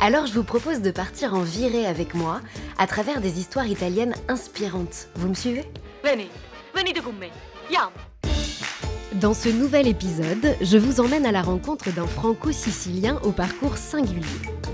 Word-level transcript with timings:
Alors 0.00 0.26
je 0.26 0.32
vous 0.32 0.44
propose 0.44 0.80
de 0.80 0.92
partir 0.92 1.34
en 1.34 1.42
virée 1.42 1.84
avec 1.84 2.14
moi 2.14 2.40
à 2.78 2.86
travers 2.86 3.20
des 3.20 3.40
histoires 3.40 3.66
italiennes 3.66 4.14
inspirantes. 4.28 5.08
Vous 5.16 5.28
me 5.28 5.34
suivez? 5.34 5.64
Veni, 6.04 6.28
venite 6.72 7.02
con 7.02 7.12
me. 7.12 7.26
Andiamo. 7.66 8.07
Dans 9.14 9.32
ce 9.32 9.48
nouvel 9.48 9.88
épisode, 9.88 10.54
je 10.60 10.76
vous 10.76 11.00
emmène 11.00 11.24
à 11.24 11.32
la 11.32 11.40
rencontre 11.40 11.90
d'un 11.94 12.06
franco-sicilien 12.06 13.18
au 13.24 13.32
parcours 13.32 13.78
singulier. 13.78 14.20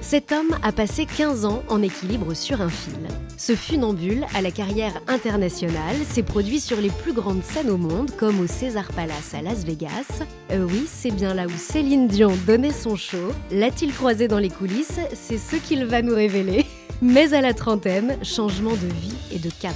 Cet 0.00 0.32
homme 0.32 0.58
a 0.60 0.72
passé 0.72 1.06
15 1.06 1.44
ans 1.44 1.62
en 1.68 1.80
équilibre 1.82 2.34
sur 2.34 2.60
un 2.60 2.68
fil. 2.68 2.94
Ce 3.36 3.54
funambule, 3.54 4.26
à 4.34 4.42
la 4.42 4.50
carrière 4.50 5.00
internationale, 5.06 5.96
s'est 6.04 6.24
produit 6.24 6.58
sur 6.58 6.80
les 6.80 6.90
plus 6.90 7.12
grandes 7.12 7.44
scènes 7.44 7.70
au 7.70 7.76
monde, 7.76 8.10
comme 8.16 8.40
au 8.40 8.48
César 8.48 8.88
Palace 8.92 9.34
à 9.34 9.40
Las 9.40 9.64
Vegas. 9.64 10.24
Euh, 10.50 10.66
oui, 10.68 10.84
c'est 10.88 11.12
bien 11.12 11.32
là 11.32 11.46
où 11.46 11.56
Céline 11.56 12.08
Dion 12.08 12.32
donnait 12.44 12.72
son 12.72 12.96
show. 12.96 13.32
L'a-t-il 13.52 13.94
croisé 13.94 14.26
dans 14.26 14.40
les 14.40 14.50
coulisses? 14.50 14.98
C'est 15.14 15.38
ce 15.38 15.54
qu'il 15.54 15.84
va 15.84 16.02
nous 16.02 16.14
révéler. 16.14 16.66
Mais 17.00 17.34
à 17.34 17.40
la 17.40 17.54
trentaine, 17.54 18.18
changement 18.24 18.72
de 18.72 18.88
vie 19.00 19.14
et 19.32 19.38
de 19.38 19.50
cap. 19.60 19.74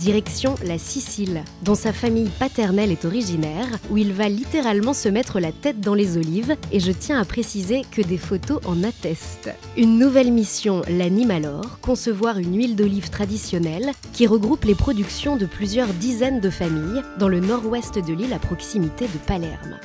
Direction 0.00 0.54
la 0.64 0.78
Sicile, 0.78 1.44
dont 1.62 1.74
sa 1.74 1.92
famille 1.92 2.30
paternelle 2.38 2.90
est 2.90 3.04
originaire, 3.04 3.66
où 3.90 3.98
il 3.98 4.14
va 4.14 4.30
littéralement 4.30 4.94
se 4.94 5.10
mettre 5.10 5.40
la 5.40 5.52
tête 5.52 5.82
dans 5.82 5.92
les 5.92 6.16
olives, 6.16 6.56
et 6.72 6.80
je 6.80 6.90
tiens 6.90 7.20
à 7.20 7.26
préciser 7.26 7.82
que 7.90 8.00
des 8.00 8.16
photos 8.16 8.62
en 8.64 8.82
attestent. 8.82 9.50
Une 9.76 9.98
nouvelle 9.98 10.32
mission 10.32 10.80
l'anime 10.88 11.30
alors, 11.30 11.80
concevoir 11.82 12.38
une 12.38 12.56
huile 12.56 12.76
d'olive 12.76 13.10
traditionnelle 13.10 13.90
qui 14.14 14.26
regroupe 14.26 14.64
les 14.64 14.74
productions 14.74 15.36
de 15.36 15.44
plusieurs 15.44 15.92
dizaines 15.92 16.40
de 16.40 16.48
familles 16.48 17.02
dans 17.18 17.28
le 17.28 17.40
nord-ouest 17.40 17.96
de 17.96 18.14
l'île 18.14 18.32
à 18.32 18.38
proximité 18.38 19.04
de 19.04 19.18
Palerme. 19.26 19.78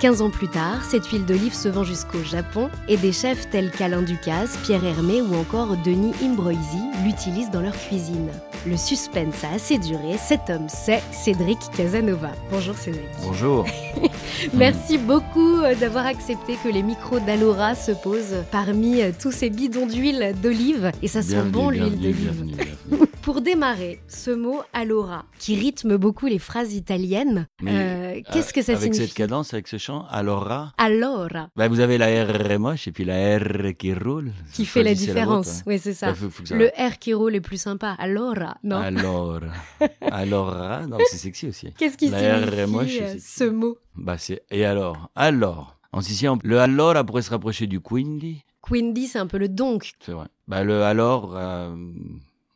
15 0.00 0.22
ans 0.22 0.30
plus 0.30 0.48
tard, 0.48 0.82
cette 0.82 1.04
huile 1.08 1.26
d'olive 1.26 1.52
se 1.52 1.68
vend 1.68 1.84
jusqu'au 1.84 2.22
Japon 2.24 2.70
et 2.88 2.96
des 2.96 3.12
chefs 3.12 3.50
tels 3.50 3.70
qu'Alain 3.70 4.00
Ducasse, 4.00 4.56
Pierre 4.64 4.82
Hermé 4.82 5.20
ou 5.20 5.34
encore 5.34 5.76
Denis 5.84 6.14
Imbroisi 6.22 6.80
l'utilisent 7.04 7.50
dans 7.50 7.60
leur 7.60 7.76
cuisine. 7.76 8.30
Le 8.66 8.78
suspense 8.78 9.44
a 9.44 9.54
assez 9.54 9.76
duré, 9.76 10.16
cet 10.18 10.48
homme 10.48 10.68
c'est 10.68 11.02
Cédric 11.12 11.58
Casanova. 11.76 12.30
Bonjour 12.50 12.74
Cédric. 12.76 13.04
Bonjour. 13.22 13.66
Merci 14.54 14.96
beaucoup 14.96 15.58
euh, 15.58 15.74
d'avoir 15.74 16.06
accepté 16.06 16.56
que 16.64 16.70
les 16.70 16.82
micros 16.82 17.20
d'Alora 17.20 17.74
se 17.74 17.92
posent 17.92 18.36
parmi 18.50 19.02
euh, 19.02 19.10
tous 19.18 19.32
ces 19.32 19.50
bidons 19.50 19.86
d'huile 19.86 20.34
d'olive 20.42 20.92
et 21.02 21.08
ça 21.08 21.20
sent 21.20 21.42
bon 21.42 21.68
l'huile 21.68 22.00
d'olive. 22.00 22.32
Pour 23.30 23.42
démarrer, 23.42 24.00
ce 24.08 24.32
mot 24.32 24.60
allora, 24.72 25.24
qui 25.38 25.54
rythme 25.54 25.96
beaucoup 25.96 26.26
les 26.26 26.40
phrases 26.40 26.74
italiennes, 26.74 27.46
Mais, 27.62 27.70
euh, 28.18 28.20
qu'est-ce 28.32 28.52
que 28.52 28.60
ça 28.60 28.72
avec 28.72 28.92
signifie 28.92 29.06
cette 29.06 29.16
cadence, 29.16 29.54
avec 29.54 29.68
ce 29.68 29.78
chant, 29.78 30.04
allora, 30.10 30.72
Allora, 30.78 31.48
bah, 31.54 31.68
vous 31.68 31.78
avez 31.78 31.96
la 31.96 32.24
R 32.24 32.58
moche 32.58 32.88
et 32.88 32.92
puis 32.92 33.04
la 33.04 33.38
R 33.38 33.76
qui 33.78 33.94
roule. 33.94 34.32
qui 34.52 34.66
fait 34.66 34.82
la 34.82 34.94
différence. 34.94 35.60
hein. 35.60 35.62
oui, 35.68 35.78
c'est 35.78 35.94
ça. 35.94 36.06
Bah, 36.08 36.14
faut- 36.16 36.28
faut 36.28 36.42
que 36.42 36.48
ça- 36.48 36.56
Le 36.56 36.70
R 36.76 36.98
qui 36.98 37.14
roule 37.14 37.36
est 37.36 37.40
plus 37.40 37.60
sympa. 37.62 37.94
Allora, 38.00 38.56
non? 38.64 38.78
Alors, 38.78 39.38
allora, 40.00 40.84
non, 40.88 40.98
c'est 41.08 41.16
sexy 41.18 41.46
aussi. 41.46 41.72
Qu'est-ce 41.78 41.96
qui 41.96 42.08
La 42.08 42.18
R 42.40 42.50
signifie 42.50 42.66
moche, 42.72 42.98
euh, 43.00 43.12
c'est- 43.16 43.44
ce 43.44 43.44
mot? 43.48 43.78
Bah, 43.94 44.18
c'est, 44.18 44.42
et 44.50 44.64
alors, 44.64 45.08
alors. 45.14 45.76
En 45.92 46.00
sicilien, 46.00 46.36
le 46.42 46.58
allora 46.58 47.04
pourrait 47.04 47.22
se 47.22 47.30
rapprocher 47.30 47.68
du 47.68 47.78
quindi, 47.78 48.42
Quindi, 48.60 49.06
c'est 49.06 49.18
un 49.20 49.26
peu 49.28 49.38
le 49.38 49.48
donc. 49.48 49.92
c'est 50.00 50.12
vrai. 50.12 50.26
Bah, 50.48 50.64
le 50.64 50.82
alors, 50.82 51.36
euh, 51.36 51.74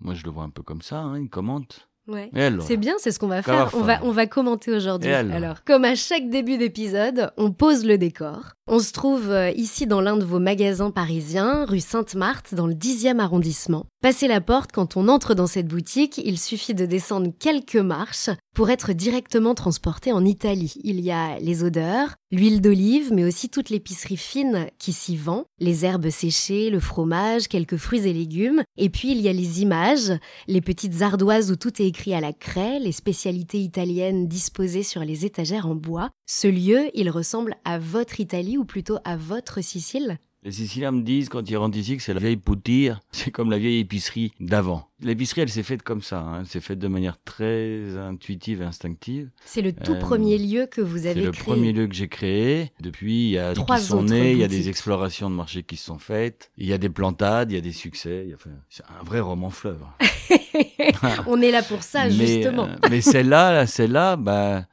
moi 0.05 0.15
je 0.15 0.25
le 0.25 0.31
vois 0.31 0.45
un 0.45 0.51
peu 0.51 0.63
comme 0.63 0.83
ça, 0.83 1.01
hein, 1.01 1.19
il 1.19 1.29
commente. 1.31 1.89
Ouais. 2.07 2.31
C'est 2.61 2.77
bien, 2.77 2.95
c'est 2.99 3.13
ce 3.13 3.19
qu'on 3.19 3.29
va 3.29 3.43
faire. 3.43 3.71
On 3.75 3.81
va, 3.81 4.01
on 4.03 4.11
va 4.11 4.27
commenter 4.27 4.71
aujourd'hui. 4.73 5.11
Alors 5.11 5.65
comme 5.65 5.85
à 5.85 5.95
chaque 5.95 6.29
début 6.29 6.59
d'épisode, 6.59 7.33
on 7.37 7.51
pose 7.51 7.85
le 7.85 7.99
décor. 7.99 8.55
On 8.67 8.79
se 8.79 8.93
trouve 8.93 9.31
euh, 9.31 9.51
ici 9.51 9.87
dans 9.87 10.01
l'un 10.01 10.17
de 10.17 10.25
vos 10.25 10.39
magasins 10.39 10.91
parisiens, 10.91 11.67
rue 11.67 11.81
Sainte-Marthe, 11.81 12.55
dans 12.55 12.67
le 12.67 12.73
10e 12.73 13.19
arrondissement. 13.19 13.85
Passez 14.01 14.27
la 14.27 14.41
porte, 14.41 14.73
quand 14.73 14.97
on 14.97 15.09
entre 15.09 15.35
dans 15.35 15.47
cette 15.47 15.69
boutique, 15.69 16.19
il 16.25 16.39
suffit 16.39 16.73
de 16.73 16.87
descendre 16.87 17.31
quelques 17.39 17.77
marches 17.77 18.31
pour 18.55 18.71
être 18.71 18.95
directement 18.95 19.55
transporté 19.55 20.13
en 20.13 20.25
Italie. 20.25 20.77
Il 20.83 21.01
y 21.01 21.11
a 21.11 21.39
les 21.41 21.63
odeurs, 21.63 22.15
l'huile 22.31 22.63
d'olive, 22.63 23.13
mais 23.13 23.25
aussi 23.25 23.51
toute 23.51 23.69
l'épicerie 23.69 24.17
fine 24.17 24.69
qui 24.79 24.93
s'y 24.93 25.17
vend, 25.17 25.45
les 25.59 25.85
herbes 25.85 26.09
séchées, 26.09 26.71
le 26.71 26.81
fromage, 26.81 27.49
quelques 27.49 27.77
fruits 27.77 28.07
et 28.07 28.15
légumes. 28.15 28.63
Et 28.79 28.89
puis 28.89 29.11
il 29.11 29.21
y 29.21 29.29
a 29.29 29.33
les 29.33 29.61
images, 29.61 30.13
les 30.49 30.63
petites 30.63 31.03
ardoises 31.03 31.51
où 31.51 31.57
tout 31.57 31.83
est 31.83 31.87
écrit 31.95 32.13
à 32.13 32.21
la 32.21 32.33
craie, 32.33 32.81
les 32.81 32.91
spécialités 32.91 33.61
italiennes 33.61 34.27
disposées 34.27 34.83
sur 34.83 35.03
les 35.03 35.25
étagères 35.25 35.69
en 35.69 35.77
bois. 35.77 36.11
Ce 36.27 36.49
lieu, 36.49 36.91
il 36.93 37.09
ressemble 37.09 37.55
à 37.65 37.79
votre 37.79 38.19
Italie 38.19 38.59
ou 38.59 38.65
plutôt 38.65 38.99
à 39.05 39.17
votre 39.17 39.63
Sicile? 39.63 40.19
Les 40.45 40.53
Siciliens 40.53 40.91
me 40.93 41.01
disent 41.03 41.31
quand 41.31 41.49
ils 41.49 41.57
rentrent 41.57 41.79
ici 41.79 41.97
que 41.97 42.03
c'est 42.03 42.13
la 42.13 42.21
vieille 42.21 42.37
poutire, 42.37 43.01
c'est 43.13 43.31
comme 43.31 43.51
la 43.51 43.57
vieille 43.59 43.79
épicerie 43.81 44.31
d'avant. 44.41 44.89
L'épicerie, 45.01 45.41
elle 45.41 45.49
s'est 45.49 45.63
faite 45.63 45.83
comme 45.83 46.03
ça, 46.03 46.19
hein. 46.21 46.41
elle 46.41 46.47
s'est 46.47 46.61
faite 46.61 46.79
de 46.79 46.87
manière 46.89 47.17
très 47.25 47.97
intuitive 47.97 48.61
et 48.61 48.65
instinctive. 48.67 49.31
C'est 49.47 49.63
le 49.63 49.73
tout 49.73 49.95
Euh, 49.95 49.99
premier 49.99 50.37
lieu 50.37 50.67
que 50.67 50.83
vous 50.83 50.99
C'est 50.99 51.09
avez 51.09 51.23
le 51.23 51.31
créé. 51.33 51.43
premier 51.45 51.73
lieu 51.73 51.87
que 51.87 51.95
j'ai 51.95 52.09
créé. 52.09 52.73
Depuis, 52.81 53.25
il 53.25 53.31
y 53.31 53.39
a 53.39 53.55
Trois 53.55 53.79
qui 53.79 53.85
sont 53.85 54.03
nés, 54.03 54.33
il 54.33 54.39
y 54.39 54.45
a 54.45 54.49
des 54.49 54.69
explorations 54.69 55.31
de 55.31 55.35
marché 55.35 55.63
qui 55.63 55.77
se 55.77 55.87
sont 55.87 55.99
faites, 55.99 56.51
il 56.59 56.67
y 56.67 56.75
a 56.75 56.79
des 56.79 56.91
plantades, 56.91 57.51
il 57.51 57.55
y 57.55 57.59
a 57.59 57.63
des 57.63 57.73
succès. 57.73 58.23
il 58.25 58.31
y 58.31 58.33
a- 58.33 58.37
enfin, 58.37 58.51
c'est 58.69 58.85
un 58.85 59.03
vrai 59.03 59.21
roman 59.21 59.49
fleuve. 59.49 59.81
on 61.27 61.41
est 61.41 61.51
là 61.51 61.63
pour 61.63 61.83
ça, 61.83 62.05
mais, 62.09 62.11
justement. 62.13 62.65
euh, 62.67 62.77
mais 62.91 63.01
celle-là, 63.01 63.53
là, 63.53 63.67
celle-là, 63.67 64.17
bah, 64.17 64.67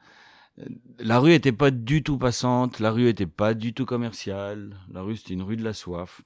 la 0.98 1.18
rue 1.18 1.32
était 1.32 1.52
pas 1.52 1.70
du 1.70 2.02
tout 2.02 2.18
passante, 2.18 2.80
la 2.80 2.90
rue 2.90 3.08
était 3.08 3.26
pas 3.26 3.54
du 3.54 3.72
tout 3.74 3.84
commerciale. 3.86 4.76
La 4.92 5.02
rue, 5.02 5.16
c'était 5.16 5.34
une 5.34 5.42
rue 5.42 5.56
de 5.56 5.64
la 5.64 5.72
soif. 5.72 6.22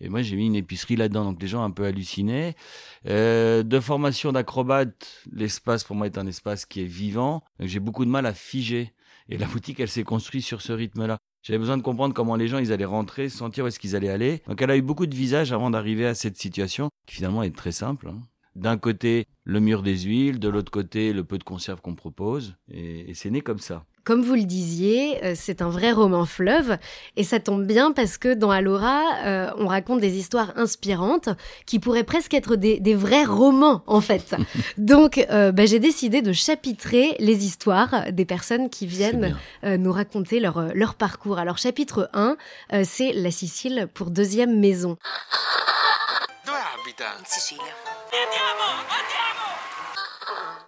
Et 0.00 0.08
moi, 0.08 0.22
j'ai 0.22 0.36
mis 0.36 0.46
une 0.46 0.54
épicerie 0.54 0.96
là-dedans, 0.96 1.24
donc 1.24 1.42
les 1.42 1.48
gens 1.48 1.64
un 1.64 1.70
peu 1.70 1.84
hallucinés. 1.84 2.54
Euh, 3.06 3.62
de 3.62 3.80
formation 3.80 4.32
d'acrobate, 4.32 5.24
l'espace 5.32 5.84
pour 5.84 5.96
moi 5.96 6.06
est 6.06 6.18
un 6.18 6.26
espace 6.26 6.66
qui 6.66 6.82
est 6.82 6.86
vivant. 6.86 7.42
Donc 7.58 7.68
j'ai 7.68 7.80
beaucoup 7.80 8.04
de 8.04 8.10
mal 8.10 8.26
à 8.26 8.34
figer. 8.34 8.92
Et 9.28 9.36
la 9.36 9.46
boutique, 9.46 9.80
elle 9.80 9.88
s'est 9.88 10.04
construite 10.04 10.44
sur 10.44 10.62
ce 10.62 10.72
rythme-là. 10.72 11.18
J'avais 11.42 11.58
besoin 11.58 11.76
de 11.76 11.82
comprendre 11.82 12.14
comment 12.14 12.36
les 12.36 12.48
gens 12.48 12.58
ils 12.58 12.72
allaient 12.72 12.84
rentrer, 12.84 13.28
sentir 13.28 13.64
où 13.64 13.68
est-ce 13.68 13.78
qu'ils 13.78 13.94
allaient 13.96 14.08
aller. 14.08 14.42
Donc 14.46 14.60
elle 14.62 14.70
a 14.70 14.76
eu 14.76 14.82
beaucoup 14.82 15.06
de 15.06 15.14
visages 15.14 15.52
avant 15.52 15.70
d'arriver 15.70 16.06
à 16.06 16.14
cette 16.14 16.36
situation 16.36 16.90
qui 17.06 17.16
finalement 17.16 17.42
est 17.42 17.54
très 17.54 17.72
simple. 17.72 18.08
hein. 18.08 18.20
D'un 18.58 18.76
côté, 18.76 19.26
le 19.44 19.60
mur 19.60 19.82
des 19.82 19.98
huiles, 20.00 20.40
de 20.40 20.48
l'autre 20.48 20.72
côté, 20.72 21.12
le 21.12 21.22
peu 21.22 21.38
de 21.38 21.44
conserve 21.44 21.80
qu'on 21.80 21.94
propose. 21.94 22.56
Et, 22.72 23.10
et 23.10 23.14
c'est 23.14 23.30
né 23.30 23.40
comme 23.40 23.60
ça. 23.60 23.84
Comme 24.02 24.22
vous 24.22 24.34
le 24.34 24.44
disiez, 24.44 25.22
euh, 25.22 25.34
c'est 25.36 25.60
un 25.60 25.68
vrai 25.68 25.92
roman 25.92 26.24
fleuve 26.24 26.78
et 27.16 27.24
ça 27.24 27.40
tombe 27.40 27.66
bien 27.66 27.92
parce 27.92 28.16
que 28.16 28.32
dans 28.32 28.50
Alora, 28.50 29.02
euh, 29.24 29.50
on 29.58 29.66
raconte 29.66 30.00
des 30.00 30.16
histoires 30.16 30.54
inspirantes 30.56 31.28
qui 31.66 31.78
pourraient 31.78 32.04
presque 32.04 32.32
être 32.32 32.56
des, 32.56 32.80
des 32.80 32.94
vrais 32.94 33.24
romans 33.26 33.82
en 33.86 34.00
fait. 34.00 34.34
Donc 34.78 35.24
euh, 35.30 35.52
bah, 35.52 35.66
j'ai 35.66 35.78
décidé 35.78 36.22
de 36.22 36.32
chapitrer 36.32 37.16
les 37.18 37.44
histoires 37.44 38.10
des 38.10 38.24
personnes 38.24 38.70
qui 38.70 38.86
viennent 38.86 39.36
nous 39.62 39.92
raconter 39.92 40.40
leur, 40.40 40.74
leur 40.74 40.94
parcours. 40.94 41.38
Alors 41.38 41.58
chapitre 41.58 42.08
1, 42.14 42.36
euh, 42.72 42.82
c'est 42.86 43.12
la 43.12 43.30
Sicile 43.30 43.88
pour 43.92 44.10
deuxième 44.10 44.58
maison. 44.58 44.96
Abita? 46.74 47.04
In 47.18 47.24
Sicilia. 47.24 47.64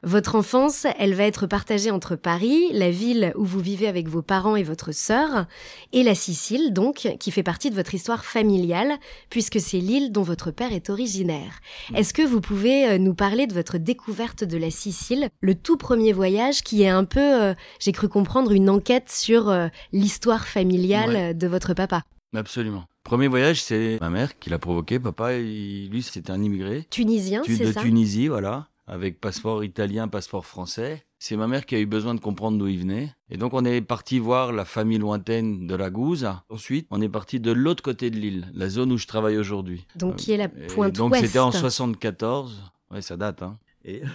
Votre 0.02 0.34
enfance, 0.36 0.86
elle 0.98 1.14
va 1.14 1.24
être 1.24 1.46
partagée 1.46 1.90
entre 1.90 2.16
Paris, 2.16 2.68
la 2.72 2.90
ville 2.90 3.32
où 3.36 3.44
vous 3.44 3.60
vivez 3.60 3.86
avec 3.86 4.08
vos 4.08 4.22
parents 4.22 4.56
et 4.56 4.62
votre 4.62 4.92
sœur, 4.92 5.44
et 5.92 6.02
la 6.02 6.14
Sicile, 6.14 6.72
donc, 6.72 7.16
qui 7.20 7.30
fait 7.30 7.42
partie 7.42 7.68
de 7.68 7.74
votre 7.74 7.94
histoire 7.94 8.24
familiale, 8.24 8.94
puisque 9.28 9.60
c'est 9.60 9.78
l'île 9.78 10.10
dont 10.10 10.22
votre 10.22 10.50
père 10.50 10.72
est 10.72 10.88
originaire. 10.88 11.60
Est-ce 11.94 12.14
que 12.14 12.22
vous 12.22 12.40
pouvez 12.40 12.88
euh, 12.88 12.98
nous 12.98 13.14
parler 13.14 13.46
de 13.46 13.52
votre 13.52 13.76
découverte 13.76 14.42
de 14.42 14.56
la 14.56 14.70
Sicile, 14.70 15.28
le 15.42 15.54
tout 15.54 15.76
premier 15.76 16.14
voyage 16.14 16.62
qui 16.62 16.82
est 16.82 16.88
un 16.88 17.04
peu, 17.04 17.20
euh, 17.42 17.54
j'ai 17.78 17.92
cru 17.92 18.08
comprendre, 18.08 18.52
une 18.52 18.70
enquête 18.70 19.10
sur 19.10 19.50
euh, 19.50 19.68
l'histoire 19.92 20.46
familiale 20.48 21.10
Ouais. 21.14 21.34
de 21.34 21.46
votre 21.46 21.74
papa? 21.74 22.02
Absolument. 22.34 22.84
Premier 23.10 23.26
voyage, 23.26 23.60
c'est 23.60 23.98
ma 24.00 24.08
mère 24.08 24.38
qui 24.38 24.50
l'a 24.50 24.60
provoqué. 24.60 25.00
Papa, 25.00 25.34
il- 25.34 25.90
lui, 25.90 26.00
c'était 26.00 26.30
un 26.30 26.40
immigré 26.40 26.86
Tunisien, 26.90 27.42
Tu- 27.42 27.56
c'est 27.56 27.66
de 27.66 27.72
ça? 27.72 27.80
Tunisie, 27.80 28.28
voilà, 28.28 28.68
avec 28.86 29.20
passeport 29.20 29.64
italien, 29.64 30.06
passeport 30.06 30.46
français. 30.46 31.04
C'est 31.18 31.34
ma 31.34 31.48
mère 31.48 31.66
qui 31.66 31.74
a 31.74 31.80
eu 31.80 31.86
besoin 31.86 32.14
de 32.14 32.20
comprendre 32.20 32.56
d'où 32.56 32.68
il 32.68 32.78
venait. 32.78 33.12
Et 33.28 33.36
donc 33.36 33.52
on 33.52 33.64
est 33.64 33.80
parti 33.80 34.20
voir 34.20 34.52
la 34.52 34.64
famille 34.64 34.98
lointaine 34.98 35.66
de 35.66 35.74
la 35.74 35.90
Gouze. 35.90 36.28
Ensuite, 36.50 36.86
on 36.92 37.02
est 37.02 37.08
parti 37.08 37.40
de 37.40 37.50
l'autre 37.50 37.82
côté 37.82 38.10
de 38.10 38.16
l'île, 38.16 38.46
la 38.54 38.68
zone 38.68 38.92
où 38.92 38.96
je 38.96 39.08
travaille 39.08 39.38
aujourd'hui. 39.38 39.84
Donc 39.96 40.14
qui 40.14 40.30
est 40.30 40.36
la 40.36 40.44
Et 40.44 40.68
pointe 40.68 40.94
donc 40.94 41.10
ouest 41.10 41.26
c'était 41.26 41.40
en 41.40 41.50
74. 41.50 42.62
Ouais, 42.92 43.02
ça 43.02 43.16
date, 43.16 43.42
hein. 43.42 43.58
Et... 43.84 44.02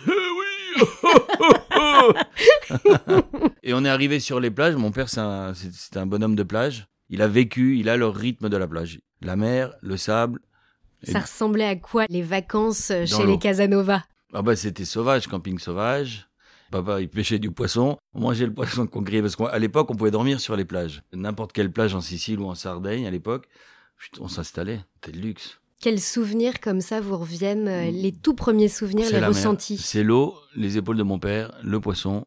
Et 3.63 3.73
on 3.73 3.83
est 3.83 3.89
arrivé 3.89 4.21
sur 4.21 4.39
les 4.39 4.51
plages. 4.51 4.75
Mon 4.75 4.91
père, 4.91 5.09
c'est 5.09 5.19
un, 5.19 5.51
un 5.95 6.05
bonhomme 6.05 6.35
de 6.35 6.43
plage. 6.43 6.87
Il 7.09 7.21
a 7.21 7.27
vécu, 7.27 7.77
il 7.77 7.89
a 7.89 7.97
le 7.97 8.07
rythme 8.07 8.49
de 8.49 8.57
la 8.57 8.67
plage. 8.67 8.99
La 9.21 9.35
mer, 9.35 9.73
le 9.81 9.97
sable. 9.97 10.39
Et- 11.03 11.11
Ça 11.11 11.19
ressemblait 11.19 11.65
à 11.65 11.75
quoi 11.75 12.05
les 12.09 12.21
vacances 12.23 12.91
euh, 12.91 13.05
Dans 13.05 13.17
chez 13.21 13.25
les 13.27 13.37
Casanova? 13.39 14.03
Ah 14.33 14.41
bah 14.41 14.55
c'était 14.55 14.85
sauvage, 14.85 15.27
camping 15.27 15.59
sauvage. 15.59 16.27
Papa, 16.71 16.99
il 16.99 17.07
pêchait 17.07 17.39
du 17.39 17.51
poisson. 17.51 17.97
On 18.13 18.21
mangeait 18.21 18.47
le 18.47 18.53
poisson 18.53 18.87
qu'on 18.87 19.01
grillait 19.01 19.21
parce 19.21 19.35
qu'à 19.35 19.57
l'époque, 19.59 19.89
on 19.91 19.95
pouvait 19.95 20.11
dormir 20.11 20.39
sur 20.39 20.55
les 20.55 20.65
plages. 20.65 21.03
N'importe 21.13 21.53
quelle 21.53 21.71
plage 21.71 21.93
en 21.93 22.01
Sicile 22.01 22.39
ou 22.39 22.47
en 22.47 22.55
Sardaigne 22.55 23.05
à 23.05 23.11
l'époque, 23.11 23.47
on 24.19 24.27
s'installait. 24.27 24.81
C'était 24.95 25.15
le 25.17 25.23
luxe. 25.23 25.59
Quels 25.79 26.01
souvenirs 26.01 26.59
comme 26.59 26.81
ça 26.81 26.99
vous 27.01 27.17
reviennent 27.17 27.67
euh, 27.67 27.91
Les 27.91 28.11
tout 28.11 28.33
premiers 28.33 28.67
souvenirs, 28.69 29.07
les 29.11 29.19
ressentis? 29.23 29.77
C'est 29.77 30.03
l'eau, 30.03 30.35
les 30.55 30.77
épaules 30.77 30.97
de 30.97 31.03
mon 31.03 31.19
père, 31.19 31.53
le 31.63 31.79
poisson. 31.79 32.25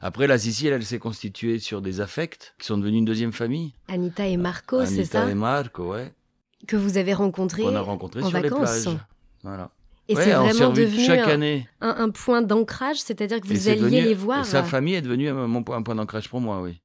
Après, 0.00 0.26
la 0.26 0.38
Sicile, 0.38 0.68
elle 0.72 0.84
s'est 0.84 0.98
constituée 0.98 1.58
sur 1.58 1.82
des 1.82 2.00
affects 2.00 2.54
qui 2.58 2.66
sont 2.66 2.78
devenus 2.78 2.98
une 2.98 3.04
deuxième 3.04 3.32
famille. 3.32 3.74
Anita 3.88 4.26
et 4.26 4.36
Marco, 4.36 4.84
c'est 4.84 4.98
Anita 5.00 5.22
ça 5.24 5.30
et 5.30 5.34
Marco, 5.34 5.92
ouais. 5.92 6.12
Que 6.66 6.76
vous 6.76 6.98
avez 6.98 7.14
rencontrés 7.14 7.62
Qu'on 7.62 7.76
a 7.76 7.80
rencontrés 7.80 8.22
en 8.22 8.28
sur 8.28 8.40
vacances. 8.40 8.76
les 8.76 8.82
plages. 8.92 8.98
Voilà. 9.44 9.70
Et 10.08 10.16
Ouais, 10.16 10.24
c'est 10.24 10.34
on 10.36 10.44
vraiment 10.48 10.72
devenu 10.72 11.04
chaque 11.04 11.20
un, 11.28 11.32
année. 11.32 11.68
un- 11.80 11.94
un 11.98 12.10
point 12.10 12.40
d'ancrage, 12.42 12.96
c'est-à-dire 13.00 13.40
que 13.40 13.46
vous 13.46 13.68
alliez 13.68 13.80
devenu- 13.80 14.02
les 14.02 14.14
voir. 14.14 14.44
Sa 14.44 14.62
famille 14.64 14.94
est 14.94 15.02
devenue 15.02 15.28
un, 15.28 15.62
point 15.62 15.94
d'ancrage 15.94 16.28
pour 16.30 16.40
moi, 16.40 16.60
oui. 16.62 16.80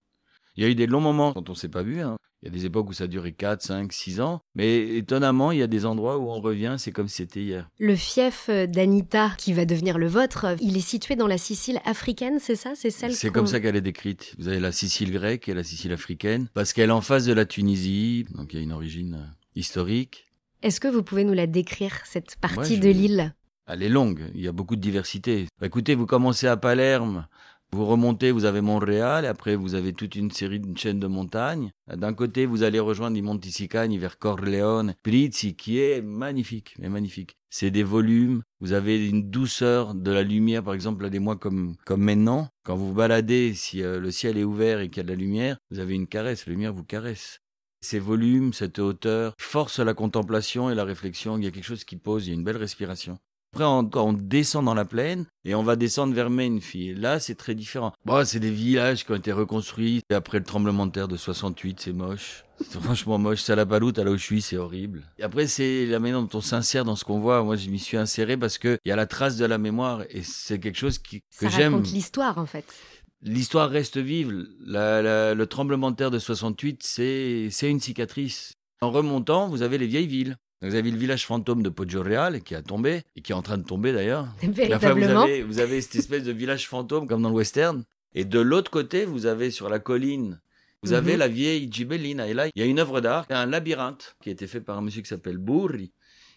Il 0.56 0.64
y 0.64 0.68
a 0.68 0.70
eu 0.70 0.76
des 0.76 0.86
longs 0.88 1.00
moments 1.00 1.34
quand 1.34 1.50
on 1.50 1.56
s'est 1.56 1.70
pas 1.70 1.84
vu. 1.84 2.02
hein. 2.02 2.18
Il 2.44 2.48
y 2.48 2.50
a 2.50 2.52
des 2.52 2.66
époques 2.66 2.90
où 2.90 2.94
ça 2.94 3.08
duré 3.08 3.32
4, 3.32 3.62
5, 3.62 3.94
6 3.94 4.20
ans. 4.20 4.42
Mais 4.54 4.98
étonnamment, 4.98 5.54
il 5.54 5.60
y 5.60 5.64
a 5.64 5.68
des 5.68 5.86
endroits 5.86 6.18
où 6.18 6.30
on 6.30 6.42
revient, 6.42 6.76
c'est 6.78 6.92
comme 6.92 7.08
si 7.08 7.16
c'était 7.16 7.42
hier. 7.42 7.70
Le 7.80 7.96
fief 7.96 8.48
euh, 8.50 8.68
d'Anita, 8.68 9.32
qui 9.38 9.54
va 9.54 9.64
devenir 9.64 9.98
le 9.98 10.08
vôtre, 10.08 10.44
euh, 10.44 10.56
il 10.60 10.76
est 10.76 10.82
situé 10.82 11.16
dans 11.16 11.28
la 11.28 11.38
Sicile 11.38 11.80
africaine, 11.86 12.40
c'est 12.42 12.58
ça? 12.58 12.74
C'est 12.76 12.90
celle 12.90 13.14
C'est 13.14 13.30
comme 13.30 13.48
ça 13.48 13.62
qu'elle 13.62 13.78
est 13.78 13.82
décrite. 13.82 14.36
Vous 14.38 14.50
avez 14.50 14.60
la 14.60 14.74
Sicile 14.74 15.14
grecque 15.14 15.48
et 15.48 15.54
la 15.54 15.64
Sicile 15.64 15.94
africaine. 15.94 16.50
Parce 16.54 16.74
qu'elle 16.74 16.90
est 16.90 16.94
en 16.94 17.00
face 17.00 17.24
de 17.24 17.32
la 17.32 17.46
Tunisie. 17.46 18.26
Donc 18.36 18.52
il 18.52 18.58
y 18.58 18.60
a 18.60 18.64
une 18.64 18.74
origine 18.74 19.14
euh, 19.14 19.34
historique. 19.56 20.26
Est-ce 20.64 20.82
que 20.82 20.90
vous 20.90 21.02
pouvez 21.02 21.24
nous 21.24 21.34
la 21.34 21.48
décrire, 21.48 22.02
cette 22.04 22.36
partie 22.36 22.74
Ouais, 22.74 22.78
de 22.78 22.90
l'île? 22.90 23.34
Elle 23.68 23.84
est 23.84 23.90
longue, 23.90 24.30
il 24.36 24.42
y 24.42 24.50
a 24.50 24.52
beaucoup 24.52 24.76
de 24.76 24.82
diversité. 24.82 25.48
Écoutez, 25.62 25.96
vous 25.96 26.06
commencez 26.06 26.48
à 26.48 26.58
Palerme, 26.58 27.26
vous 27.74 27.86
remontez, 27.86 28.32
vous 28.32 28.46
avez 28.46 28.62
Montréal, 28.62 29.26
après 29.26 29.56
vous 29.56 29.74
avez 29.74 29.94
toute 29.94 30.16
une 30.16 30.30
série 30.30 30.60
de 30.60 30.78
chaînes 30.78 31.00
de 31.00 31.08
montagnes. 31.08 31.72
D'un 31.88 32.14
côté, 32.14 32.46
vous 32.46 32.62
allez 32.62 32.80
rejoindre 32.80 33.16
les 33.16 33.24
Monti 33.24 33.52
Sicani 33.52 33.98
vers 33.98 34.20
Corleone, 34.20 34.94
Prizzi, 35.02 35.56
qui 35.56 35.80
est 35.80 36.02
magnifique, 36.04 36.76
mais 36.78 36.88
magnifique. 36.88 37.36
C'est 37.50 37.72
des 37.72 37.84
volumes, 37.84 38.44
vous 38.60 38.74
avez 38.74 39.10
une 39.10 39.30
douceur 39.30 39.96
de 39.96 40.12
la 40.12 40.22
lumière, 40.22 40.64
par 40.64 40.76
exemple, 40.76 41.04
là, 41.04 41.10
des 41.10 41.20
mois 41.20 41.36
comme, 41.36 41.76
comme 41.86 42.04
maintenant. 42.04 42.48
Quand 42.64 42.76
vous 42.76 42.90
vous 42.90 42.94
baladez, 42.94 43.54
si 43.56 43.82
euh, 43.82 44.00
le 44.00 44.12
ciel 44.12 44.38
est 44.38 44.44
ouvert 44.44 44.80
et 44.80 44.90
qu'il 44.90 44.98
y 44.98 45.02
a 45.02 45.04
de 45.04 45.10
la 45.10 45.16
lumière, 45.16 45.58
vous 45.72 45.80
avez 45.80 45.96
une 45.96 46.08
caresse, 46.08 46.46
la 46.46 46.54
lumière 46.54 46.74
vous 46.74 46.84
caresse. 46.84 47.40
Ces 47.82 48.00
volumes, 48.00 48.54
cette 48.54 48.80
hauteur, 48.80 49.34
force 49.40 49.80
la 49.80 49.96
contemplation 49.96 50.70
et 50.70 50.76
la 50.76 50.84
réflexion. 50.84 51.38
Il 51.38 51.44
y 51.44 51.48
a 51.48 51.52
quelque 51.52 51.66
chose 51.66 51.84
qui 51.84 51.98
pose, 51.98 52.28
il 52.28 52.30
y 52.30 52.34
a 52.34 52.36
une 52.36 52.44
belle 52.44 52.58
respiration. 52.58 53.18
Après, 53.54 53.66
on, 53.66 53.88
on 53.94 54.14
descend 54.14 54.66
dans 54.66 54.74
la 54.74 54.84
plaine 54.84 55.26
et 55.46 55.54
on 55.54 55.62
va 55.62 55.76
descendre 55.76 56.16
vers 56.16 56.32
Menfi. 56.32 56.90
Et 56.90 56.94
là, 56.96 57.20
c'est 57.20 57.36
très 57.36 57.54
différent. 57.54 57.94
Bon, 58.04 58.26
c'est 58.26 58.40
des 58.40 58.50
villages 58.50 59.06
qui 59.06 59.12
ont 59.12 59.16
été 59.16 59.32
reconstruits. 59.32 60.02
Après 60.12 60.40
le 60.40 60.44
tremblement 60.44 60.88
de 60.88 60.92
terre 60.92 61.08
de 61.08 61.18
68, 61.18 61.80
c'est 61.80 61.94
moche. 61.94 62.46
C'est 62.60 62.82
franchement 62.82 63.20
moche. 63.20 63.42
Salapaloute, 63.42 64.00
là 64.00 64.10
où 64.10 64.18
je 64.18 64.24
suis, 64.24 64.42
c'est 64.42 64.58
horrible. 64.58 65.04
Et 65.20 65.24
après, 65.24 65.46
c'est 65.46 65.86
la 65.86 66.00
manière 66.00 66.20
dont 66.24 66.30
on 66.38 66.42
s'insère 66.42 66.84
dans 66.84 66.96
ce 66.96 67.06
qu'on 67.06 67.20
voit. 67.20 67.44
Moi, 67.44 67.56
je 67.56 67.70
m'y 67.70 67.78
suis 67.78 67.96
inséré 67.98 68.38
parce 68.38 68.58
que 68.58 68.80
il 68.86 68.90
y 68.90 68.92
a 68.92 68.96
la 68.96 69.06
trace 69.06 69.38
de 69.38 69.46
la 69.46 69.60
mémoire 69.60 70.02
et 70.10 70.24
c'est 70.24 70.60
quelque 70.60 70.78
chose 70.80 70.98
qui, 70.98 71.20
que 71.20 71.26
Ça 71.30 71.50
j'aime. 71.50 71.74
raconte 71.76 71.92
l'histoire, 71.92 72.40
en 72.40 72.48
fait. 72.48 72.66
L'histoire 73.22 73.70
reste 73.70 73.98
vive. 74.00 74.48
La- 74.66 75.04
la- 75.04 75.34
le 75.36 75.46
tremblement 75.46 75.92
de 75.92 75.96
terre 75.96 76.10
de 76.12 76.18
68, 76.20 76.82
c'est 76.84 77.50
c'est 77.52 77.70
une 77.70 77.80
cicatrice. 77.80 78.54
En 78.82 78.90
remontant, 78.92 79.48
vous 79.48 79.62
avez 79.62 79.78
les 79.78 79.88
vieilles 79.88 80.08
villes. 80.08 80.38
Vous 80.64 80.76
avez 80.76 80.90
le 80.92 80.98
village 80.98 81.26
fantôme 81.26 81.62
de 81.62 81.70
Poggio-Real 81.70 82.42
qui 82.42 82.56
a 82.56 82.62
tombé, 82.62 83.04
et 83.16 83.22
qui 83.22 83.32
est 83.34 83.36
en 83.36 83.42
train 83.42 83.58
de 83.58 83.66
tomber 83.66 83.92
d'ailleurs. 83.94 84.28
Enfin, 84.74 84.94
vous, 84.94 85.04
avez, 85.04 85.44
vous 85.44 85.60
avez 85.60 85.82
cette 85.82 85.96
espèce 85.96 86.24
de 86.24 86.32
village 86.32 86.68
fantôme 86.68 87.06
comme 87.08 87.22
dans 87.22 87.30
le 87.30 87.36
western. 87.36 87.84
Et 88.16 88.26
de 88.26 88.40
l'autre 88.40 88.72
côté, 88.72 89.06
vous 89.06 89.26
avez 89.26 89.52
sur 89.52 89.70
la 89.70 89.80
colline, 89.80 90.40
vous 90.84 90.90
Mhm. 90.92 90.96
avez 90.98 91.18
la 91.18 91.28
vieille 91.28 91.70
Gibellina. 91.72 92.28
Et 92.28 92.34
là, 92.34 92.48
il 92.48 92.60
y 92.60 92.64
a 92.64 92.66
une 92.66 92.80
œuvre 92.80 93.02
d'art, 93.02 93.26
un 93.30 93.46
labyrinthe 93.46 94.16
qui 94.22 94.30
a 94.30 94.32
été 94.32 94.48
fait 94.48 94.62
par 94.62 94.78
un 94.78 94.82
monsieur 94.82 95.02
qui 95.02 95.08
s'appelle 95.10 95.38
Burri, 95.38 95.92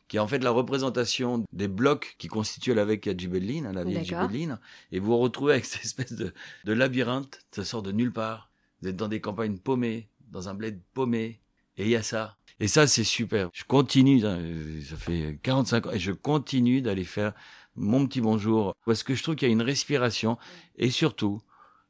qui 0.09 0.17
est 0.17 0.21
en 0.21 0.27
fait 0.29 0.39
la 0.43 0.51
représentation 0.51 1.45
des 1.53 1.69
blocs 1.69 2.15
qui 2.19 2.29
constituent 2.29 2.75
la 2.75 2.85
vecchia 2.85 3.15
Gibellina, 3.17 3.73
la 3.73 3.85
vieille. 3.85 4.05
Gibellina. 4.05 4.61
Et 4.93 4.99
vous 5.01 5.07
vous 5.09 5.19
retrouvez 5.19 5.53
avec 5.55 5.65
cette 5.67 5.85
espèce 5.85 6.13
de, 6.15 6.33
de 6.65 6.73
labyrinthe, 6.73 7.41
ça 7.53 7.65
sort 7.65 7.83
de 7.83 7.93
nulle 7.93 8.13
part. 8.13 8.51
Vous 8.83 8.89
êtes 8.89 8.97
dans 8.97 9.09
des 9.09 9.21
campagnes 9.21 9.59
paumées, 9.59 10.09
dans 10.31 10.49
un 10.49 10.55
bled 10.55 10.81
paumé, 10.95 11.41
et 11.77 11.85
il 11.85 11.89
y 11.91 11.97
a 11.97 12.03
ça. 12.03 12.37
Et 12.59 12.69
ça, 12.69 12.87
c'est 12.87 13.05
super. 13.05 13.51
Je 13.53 13.65
continue, 13.65 14.25
hein, 14.25 14.39
euh, 14.41 14.81
ça 14.89 14.97
fait 14.97 15.39
45 15.43 15.87
ans, 15.87 15.91
et 15.93 15.99
je 15.99 16.13
continue 16.13 16.81
d'aller 16.81 17.05
faire 17.05 17.33
mon 17.75 18.07
petit 18.07 18.23
bonjour, 18.23 18.75
parce 18.87 19.03
que 19.03 19.15
je 19.15 19.23
trouve 19.23 19.37
qu'il 19.37 19.47
y 19.49 19.51
a 19.51 19.53
une 19.53 19.63
respiration, 19.63 20.39
et 20.77 20.91
surtout, 20.91 21.43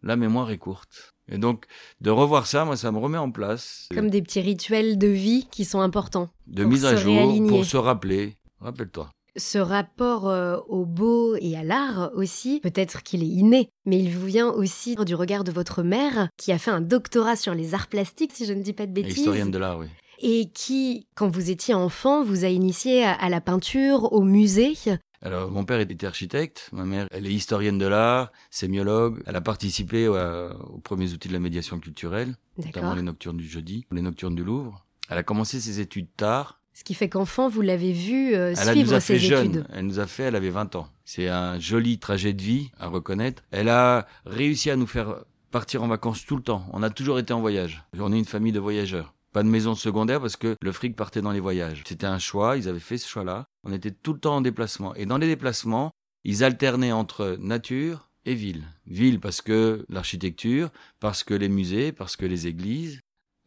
la 0.02 0.16
mémoire 0.16 0.50
est 0.50 0.58
courte. 0.58 1.14
Et 1.28 1.38
donc, 1.38 1.66
de 2.00 2.10
revoir 2.10 2.46
ça, 2.46 2.64
moi, 2.64 2.76
ça 2.76 2.90
me 2.90 2.98
remet 2.98 3.18
en 3.18 3.30
place. 3.30 3.88
Comme 3.94 4.10
des 4.10 4.22
petits 4.22 4.40
rituels 4.40 4.98
de 4.98 5.06
vie 5.08 5.46
qui 5.50 5.64
sont 5.64 5.80
importants. 5.80 6.30
de 6.48 6.64
mise 6.64 6.84
à 6.84 6.96
jour, 6.96 7.14
réaligner. 7.14 7.48
pour 7.48 7.64
se 7.64 7.76
rappeler. 7.76 8.36
Rappelle-toi. 8.60 9.10
Ce 9.36 9.58
rapport 9.58 10.28
euh, 10.28 10.56
au 10.68 10.86
beau 10.86 11.36
et 11.36 11.56
à 11.56 11.62
l'art 11.62 12.10
aussi, 12.14 12.60
peut-être 12.60 13.02
qu'il 13.02 13.22
est 13.22 13.26
inné, 13.26 13.68
mais 13.84 13.98
il 13.98 14.10
vous 14.10 14.26
vient 14.26 14.48
aussi 14.48 14.96
du 14.96 15.14
regard 15.14 15.44
de 15.44 15.52
votre 15.52 15.82
mère, 15.82 16.28
qui 16.38 16.52
a 16.52 16.58
fait 16.58 16.70
un 16.70 16.80
doctorat 16.80 17.36
sur 17.36 17.54
les 17.54 17.74
arts 17.74 17.88
plastiques, 17.88 18.32
si 18.32 18.46
je 18.46 18.54
ne 18.54 18.62
dis 18.62 18.72
pas 18.72 18.86
de 18.86 18.92
bêtises, 18.92 19.18
Historienne 19.18 19.50
de 19.50 19.58
l'art, 19.58 19.78
oui. 19.78 19.88
Et 20.20 20.50
qui, 20.52 21.06
quand 21.14 21.28
vous 21.28 21.50
étiez 21.50 21.74
enfant, 21.74 22.24
vous 22.24 22.44
a 22.44 22.48
initié 22.48 23.04
à, 23.04 23.12
à 23.12 23.28
la 23.28 23.40
peinture, 23.40 24.12
au 24.12 24.22
musée? 24.22 24.74
Alors, 25.22 25.50
mon 25.50 25.64
père 25.64 25.80
était 25.80 26.06
architecte, 26.06 26.68
ma 26.72 26.84
mère, 26.84 27.08
elle 27.10 27.26
est 27.26 27.32
historienne 27.32 27.78
de 27.78 27.86
l'art, 27.86 28.30
sémiologue. 28.50 29.22
Elle 29.26 29.36
a 29.36 29.40
participé 29.40 30.08
aux 30.08 30.78
premiers 30.84 31.12
outils 31.12 31.28
de 31.28 31.32
la 31.32 31.40
médiation 31.40 31.78
culturelle, 31.80 32.34
notamment 32.58 32.94
les 32.94 33.02
nocturnes 33.02 33.36
du 33.38 33.48
jeudi, 33.48 33.86
les 33.90 34.02
nocturnes 34.02 34.34
du 34.34 34.44
Louvre. 34.44 34.84
Elle 35.08 35.18
a 35.18 35.22
commencé 35.22 35.60
ses 35.60 35.80
études 35.80 36.08
tard. 36.16 36.60
Ce 36.74 36.84
qui 36.84 36.92
fait 36.92 37.08
qu'enfant, 37.08 37.48
vous 37.48 37.62
l'avez 37.62 37.92
vu 37.92 38.34
euh, 38.34 38.52
Elle 38.52 38.68
a- 38.68 38.72
suivre 38.72 38.90
nous 38.90 38.94
a 38.94 39.00
ses 39.00 39.14
fait 39.14 39.18
jeune. 39.18 39.46
études. 39.46 39.66
Elle 39.72 39.86
nous 39.86 39.98
a 39.98 40.06
fait, 40.06 40.24
elle 40.24 40.36
avait 40.36 40.50
20 40.50 40.76
ans. 40.76 40.88
C'est 41.06 41.28
un 41.28 41.58
joli 41.58 41.98
trajet 41.98 42.34
de 42.34 42.42
vie 42.42 42.70
à 42.78 42.88
reconnaître. 42.88 43.42
Elle 43.50 43.70
a 43.70 44.06
réussi 44.26 44.70
à 44.70 44.76
nous 44.76 44.86
faire 44.86 45.24
partir 45.50 45.82
en 45.82 45.88
vacances 45.88 46.26
tout 46.26 46.36
le 46.36 46.42
temps. 46.42 46.66
On 46.74 46.82
a 46.82 46.90
toujours 46.90 47.18
été 47.18 47.32
en 47.32 47.40
voyage. 47.40 47.82
On 47.98 48.12
est 48.12 48.18
une 48.18 48.26
famille 48.26 48.52
de 48.52 48.60
voyageurs. 48.60 49.14
Pas 49.36 49.42
de 49.42 49.50
maison 49.50 49.74
secondaire 49.74 50.22
parce 50.22 50.36
que 50.36 50.56
le 50.62 50.72
fric 50.72 50.96
partait 50.96 51.20
dans 51.20 51.30
les 51.30 51.40
voyages. 51.40 51.82
C'était 51.86 52.06
un 52.06 52.18
choix, 52.18 52.56
ils 52.56 52.70
avaient 52.70 52.80
fait 52.80 52.96
ce 52.96 53.06
choix-là. 53.06 53.44
On 53.64 53.72
était 53.74 53.90
tout 53.90 54.14
le 54.14 54.18
temps 54.18 54.36
en 54.36 54.40
déplacement. 54.40 54.94
Et 54.94 55.04
dans 55.04 55.18
les 55.18 55.26
déplacements, 55.26 55.90
ils 56.24 56.42
alternaient 56.42 56.92
entre 56.92 57.36
nature 57.38 58.08
et 58.24 58.34
ville. 58.34 58.64
Ville 58.86 59.20
parce 59.20 59.42
que 59.42 59.84
l'architecture, 59.90 60.70
parce 61.00 61.22
que 61.22 61.34
les 61.34 61.50
musées, 61.50 61.92
parce 61.92 62.16
que 62.16 62.24
les 62.24 62.46
églises. 62.46 63.00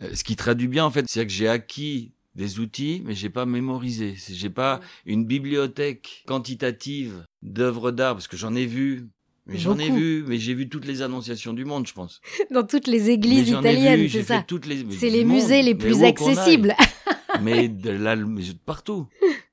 Euh, 0.03 0.13
Ce 0.13 0.23
qui 0.23 0.35
traduit 0.35 0.67
bien 0.67 0.85
en 0.85 0.91
fait, 0.91 1.09
c'est 1.09 1.25
que 1.25 1.33
j'ai 1.33 1.49
acquis 1.49 2.13
des 2.35 2.59
outils, 2.59 3.01
mais 3.03 3.15
j'ai 3.15 3.31
pas 3.31 3.47
mémorisé. 3.47 4.13
J'ai 4.29 4.51
pas 4.51 4.81
une 5.07 5.25
bibliothèque 5.25 6.23
quantitative 6.27 7.25
d'œuvres 7.41 7.89
d'art 7.89 8.13
parce 8.13 8.27
que 8.27 8.37
j'en 8.37 8.53
ai 8.53 8.67
vu. 8.67 9.09
Mais 9.49 9.57
j'en 9.57 9.77
ai 9.77 9.89
vu, 9.89 10.23
mais 10.27 10.37
j'ai 10.37 10.53
vu 10.53 10.69
toutes 10.69 10.85
les 10.85 11.01
annonciations 11.01 11.53
du 11.53 11.65
monde, 11.65 11.87
je 11.87 11.93
pense. 11.93 12.21
Dans 12.51 12.65
toutes 12.65 12.87
les 12.87 13.09
églises 13.09 13.49
italiennes, 13.49 14.07
c'est 14.09 14.23
ça. 14.23 14.45
les. 14.65 14.85
C'est 14.91 15.09
les 15.09 15.25
monde. 15.25 15.37
musées 15.37 15.61
les 15.61 15.75
plus 15.75 16.03
accessibles. 16.03 16.75
mais 17.41 17.67
de 17.67 17.89
là, 17.89 18.15
mais 18.15 18.43
partout. 18.65 19.07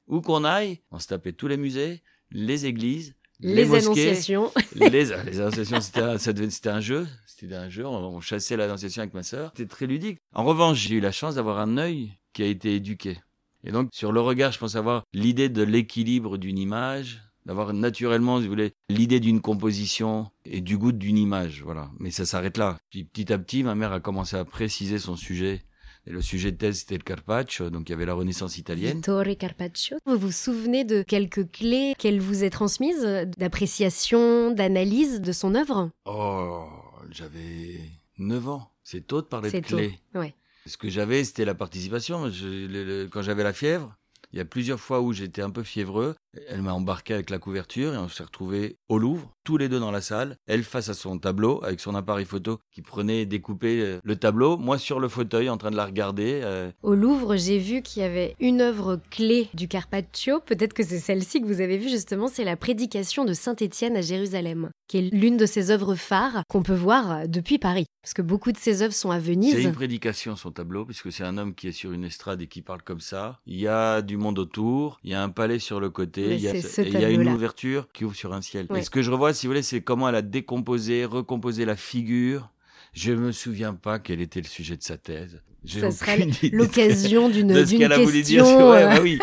Où 0.06 0.20
qu'on 0.20 0.44
aille, 0.44 0.80
on 0.90 0.98
se 0.98 1.08
tapait 1.08 1.32
tous 1.32 1.48
les 1.48 1.56
musées, 1.56 2.02
les 2.30 2.66
églises, 2.66 3.14
les, 3.40 3.54
Les 3.54 3.64
mosquées, 3.66 3.84
annonciations. 3.84 4.52
les, 4.74 4.88
les 4.90 5.12
annonciations, 5.12 5.76
un, 5.76 6.18
c'était 6.18 6.68
un 6.68 6.80
jeu. 6.80 7.06
C'était 7.26 7.54
un 7.54 7.68
jeu. 7.68 7.86
On, 7.86 8.16
on 8.16 8.20
chassait 8.20 8.56
l'annonciation 8.56 9.02
avec 9.02 9.14
ma 9.14 9.22
sœur. 9.22 9.52
C'était 9.56 9.68
très 9.68 9.86
ludique. 9.86 10.18
En 10.34 10.44
revanche, 10.44 10.78
j'ai 10.78 10.94
eu 10.96 11.00
la 11.00 11.12
chance 11.12 11.34
d'avoir 11.34 11.58
un 11.58 11.76
œil 11.76 12.12
qui 12.32 12.42
a 12.42 12.46
été 12.46 12.74
éduqué. 12.74 13.18
Et 13.64 13.72
donc, 13.72 13.88
sur 13.92 14.12
le 14.12 14.20
regard, 14.20 14.52
je 14.52 14.58
pense 14.58 14.76
avoir 14.76 15.02
l'idée 15.12 15.48
de 15.48 15.62
l'équilibre 15.62 16.38
d'une 16.38 16.58
image, 16.58 17.25
d'avoir 17.46 17.72
naturellement, 17.72 18.36
si 18.38 18.44
vous 18.44 18.50
voulez, 18.50 18.72
l'idée 18.90 19.20
d'une 19.20 19.40
composition 19.40 20.30
et 20.44 20.60
du 20.60 20.76
goût 20.76 20.92
d'une 20.92 21.16
image. 21.16 21.62
Voilà. 21.64 21.90
Mais 21.98 22.10
ça 22.10 22.26
s'arrête 22.26 22.58
là. 22.58 22.76
Puis 22.90 23.04
petit 23.04 23.32
à 23.32 23.38
petit, 23.38 23.62
ma 23.62 23.74
mère 23.74 23.92
a 23.92 24.00
commencé 24.00 24.36
à 24.36 24.44
préciser 24.44 24.98
son 24.98 25.16
sujet 25.16 25.62
Et 26.08 26.12
le 26.12 26.22
sujet 26.22 26.52
de 26.52 26.56
thèse, 26.56 26.78
c'était 26.80 26.98
le 26.98 27.02
Carpaccio, 27.02 27.68
donc 27.68 27.88
il 27.88 27.90
y 27.90 27.94
avait 27.94 28.06
la 28.06 28.14
Renaissance 28.14 28.58
italienne. 28.58 28.98
Vittore 28.98 29.24
Carpaccio. 29.40 29.96
Vous 30.06 30.16
vous 30.16 30.30
souvenez 30.30 30.84
de 30.84 31.02
quelques 31.02 31.50
clés 31.50 31.94
qu'elle 31.98 32.20
vous 32.20 32.44
ait 32.44 32.50
transmises, 32.50 33.04
d'appréciation, 33.36 34.52
d'analyse 34.52 35.20
de 35.20 35.32
son 35.32 35.54
œuvre? 35.56 35.90
Oh, 36.04 36.64
j'avais 37.10 37.80
9 38.18 38.48
ans. 38.48 38.70
C'est 38.84 39.04
tôt 39.06 39.20
de 39.20 39.26
parler 39.26 39.50
de 39.50 39.58
clés. 39.60 39.98
Ouais. 40.14 40.34
Ce 40.66 40.76
que 40.76 40.88
j'avais, 40.88 41.24
c'était 41.24 41.44
la 41.44 41.54
participation. 41.56 42.30
Je- 42.30 42.66
le- 42.68 42.84
le- 42.84 43.08
quand 43.08 43.22
j'avais 43.22 43.42
la 43.42 43.52
fièvre, 43.52 43.96
il 44.32 44.38
y 44.38 44.40
a 44.40 44.44
plusieurs 44.44 44.78
fois 44.78 45.00
où 45.00 45.12
j'étais 45.12 45.42
un 45.42 45.50
peu 45.50 45.64
fiévreux. 45.64 46.14
Elle 46.49 46.62
m'a 46.62 46.73
embarqué 46.73 47.14
avec 47.14 47.31
la 47.31 47.38
couverture 47.38 47.95
et 47.95 47.97
on 47.99 48.09
s'est 48.09 48.23
retrouvés 48.25 48.76
au 48.88 48.99
Louvre, 48.99 49.31
tous 49.45 49.57
les 49.57 49.69
deux 49.69 49.81
dans 49.81 49.90
la 49.90 50.00
salle. 50.00 50.37
Elle 50.47 50.62
face 50.64 50.88
à 50.88 50.95
son 50.95 51.19
tableau, 51.19 51.62
avec 51.64 51.81
son 51.81 51.95
appareil 51.95 52.25
photo 52.25 52.59
qui 52.73 52.83
prenait 52.83 53.23
et 53.23 53.26
découpait 53.26 53.81
euh, 53.81 53.99
le 54.02 54.16
tableau. 54.16 54.57
Moi 54.57 54.78
sur 54.78 55.00
le 55.00 55.09
fauteuil 55.09 55.49
en 55.49 55.57
train 55.57 55.71
de 55.71 55.76
la 55.76 55.87
regarder. 55.87 56.40
euh, 56.45 56.71
Au 56.83 56.95
Louvre, 56.95 57.37
j'ai 57.37 57.59
vu 57.59 57.83
qu'il 57.83 58.02
y 58.02 58.07
avait 58.07 58.35
une 58.40 58.61
œuvre 58.61 59.00
clé 59.11 59.49
du 59.55 59.69
Carpaccio. 59.69 60.40
Peut-être 60.40 60.73
que 60.75 60.83
c'est 60.85 60.99
celle-ci 60.99 61.40
que 61.40 61.47
vous 61.47 61.61
avez 61.61 61.78
vue 61.78 61.88
justement. 61.88 62.28
C'est 62.28 62.45
la 62.45 62.57
prédication 62.57 63.25
de 63.25 63.33
Saint 63.33 63.57
Étienne 63.57 63.97
à 63.97 64.02
Jérusalem, 64.02 64.71
qui 64.88 64.99
est 64.99 65.11
l'une 65.14 65.37
de 65.37 65.47
ses 65.47 65.71
œuvres 65.71 65.95
phares 65.95 66.43
qu'on 66.49 66.62
peut 66.62 66.75
voir 66.75 67.28
depuis 67.28 67.59
Paris. 67.59 67.87
Parce 68.02 68.14
que 68.14 68.23
beaucoup 68.23 68.52
de 68.52 68.59
ses 68.59 68.83
œuvres 68.83 68.95
sont 68.95 69.11
à 69.11 69.16
C'est 69.21 69.26
Venise. 69.26 69.64
une 69.64 69.73
prédication, 69.73 70.37
son 70.37 70.52
tableau, 70.52 70.85
puisque 70.85 71.11
c'est 71.11 71.25
un 71.25 71.38
homme 71.38 71.55
qui 71.55 71.66
est 71.69 71.73
sur 71.73 71.90
une 71.90 72.05
estrade 72.05 72.40
et 72.40 72.47
qui 72.47 72.62
parle 72.62 72.83
comme 72.83 73.00
ça. 73.00 73.40
Il 73.47 73.59
y 73.61 73.66
a 73.66 74.00
du 74.00 74.16
monde 74.16 74.38
autour, 74.38 74.99
il 75.02 75.11
y 75.11 75.14
a 75.14 75.23
un 75.23 75.28
palais 75.28 75.59
sur 75.59 75.81
le 75.81 75.90
côté, 75.90 76.25
Mais 76.28 76.37
il 76.37 76.42
y 76.42 76.49
a, 76.49 76.52
c'est 76.52 76.62
ce 76.62 76.80
et 76.83 76.88
il 76.88 77.00
y 77.00 77.04
a 77.04 77.11
une 77.11 77.28
ouverture 77.28 77.88
qui 77.92 78.04
ouvre 78.04 78.14
sur 78.14 78.33
un 78.33 78.42
ciel. 78.42 78.66
Ouais. 78.71 78.80
Et 78.80 78.83
ce 78.83 78.90
que 78.90 79.02
je 79.02 79.11
revois, 79.11 79.33
si 79.35 79.47
vous 79.47 79.52
voulez, 79.52 79.62
c'est 79.62 79.80
comment 79.80 80.09
elle 80.09 80.14
a 80.14 80.23
décomposé, 80.23 81.04
recomposé 81.04 81.64
la 81.64 81.76
figure. 81.76 82.50
Je 82.92 83.12
me 83.12 83.33
souviens 83.33 83.75
pas 83.75 83.99
quel 83.99 84.21
était 84.21 84.40
le 84.40 84.47
sujet 84.47 84.76
de 84.76 84.83
sa 84.83 84.97
thèse. 84.97 85.42
Ça 85.66 85.78
aucune 85.78 85.90
sera 85.92 86.16
idée 86.16 86.50
l'occasion 86.50 87.28
d'une 87.28 87.52
d'une 87.52 87.78
qu'elle 87.78 87.92
a 87.92 87.99
voulu 87.99 88.23
dire. 88.23 88.45
question 88.45 88.71
Ouais, 88.71 88.85
euh, 88.85 88.88
bah 88.88 89.00
oui. 89.02 89.18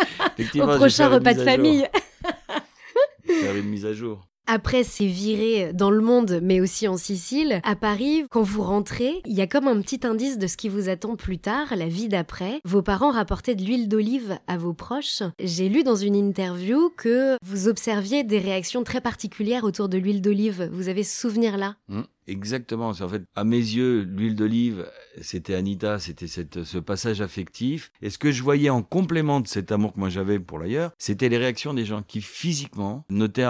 Au 0.62 0.76
prochain 0.76 1.08
repas 1.08 1.34
de 1.34 1.44
famille. 1.44 1.88
Faire 3.26 3.56
une 3.56 3.70
mise 3.70 3.86
à 3.86 3.94
jour. 3.94 4.28
Après 4.46 4.84
ces 4.84 5.08
virées 5.08 5.72
dans 5.74 5.90
le 5.90 6.02
monde, 6.02 6.40
mais 6.44 6.60
aussi 6.60 6.88
en 6.88 6.98
Sicile, 6.98 7.62
à 7.64 7.76
Paris, 7.76 8.26
quand 8.30 8.42
vous 8.42 8.62
rentrez, 8.62 9.22
il 9.26 9.34
y 9.34 9.42
a 9.42 9.48
comme 9.48 9.70
un 9.70 9.80
petit 9.82 10.06
indice 10.06 10.38
de 10.38 10.48
ce 10.48 10.58
qui 10.58 10.68
vous 10.68 10.90
attend 10.90 11.16
plus 11.16 11.40
tard, 11.40 11.76
la 11.78 11.88
vie 11.88 12.10
d'après. 12.10 12.60
Vos 12.66 12.82
parents 12.82 13.12
rapportaient 13.12 13.56
de 13.56 13.64
l'huile 13.64 13.88
d'olive 13.88 14.38
à 14.48 14.58
vos 14.58 14.74
proches. 14.74 15.24
J'ai 15.40 15.70
lu 15.70 15.84
dans 15.84 15.96
une 15.96 16.16
interview 16.16 16.92
que 16.98 17.38
vous 17.46 17.70
observiez 17.70 18.24
des 18.24 18.40
réactions 18.40 18.84
très 18.84 19.00
particulières 19.00 19.64
autour 19.64 19.88
de 19.88 19.98
l'huile 19.98 20.22
d'olive. 20.22 20.70
Vous 20.74 20.90
avez 20.90 21.04
ce 21.04 21.22
souvenir-là? 21.22 21.76
Mm, 21.88 22.02
Exactement. 22.28 22.90
En 22.90 23.10
fait, 23.10 23.24
à 23.36 23.44
mes 23.44 23.58
yeux, 23.58 24.02
l'huile 24.04 24.36
d'olive, 24.36 24.88
c'était 25.22 25.56
Anita, 25.56 26.00
c'était 26.00 26.28
cette, 26.28 26.64
ce 26.64 26.78
passage 26.78 27.22
affectif. 27.22 27.92
Et 28.02 28.10
ce 28.10 28.18
que 28.18 28.32
je 28.32 28.44
voyais 28.44 28.70
en 28.70 28.82
complément 28.82 29.42
de 29.42 29.48
cet 29.48 29.72
amour 29.72 29.94
que 29.94 30.00
moi 30.00 30.10
j'avais 30.10 30.40
pour 30.40 30.60
l'ailleurs, 30.60 30.92
c'était 30.98 31.30
les 31.30 31.38
réactions 31.38 31.74
des 31.74 31.86
gens 31.86 32.02
qui 32.04 32.22
physiquement 32.22 33.06
notaient, 33.10 33.48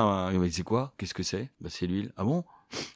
c'est 0.52 0.64
quoi? 0.64 0.94
Qu'est-ce 0.98 1.14
que 1.14 1.24
c'est? 1.24 1.50
Bah, 1.62 1.70
C'est 1.70 1.88
l'huile. 1.88 2.12
Ah 2.18 2.24
bon? 2.24 2.44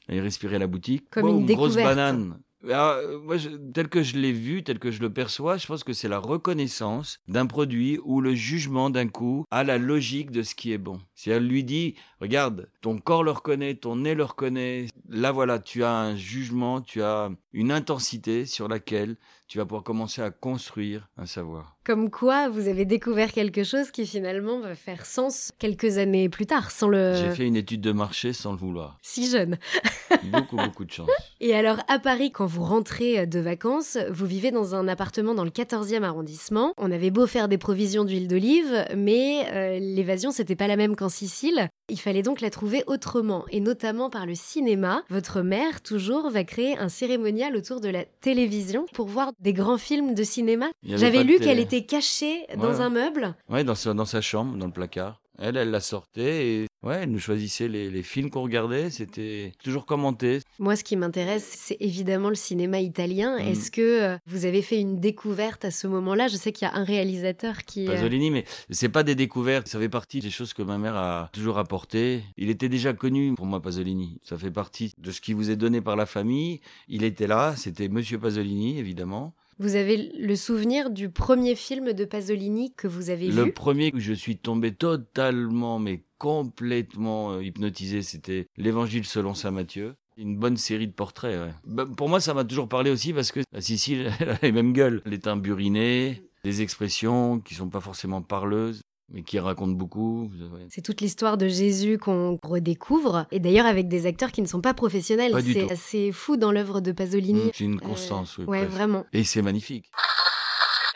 Ils 0.09 0.19
respiraient 0.19 0.59
la 0.59 0.67
boutique. 0.67 1.09
Comme 1.11 1.23
Boum, 1.23 1.39
une 1.41 1.55
grosse 1.55 1.75
banane. 1.75 2.39
Alors, 2.63 2.91
euh, 2.93 3.19
moi, 3.19 3.37
je- 3.37 3.49
tel 3.73 3.87
que 3.87 4.01
je 4.01 4.17
l'ai 4.17 4.31
vu, 4.33 4.63
tel 4.63 4.79
que 4.79 4.89
je 4.91 4.99
le 5.01 5.13
perçois, 5.13 5.57
je 5.57 5.67
pense 5.67 5.83
que 5.83 5.93
c'est 5.93 6.07
la 6.07 6.17
reconnaissance 6.17 7.19
d'un 7.27 7.45
produit 7.45 7.99
ou 8.03 8.19
le 8.19 8.33
jugement 8.33 8.89
d'un 8.89 9.07
coup 9.07 9.45
à 9.51 9.63
la 9.63 9.77
logique 9.77 10.31
de 10.31 10.41
ce 10.41 10.55
qui 10.55 10.71
est 10.73 10.77
bon. 10.79 10.99
Si 11.13 11.29
elle 11.29 11.47
lui 11.47 11.63
dit, 11.63 11.95
regarde, 12.19 12.69
ton 12.81 12.97
corps 12.97 13.23
le 13.23 13.31
reconnaît, 13.31 13.75
ton 13.75 13.97
nez 13.97 14.15
le 14.15 14.23
reconnaît, 14.23 14.87
là 15.07 15.31
voilà, 15.31 15.59
tu 15.59 15.83
as 15.83 15.93
un 15.93 16.15
jugement, 16.15 16.81
tu 16.81 17.01
as 17.03 17.29
une 17.57 17.71
intensité 17.71 18.45
sur 18.45 18.67
laquelle 18.67 19.17
tu 19.47 19.57
vas 19.57 19.65
pouvoir 19.65 19.83
commencer 19.83 20.21
à 20.21 20.29
construire 20.29 21.09
un 21.17 21.25
savoir. 21.25 21.75
Comme 21.83 22.11
quoi, 22.11 22.49
vous 22.49 22.67
avez 22.67 22.85
découvert 22.85 23.31
quelque 23.31 23.63
chose 23.63 23.91
qui 23.91 24.05
finalement 24.05 24.59
va 24.59 24.75
faire 24.75 25.05
sens 25.05 25.53
quelques 25.57 25.97
années 25.97 26.27
plus 26.29 26.45
tard, 26.45 26.69
sans 26.69 26.89
le... 26.89 27.15
J'ai 27.15 27.31
fait 27.31 27.47
une 27.47 27.55
étude 27.55 27.81
de 27.81 27.93
marché 27.93 28.33
sans 28.33 28.51
le 28.51 28.57
vouloir. 28.57 28.97
Si 29.01 29.29
jeune. 29.29 29.57
Beaucoup, 30.23 30.55
beaucoup 30.57 30.83
de 30.83 30.91
chance. 30.91 31.09
Et 31.39 31.53
alors, 31.55 31.77
à 31.87 31.99
Paris, 31.99 32.31
quand 32.31 32.45
vous 32.45 32.63
rentrez 32.63 33.27
de 33.27 33.39
vacances, 33.39 33.97
vous 34.09 34.25
vivez 34.25 34.51
dans 34.51 34.73
un 34.73 34.87
appartement 34.87 35.35
dans 35.35 35.43
le 35.43 35.49
14e 35.49 36.01
arrondissement. 36.03 36.73
On 36.77 36.91
avait 36.91 37.11
beau 37.11 37.27
faire 37.27 37.47
des 37.47 37.57
provisions 37.57 38.03
d'huile 38.03 38.27
d'olive, 38.27 38.85
mais 38.95 39.45
euh, 39.51 39.79
l'évasion, 39.79 40.31
c'était 40.31 40.55
pas 40.55 40.67
la 40.67 40.75
même 40.75 40.95
qu'en 40.95 41.09
Sicile. 41.09 41.69
Il 41.89 41.99
fallait 41.99 42.23
donc 42.23 42.41
la 42.41 42.49
trouver 42.49 42.83
autrement, 42.87 43.45
et 43.49 43.59
notamment 43.59 44.09
par 44.09 44.25
le 44.25 44.35
cinéma. 44.35 45.03
Votre 45.09 45.41
mère, 45.41 45.81
toujours, 45.81 46.29
va 46.29 46.43
créer 46.43 46.77
un 46.77 46.89
cérémonial 46.89 47.46
autour 47.55 47.79
de 47.81 47.89
la 47.89 48.03
télévision 48.05 48.85
pour 48.93 49.07
voir 49.07 49.31
des 49.39 49.53
grands 49.53 49.77
films 49.77 50.13
de 50.13 50.23
cinéma. 50.23 50.67
J'avais 50.83 51.23
lu 51.23 51.39
qu'elle 51.39 51.59
était 51.59 51.83
cachée 51.85 52.45
dans 52.57 52.67
Ouais. 52.73 52.81
un 52.81 52.89
meuble. 52.89 53.35
Dans 53.49 53.75
sa, 53.75 53.93
dans 53.93 54.05
sa 54.05 54.21
chambre, 54.21 54.57
dans 54.57 54.65
le 54.67 54.71
placard. 54.71 55.21
Elle, 55.39 55.57
elle 55.57 55.71
la 55.71 55.79
sortait 55.79 56.47
et 56.47 56.67
ouais, 56.83 57.01
elle 57.03 57.11
nous 57.11 57.19
choisissait 57.19 57.67
les, 57.67 57.91
les 57.91 58.03
films 58.03 58.29
qu'on 58.29 58.41
regardait. 58.41 58.89
C'était 58.89 59.51
toujours 59.63 59.85
commenté. 59.85 60.39
Moi, 60.57 60.75
ce 60.75 60.83
qui 60.83 60.95
m'intéresse, 60.95 61.47
c'est 61.55 61.77
évidemment 61.79 62.29
le 62.29 62.35
cinéma 62.35 62.79
italien. 62.79 63.37
Mm. 63.37 63.47
Est-ce 63.47 63.69
que 63.69 64.01
euh, 64.01 64.17
vous 64.25 64.45
avez 64.45 64.61
fait 64.61 64.79
une 64.79 64.99
découverte 64.99 65.63
à 65.63 65.71
ce 65.71 65.85
moment-là? 65.87 66.27
Je 66.27 66.37
sais 66.37 66.51
qu'il 66.51 66.67
y 66.67 66.71
a 66.71 66.75
un 66.75 66.83
réalisateur 66.83 67.65
qui... 67.65 67.87
euh, 67.87 67.91
Pasolini, 67.91 68.31
mais 68.31 68.45
c'est 68.71 68.89
pas 68.89 69.03
des 69.03 69.15
découvertes. 69.15 69.67
Ça 69.67 69.79
fait 69.79 69.89
partie 69.89 70.21
des 70.21 70.31
choses 70.31 70.53
que 70.53 70.63
ma 70.63 70.77
mère 70.77 70.95
a 70.95 71.29
toujours 71.33 71.59
apportées. 71.59 72.23
Il 72.37 72.49
était 72.49 72.69
déjà 72.69 72.93
connu 72.93 73.35
pour 73.35 73.45
moi, 73.45 73.61
Pasolini. 73.61 74.19
Ça 74.23 74.37
fait 74.37 74.51
partie 74.51 74.93
de 74.97 75.11
ce 75.11 75.21
qui 75.21 75.33
vous 75.33 75.51
est 75.51 75.55
donné 75.55 75.81
par 75.81 75.95
la 75.95 76.05
famille. 76.05 76.61
Il 76.87 77.03
était 77.03 77.27
là. 77.27 77.53
C'était 77.55 77.89
Monsieur 77.89 78.17
Pasolini, 78.17 78.79
évidemment. 78.79 79.35
Vous 79.59 79.75
avez 79.75 80.11
le 80.15 80.35
souvenir 80.35 80.91
du 80.91 81.09
premier 81.09 81.55
film 81.55 81.93
de 81.93 82.05
Pasolini 82.05 82.73
que 82.75 82.87
vous 82.87 83.09
avez 83.09 83.27
Le 83.31 83.45
vu? 83.45 83.53
premier 83.53 83.91
où 83.93 83.99
je 83.99 84.13
suis 84.13 84.37
tombé 84.37 84.71
totalement, 84.73 85.79
mais 85.79 86.03
complètement 86.19 87.33
euh, 87.33 87.43
hypnotisé, 87.43 88.03
c'était 88.03 88.47
L'Évangile 88.57 89.05
selon 89.05 89.33
saint 89.33 89.51
Matthieu. 89.51 89.95
Une 90.17 90.37
bonne 90.37 90.57
série 90.57 90.87
de 90.87 90.93
portraits. 90.93 91.39
ouais. 91.39 91.53
Bah, 91.65 91.85
pour 91.85 92.07
moi, 92.09 92.19
ça 92.19 92.33
m'a 92.33 92.43
toujours 92.43 92.67
parlé 92.69 92.91
aussi 92.91 93.13
parce 93.13 93.31
que 93.31 93.39
la 93.51 93.61
Sicile, 93.61 94.11
elle 94.19 94.29
a 94.29 94.37
les 94.43 94.51
mêmes 94.51 94.73
gueules. 94.73 95.01
Les 95.05 95.19
teints 95.19 95.37
burinés, 95.37 96.23
des 96.43 96.61
expressions 96.61 97.39
qui 97.39 97.55
sont 97.55 97.69
pas 97.69 97.81
forcément 97.81 98.21
parleuses, 98.21 98.81
mais 99.09 99.23
qui 99.23 99.39
racontent 99.39 99.71
beaucoup. 99.73 100.29
ouais. 100.53 100.65
C'est 100.69 100.81
toute 100.81 101.01
l'histoire 101.01 101.37
de 101.37 101.47
Jésus 101.47 101.97
qu'on 101.97 102.37
redécouvre, 102.43 103.25
et 103.31 103.39
d'ailleurs 103.39 103.65
avec 103.65 103.87
des 103.87 104.05
acteurs 104.05 104.31
qui 104.31 104.41
ne 104.41 104.47
sont 104.47 104.61
pas 104.61 104.73
professionnels. 104.73 105.33
C'est 105.45 105.71
assez 105.71 106.11
fou 106.11 106.37
dans 106.37 106.51
l'œuvre 106.51 106.81
de 106.81 106.91
Pasolini. 106.91 107.45
Mm, 107.45 107.51
C'est 107.53 107.63
une 107.63 107.75
Euh, 107.77 107.79
constance, 107.87 108.37
oui. 108.37 108.45
ouais, 108.45 108.65
vraiment. 108.65 109.05
Et 109.13 109.23
c'est 109.23 109.41
magnifique. 109.41 109.89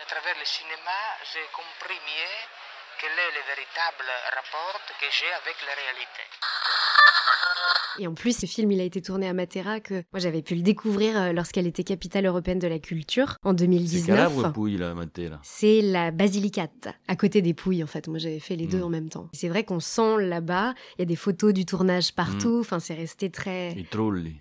À 0.01 0.06
travers 0.06 0.36
le 0.39 0.46
cinéma, 0.46 1.00
j'ai 1.34 1.46
compris 1.56 1.98
mieux 2.06 2.36
quel 3.00 3.12
est 3.12 3.34
le 3.38 3.40
véritable 3.55 4.08
rapport 4.36 4.79
que 5.00 5.08
j'ai 5.12 5.31
avec 5.41 5.55
la 5.67 5.74
réalité. 5.81 6.24
Et 8.00 8.08
en 8.08 8.13
plus, 8.13 8.38
ce 8.39 8.46
film, 8.46 8.72
il 8.72 8.79
a 8.79 8.84
été 8.86 9.01
tourné 9.01 9.27
à 9.27 9.34
Matera, 9.34 9.81
que 9.81 9.96
moi 10.13 10.20
j'avais 10.20 10.41
pu 10.41 10.55
le 10.55 10.62
découvrir 10.62 11.17
euh, 11.20 11.34
lorsqu'elle 11.34 11.67
était 11.67 11.84
capitale 11.84 12.25
européenne 12.25 12.60
de 12.60 12.67
la 12.70 12.79
culture 12.79 13.36
en 13.43 13.50
C'est 13.51 13.55
2019. 13.67 14.08
Calabre 14.15 14.53
Pouille, 14.53 14.77
là, 14.77 14.93
Maté, 14.93 15.27
là. 15.27 15.39
C'est 15.43 15.81
la 15.81 16.12
Basilicate, 16.12 16.88
à 17.10 17.15
côté 17.17 17.41
des 17.41 17.53
Pouilles 17.53 17.84
en 17.84 17.88
fait. 17.88 18.08
Moi 18.08 18.17
j'avais 18.20 18.39
fait 18.39 18.55
les 18.55 18.65
deux 18.67 18.79
Mm. 18.79 18.84
en 18.84 18.89
même 18.89 19.10
temps. 19.10 19.27
C'est 19.34 19.50
vrai 19.50 19.65
qu'on 19.65 19.81
sent 19.81 20.17
là-bas, 20.20 20.74
il 20.98 21.01
y 21.01 21.03
a 21.03 21.05
des 21.05 21.17
photos 21.17 21.53
du 21.53 21.65
tournage 21.65 22.13
partout, 22.15 22.58
Mm. 22.58 22.62
enfin 22.62 22.79
c'est 22.79 22.93
resté 22.93 23.29
très 23.29 23.75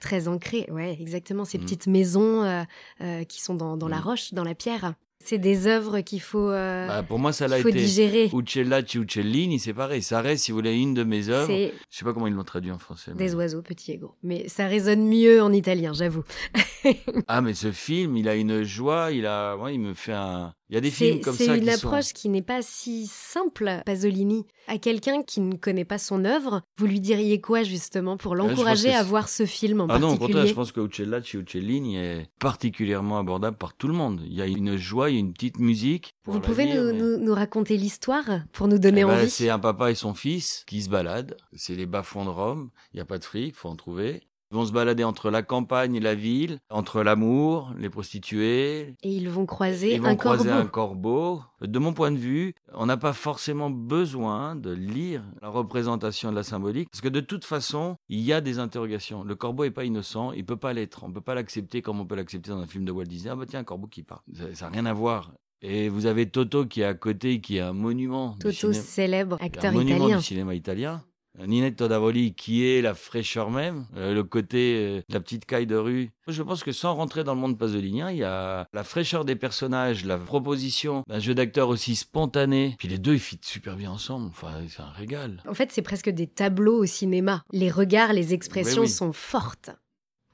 très 0.01 0.29
ancré. 0.29 0.67
Ouais, 0.71 0.97
exactement, 1.01 1.45
ces 1.45 1.59
Mm. 1.59 1.63
petites 1.63 1.87
maisons 1.89 2.45
euh, 2.45 2.63
euh, 3.01 3.25
qui 3.25 3.41
sont 3.43 3.55
dans, 3.55 3.77
dans 3.77 3.89
la 3.89 3.99
roche, 3.99 4.33
dans 4.33 4.45
la 4.45 4.55
pierre. 4.55 4.95
C'est 5.23 5.39
des 5.39 5.67
œuvres 5.67 6.01
qu'il 6.01 6.21
faut, 6.21 6.49
euh, 6.51 6.87
Bah, 6.89 7.03
pour 7.03 7.19
moi, 7.19 7.33
ça 7.33 7.47
l'a 7.47 7.59
été. 7.59 7.73
digérer. 7.73 8.31
Uccellacci, 8.33 8.99
Uccellini, 8.99 9.59
c'est 9.59 9.75
pareil. 9.75 10.03
Ça 10.03 10.21
reste, 10.23 10.45
si 10.45 10.51
vous 10.51 10.57
voulez, 10.59 10.75
une 10.75 10.95
de 10.95 11.05
mes 11.05 11.29
œuvres. 11.29 11.53
Je 11.53 11.71
sais 11.91 12.05
pas 12.05 12.13
comment 12.15 12.27
ils 12.27 12.33
l'ont 12.33 12.43
traduit 12.43 12.71
en 12.73 12.79
français. 12.79 13.13
mais- 13.15 13.19
des 13.27 13.35
oiseaux 13.35 13.61
petits 13.63 13.93
et 13.93 13.99
gros. 13.99 14.15
Mais 14.23 14.49
ça 14.49 14.67
résonne 14.67 15.07
mieux 15.07 15.43
en 15.43 15.53
italien, 15.53 15.93
j'avoue. 15.93 16.25
Ah, 17.29 17.43
mais 17.43 17.53
ce 17.53 17.71
film, 17.73 18.17
il 18.17 18.27
a 18.29 18.35
une 18.35 18.63
joie, 18.63 19.11
il 19.13 19.27
a, 19.27 19.55
ouais, 19.57 19.75
il 19.75 19.81
me 19.81 19.93
fait 19.95 20.15
un. 20.15 20.55
Il 20.71 20.75
y 20.75 20.77
a 20.77 20.81
des 20.81 20.91
C'est 20.91 21.11
films 21.11 21.21
comme 21.21 21.35
c'est 21.35 21.47
ça 21.47 21.57
une 21.57 21.65
qui 21.65 21.71
approche 21.71 22.05
sont. 22.07 22.13
qui 22.15 22.29
n'est 22.29 22.43
pas 22.43 22.63
si 22.63 23.09
simple, 23.09 23.83
Pasolini. 23.85 24.47
À 24.69 24.79
quelqu'un 24.79 25.25
qui 25.25 25.41
ne 25.41 25.57
connaît 25.57 25.85
pas 25.85 25.99
son 25.99 26.25
œuvre, 26.25 26.63
vous 26.79 26.87
lui 26.87 27.01
diriez 27.01 27.41
quoi 27.41 27.65
justement 27.65 28.17
pour 28.17 28.37
pense 28.37 28.49
l'encourager 28.51 28.91
à 28.95 28.99
c'est- 29.03 29.05
voir 29.09 29.29
ce 29.29 29.47
film 29.47 29.81
en 29.81 29.87
Ah 29.89 29.99
non, 29.99 30.09
au 30.09 30.11
particulier 30.11 30.27
contraire, 30.35 30.47
je 30.47 30.55
pense 30.55 30.71
que 30.71 30.81
Uccellacci, 30.81 31.37
Uccellini 31.39 31.97
est 31.97 32.31
particulièrement 32.39 33.19
abordable 33.19 33.57
par 33.57 33.75
tout 33.75 33.89
le 33.89 33.95
monde. 33.95 34.21
Il 34.27 34.33
y 34.33 34.43
a 34.43 34.47
une 34.47 34.77
joie, 34.77 35.11
il 35.11 35.15
y 35.15 35.17
a 35.17 35.21
une 35.21 35.33
petite 35.33 35.59
musique. 35.59 36.15
Vous 36.25 36.39
pouvez 36.41 36.67
lire, 36.67 36.83
nous, 36.85 36.93
mais- 36.93 36.99
nous- 36.99 37.17
nous 37.19 37.35
raconter 37.35 37.77
l'histoire 37.77 38.25
pour 38.53 38.69
nous 38.69 38.79
donner 38.79 39.01
Eh 39.01 39.05
ben, 39.05 39.19
envie? 39.23 39.31
C'est 39.31 39.49
un 39.51 39.59
papa 39.59 39.91
et 39.91 39.97
son 39.97 40.15
fils 40.15 40.63
qui 40.69 40.83
se 40.83 40.89
baladent. 40.89 41.37
C'est 41.53 41.75
les 41.75 41.87
bas-fonds 41.87 42.25
de 42.25 42.31
Rome. 42.31 42.71
Il 42.93 42.99
n'y 42.99 43.01
a 43.01 43.05
pas 43.05 43.19
de 43.19 43.25
fric, 43.25 43.57
faut 43.57 43.69
en 43.69 43.77
trouver. 43.77 44.23
Ils 44.53 44.57
vont 44.57 44.67
se 44.67 44.73
balader 44.73 45.05
entre 45.05 45.31
la 45.31 45.43
campagne 45.43 45.95
et 45.95 46.01
la 46.01 46.17
ville, 46.17 46.59
entre 46.71 47.03
l'amour, 47.05 47.73
les 47.79 47.89
prostituées. 47.89 48.97
Et 49.03 49.11
ils 49.11 49.29
vont 49.31 49.47
croiser 49.47 49.95
ils 49.95 50.01
vont 50.01 50.09
un 50.09 50.17
croiser 50.17 50.49
corbeau. 50.49 50.61
un 50.61 50.67
corbeau. 50.67 51.43
De 51.61 51.79
mon 51.79 51.93
point 51.93 52.11
de 52.11 52.17
vue, 52.17 52.55
on 52.75 52.87
n'a 52.87 52.97
pas 52.97 53.13
forcément 53.13 53.71
besoin 53.71 54.57
de 54.57 54.73
lire 54.73 55.23
la 55.41 55.49
représentation 55.49 56.31
de 56.31 56.37
la 56.37 56.43
symbolique, 56.43 56.89
parce 56.91 57.01
que 57.01 57.09
de 57.09 57.21
toute 57.21 57.45
façon, 57.45 57.97
il 58.09 58.21
y 58.21 58.33
a 58.33 58.41
des 58.41 58.59
interrogations. 58.59 59.23
Le 59.23 59.37
corbeau 59.37 59.65
est 59.65 59.71
pas 59.71 59.85
innocent, 59.85 60.33
il 60.33 60.45
peut 60.45 60.57
pas 60.57 60.73
l'être. 60.73 61.05
On 61.05 61.13
peut 61.13 61.21
pas 61.21 61.35
l'accepter 61.37 61.81
comme 61.81 62.01
on 62.01 62.07
peut 62.07 62.17
l'accepter 62.17 62.51
dans 62.51 62.59
un 62.59 62.67
film 62.67 62.85
de 62.85 62.91
Walt 62.93 63.05
Disney. 63.05 63.31
Ah 63.33 63.37
bah 63.37 63.45
tiens, 63.47 63.61
un 63.61 63.65
corbeau 63.65 63.87
qui 63.87 64.03
part. 64.03 64.25
Ça 64.55 64.67
n'a 64.67 64.73
rien 64.73 64.87
à 64.87 64.93
voir. 64.93 65.33
Et 65.63 65.89
vous 65.91 66.07
avez 66.07 66.27
Toto 66.29 66.65
qui 66.65 66.81
est 66.81 66.85
à 66.87 66.95
côté, 66.95 67.41
qui 67.41 67.59
est 67.59 67.61
un 67.61 67.75
monument. 67.75 68.31
du 68.33 68.39
Toto, 68.39 68.73
cinéma- 68.73 68.83
célèbre 68.83 69.37
acteur 69.41 69.71
un 69.71 69.75
monument 69.75 69.97
italien. 69.99 70.17
du 70.19 70.25
cinéma 70.25 70.55
italien. 70.55 71.03
Ninetto 71.39 71.89
Davoli 71.89 72.35
qui 72.35 72.67
est 72.67 72.83
la 72.83 72.95
fraîcheur 72.95 73.51
même, 73.51 73.87
euh, 73.97 74.13
le 74.15 74.25
côté 74.25 74.77
euh, 74.77 75.03
la 75.09 75.21
petite 75.21 75.45
caille 75.47 75.67
de 75.67 75.77
rue. 75.77 76.11
Je 76.27 76.43
pense 76.43 76.63
que 76.63 76.73
sans 76.73 76.95
rentrer 76.95 77.25
dans 77.25 77.35
le 77.35 77.41
monde 77.41 77.59
pasolinien, 77.59 78.11
il 78.11 78.19
y 78.19 78.25
a 78.25 78.67
la 78.73 78.85
fraîcheur 78.85 79.25
des 79.25 79.37
personnages, 79.37 80.05
la 80.05 80.19
proposition 80.19 81.03
d'un 81.09 81.19
jeu 81.19 81.35
d'acteur 81.35 81.69
aussi 81.69 81.97
spontané. 81.97 82.77
Puis 82.79 82.89
les 82.89 82.99
deux 82.99 83.15
ils 83.15 83.21
fit 83.21 83.39
super 83.43 83.77
bien 83.77 83.91
ensemble. 83.91 84.27
Enfin, 84.29 84.53
c'est 84.69 84.83
un 84.83 84.91
régal. 84.91 85.43
En 85.49 85.55
fait, 85.55 85.71
c'est 85.73 85.83
presque 85.83 86.11
des 86.11 86.27
tableaux 86.27 86.79
au 86.83 86.87
cinéma. 86.87 87.45
Les 87.53 87.71
regards, 87.71 88.13
les 88.13 88.35
expressions 88.35 88.83
Oui, 88.83 88.89
oui. 88.89 88.93
sont 88.93 89.13
fortes. 89.13 89.71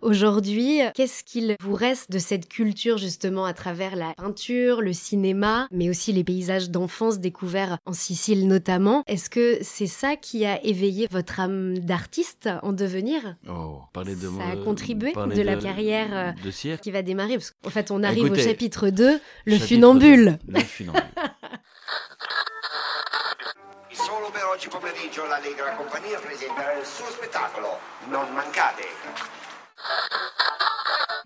Aujourd'hui, 0.06 0.78
qu'est-ce 0.94 1.24
qu'il 1.24 1.56
vous 1.60 1.74
reste 1.74 2.12
de 2.12 2.20
cette 2.20 2.48
culture 2.48 2.96
justement 2.96 3.44
à 3.44 3.52
travers 3.52 3.96
la 3.96 4.14
peinture, 4.14 4.80
le 4.80 4.92
cinéma, 4.92 5.66
mais 5.72 5.90
aussi 5.90 6.12
les 6.12 6.22
paysages 6.22 6.70
d'enfance 6.70 7.18
découverts 7.18 7.78
en 7.86 7.92
Sicile 7.92 8.46
notamment? 8.46 9.02
Est-ce 9.08 9.28
que 9.28 9.58
c'est 9.62 9.88
ça 9.88 10.14
qui 10.14 10.46
a 10.46 10.64
éveillé 10.64 11.08
votre 11.10 11.40
âme 11.40 11.80
d'artiste 11.80 12.48
en 12.62 12.72
devenir? 12.72 13.34
Oh, 13.48 13.80
parler 13.92 14.14
de 14.14 14.28
Ça 14.28 14.46
a 14.52 14.56
contribué 14.56 15.10
parler 15.10 15.34
de 15.34 15.42
la 15.42 15.56
carrière, 15.56 16.08
euh, 16.12 16.30
de 16.40 16.52
cirque. 16.52 16.82
qui 16.82 16.92
va 16.92 17.02
démarrer? 17.02 17.38
Parce 17.38 17.50
qu'en 17.50 17.70
fait, 17.70 17.90
on 17.90 18.04
arrive 18.04 18.26
Écoutez, 18.26 18.42
au 18.42 18.44
chapitre 18.44 18.90
2, 18.90 19.10
le 19.10 19.18
Chapitre 19.54 19.66
funambule. 19.66 20.38
deux, 20.46 20.54
Le 20.54 20.60
funambule. 20.60 21.02
Solo 23.90 24.30
per 24.30 24.44
oggi 24.54 24.68
pomeriggio 24.68 25.26
l'Allegra 25.26 25.70
Compagnia 25.74 26.20
presenterà 26.20 26.78
il 26.78 26.86
suo 26.86 27.06
spettacolo. 27.10 27.70
Non 28.08 28.32
mancate. 28.34 28.84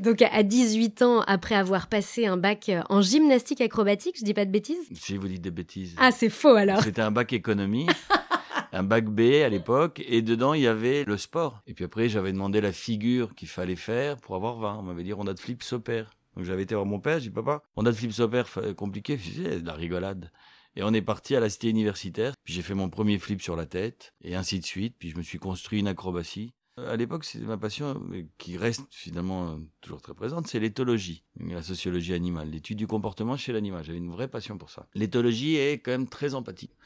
Donc 0.00 0.22
à 0.22 0.42
18 0.42 1.02
ans, 1.02 1.20
après 1.26 1.54
avoir 1.54 1.86
passé 1.86 2.26
un 2.26 2.38
bac 2.38 2.70
en 2.88 3.02
gymnastique 3.02 3.60
acrobatique, 3.60 4.16
je 4.18 4.24
dis 4.24 4.32
pas 4.32 4.46
de 4.46 4.50
bêtises? 4.50 4.88
Si 4.94 5.18
vous 5.18 5.28
dites 5.28 5.42
des 5.42 5.50
bêtises. 5.50 5.94
Ah, 5.98 6.10
c'est 6.10 6.30
faux 6.30 6.54
alors 6.54 6.82
C'était 6.82 7.02
un 7.02 7.10
bac 7.10 7.34
économie, 7.34 7.86
un 8.72 8.82
bac 8.82 9.04
B 9.04 9.42
à 9.44 9.50
l'époque, 9.50 10.02
et 10.06 10.22
dedans 10.22 10.54
il 10.54 10.62
y 10.62 10.66
avait 10.66 11.04
le 11.04 11.18
sport. 11.18 11.60
Et 11.66 11.74
puis 11.74 11.84
après 11.84 12.08
j'avais 12.08 12.32
demandé 12.32 12.62
la 12.62 12.72
figure 12.72 13.34
qu'il 13.34 13.48
fallait 13.48 13.76
faire 13.76 14.16
pour 14.16 14.36
avoir 14.36 14.56
20. 14.56 14.78
On 14.78 14.82
m'avait 14.82 15.02
dit 15.02 15.12
ronda 15.12 15.34
de 15.34 15.40
flip 15.40 15.62
s'opère. 15.62 16.10
Donc 16.34 16.46
j'avais 16.46 16.62
été 16.62 16.74
voir 16.74 16.86
mon 16.86 17.00
père, 17.00 17.18
j'ai 17.18 17.28
dit 17.28 17.34
papa, 17.34 17.62
ronda 17.76 17.90
de 17.90 17.96
flip 17.96 18.12
s'opère, 18.12 18.46
compliqué, 18.76 19.16
disais, 19.16 19.60
de 19.60 19.66
la 19.66 19.74
rigolade. 19.74 20.30
Et 20.76 20.82
on 20.82 20.94
est 20.94 21.02
parti 21.02 21.34
à 21.34 21.40
la 21.40 21.50
cité 21.50 21.68
universitaire, 21.68 22.32
puis 22.44 22.54
j'ai 22.54 22.62
fait 22.62 22.74
mon 22.74 22.88
premier 22.88 23.18
flip 23.18 23.42
sur 23.42 23.56
la 23.56 23.66
tête, 23.66 24.14
et 24.22 24.36
ainsi 24.36 24.60
de 24.60 24.64
suite, 24.64 24.94
puis 24.98 25.10
je 25.10 25.16
me 25.16 25.22
suis 25.22 25.38
construit 25.38 25.80
une 25.80 25.88
acrobatie. 25.88 26.54
À 26.88 26.96
l'époque, 26.96 27.24
c'est 27.24 27.40
ma 27.40 27.58
passion 27.58 28.00
qui 28.38 28.56
reste 28.56 28.82
finalement 28.90 29.52
euh, 29.52 29.56
toujours 29.80 30.00
très 30.00 30.14
présente, 30.14 30.46
c'est 30.46 30.60
l'éthologie, 30.60 31.24
la 31.38 31.62
sociologie 31.62 32.14
animale, 32.14 32.50
l'étude 32.50 32.78
du 32.78 32.86
comportement 32.86 33.36
chez 33.36 33.52
l'animal. 33.52 33.84
J'avais 33.84 33.98
une 33.98 34.10
vraie 34.10 34.28
passion 34.28 34.58
pour 34.58 34.70
ça. 34.70 34.86
L'éthologie 34.94 35.56
est 35.56 35.80
quand 35.80 35.90
même 35.90 36.08
très 36.08 36.34
empathique. 36.34 36.76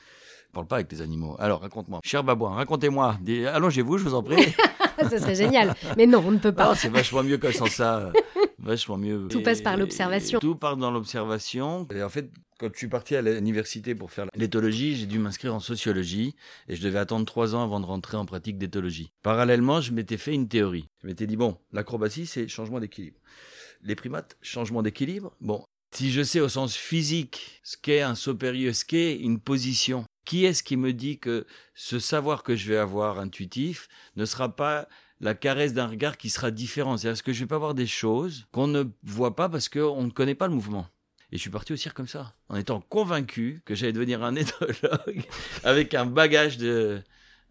Je 0.55 0.61
parle 0.61 0.69
pas 0.69 0.77
avec 0.77 0.93
les 0.93 1.03
animaux. 1.03 1.35
Alors, 1.41 1.63
raconte-moi. 1.63 1.99
Cher 2.05 2.23
babouin, 2.23 2.55
racontez-moi. 2.55 3.19
Allongez-vous, 3.53 3.99
je 3.99 4.05
vous 4.05 4.15
en 4.15 4.23
prie. 4.23 4.55
Ça 5.01 5.19
serait 5.19 5.35
génial. 5.35 5.75
Mais 5.97 6.07
non, 6.07 6.23
on 6.25 6.31
ne 6.31 6.39
peut 6.39 6.53
pas. 6.53 6.77
C'est 6.77 6.91
vachement 6.91 7.25
mieux 7.25 7.39
que 7.39 7.51
sans 7.51 7.67
ça. 7.67 8.13
Vachement 8.59 8.97
mieux. 8.97 9.27
Tout 9.27 9.43
passe 9.43 9.61
par 9.63 9.77
l'observation. 9.77 10.39
Tout 10.39 10.55
part 10.55 10.77
dans 10.77 10.93
l'observation. 10.93 11.89
Et 11.93 12.05
en 12.05 12.09
fait, 12.09 12.31
quand 12.61 12.69
je 12.73 12.79
suis 12.79 12.87
parti 12.87 13.17
à 13.17 13.23
l'université 13.23 13.97
pour 13.97 14.13
faire 14.13 14.27
l'éthologie, 14.37 14.95
j'ai 14.95 15.07
dû 15.07 15.19
m'inscrire 15.19 15.53
en 15.53 15.59
sociologie 15.59 16.37
et 16.69 16.77
je 16.77 16.83
devais 16.83 17.01
attendre 17.01 17.27
trois 17.27 17.57
ans 17.57 17.65
avant 17.65 17.81
de 17.81 17.87
rentrer 17.87 18.17
en 18.17 18.25
pratique 18.25 18.57
d'éthologie. 18.57 19.11
Parallèlement, 19.25 19.81
je 19.81 19.91
m'étais 19.91 20.19
fait 20.19 20.35
une 20.35 20.47
théorie. 20.47 20.89
Je 21.03 21.09
m'étais 21.09 21.27
dit, 21.27 21.37
bon, 21.37 21.59
l'acrobatie, 21.73 22.27
c'est 22.27 22.47
changement 22.47 22.79
d'équilibre. 22.79 23.19
Les 23.83 23.97
primates, 23.97 24.37
changement 24.41 24.83
d'équilibre. 24.83 25.35
Bon, 25.41 25.65
si 25.95 26.11
je 26.11 26.23
sais 26.23 26.41
au 26.41 26.49
sens 26.49 26.77
physique 26.77 27.61
ce 27.65 27.77
qu'est 27.77 28.03
un 28.03 28.15
sopérieux, 28.15 28.73
ce 28.73 28.85
qu'est 28.85 29.17
une 29.17 29.39
position, 29.39 30.05
qui 30.25 30.45
est-ce 30.45 30.63
qui 30.63 30.77
me 30.77 30.93
dit 30.93 31.19
que 31.19 31.47
ce 31.75 31.99
savoir 31.99 32.43
que 32.43 32.57
je 32.57 32.69
vais 32.69 32.77
avoir 32.77 33.19
intuitif 33.19 33.89
ne 34.17 34.25
sera 34.25 34.55
pas 34.55 34.89
la 35.21 35.35
caresse 35.35 35.75
d'un 35.75 35.87
regard 35.87 36.17
qui 36.17 36.31
sera 36.31 36.51
différent? 36.51 36.97
C'est-à-dire 36.97 37.23
que 37.23 37.33
je 37.33 37.41
vais 37.41 37.49
pas 37.49 37.59
voir 37.59 37.75
des 37.75 37.87
choses 37.87 38.47
qu'on 38.53 38.67
ne 38.67 38.85
voit 39.03 39.37
pas 39.37 39.49
parce 39.49 39.69
qu'on 39.69 40.03
ne 40.03 40.11
connaît 40.11 40.35
pas 40.35 40.49
le 40.49 40.55
mouvement? 40.55 40.89
Et 41.33 41.37
je 41.37 41.41
suis 41.43 41.51
parti 41.51 41.73
au 41.73 41.77
cirque 41.77 41.97
comme 41.97 42.09
ça, 42.09 42.35
en 42.49 42.57
étant 42.57 42.81
convaincu 42.81 43.63
que 43.65 43.75
j'allais 43.75 43.93
devenir 43.93 44.23
un 44.23 44.35
éthologue 44.37 45.25
avec 45.65 45.95
un 45.95 46.07
bagage 46.07 46.59
de... 46.59 47.03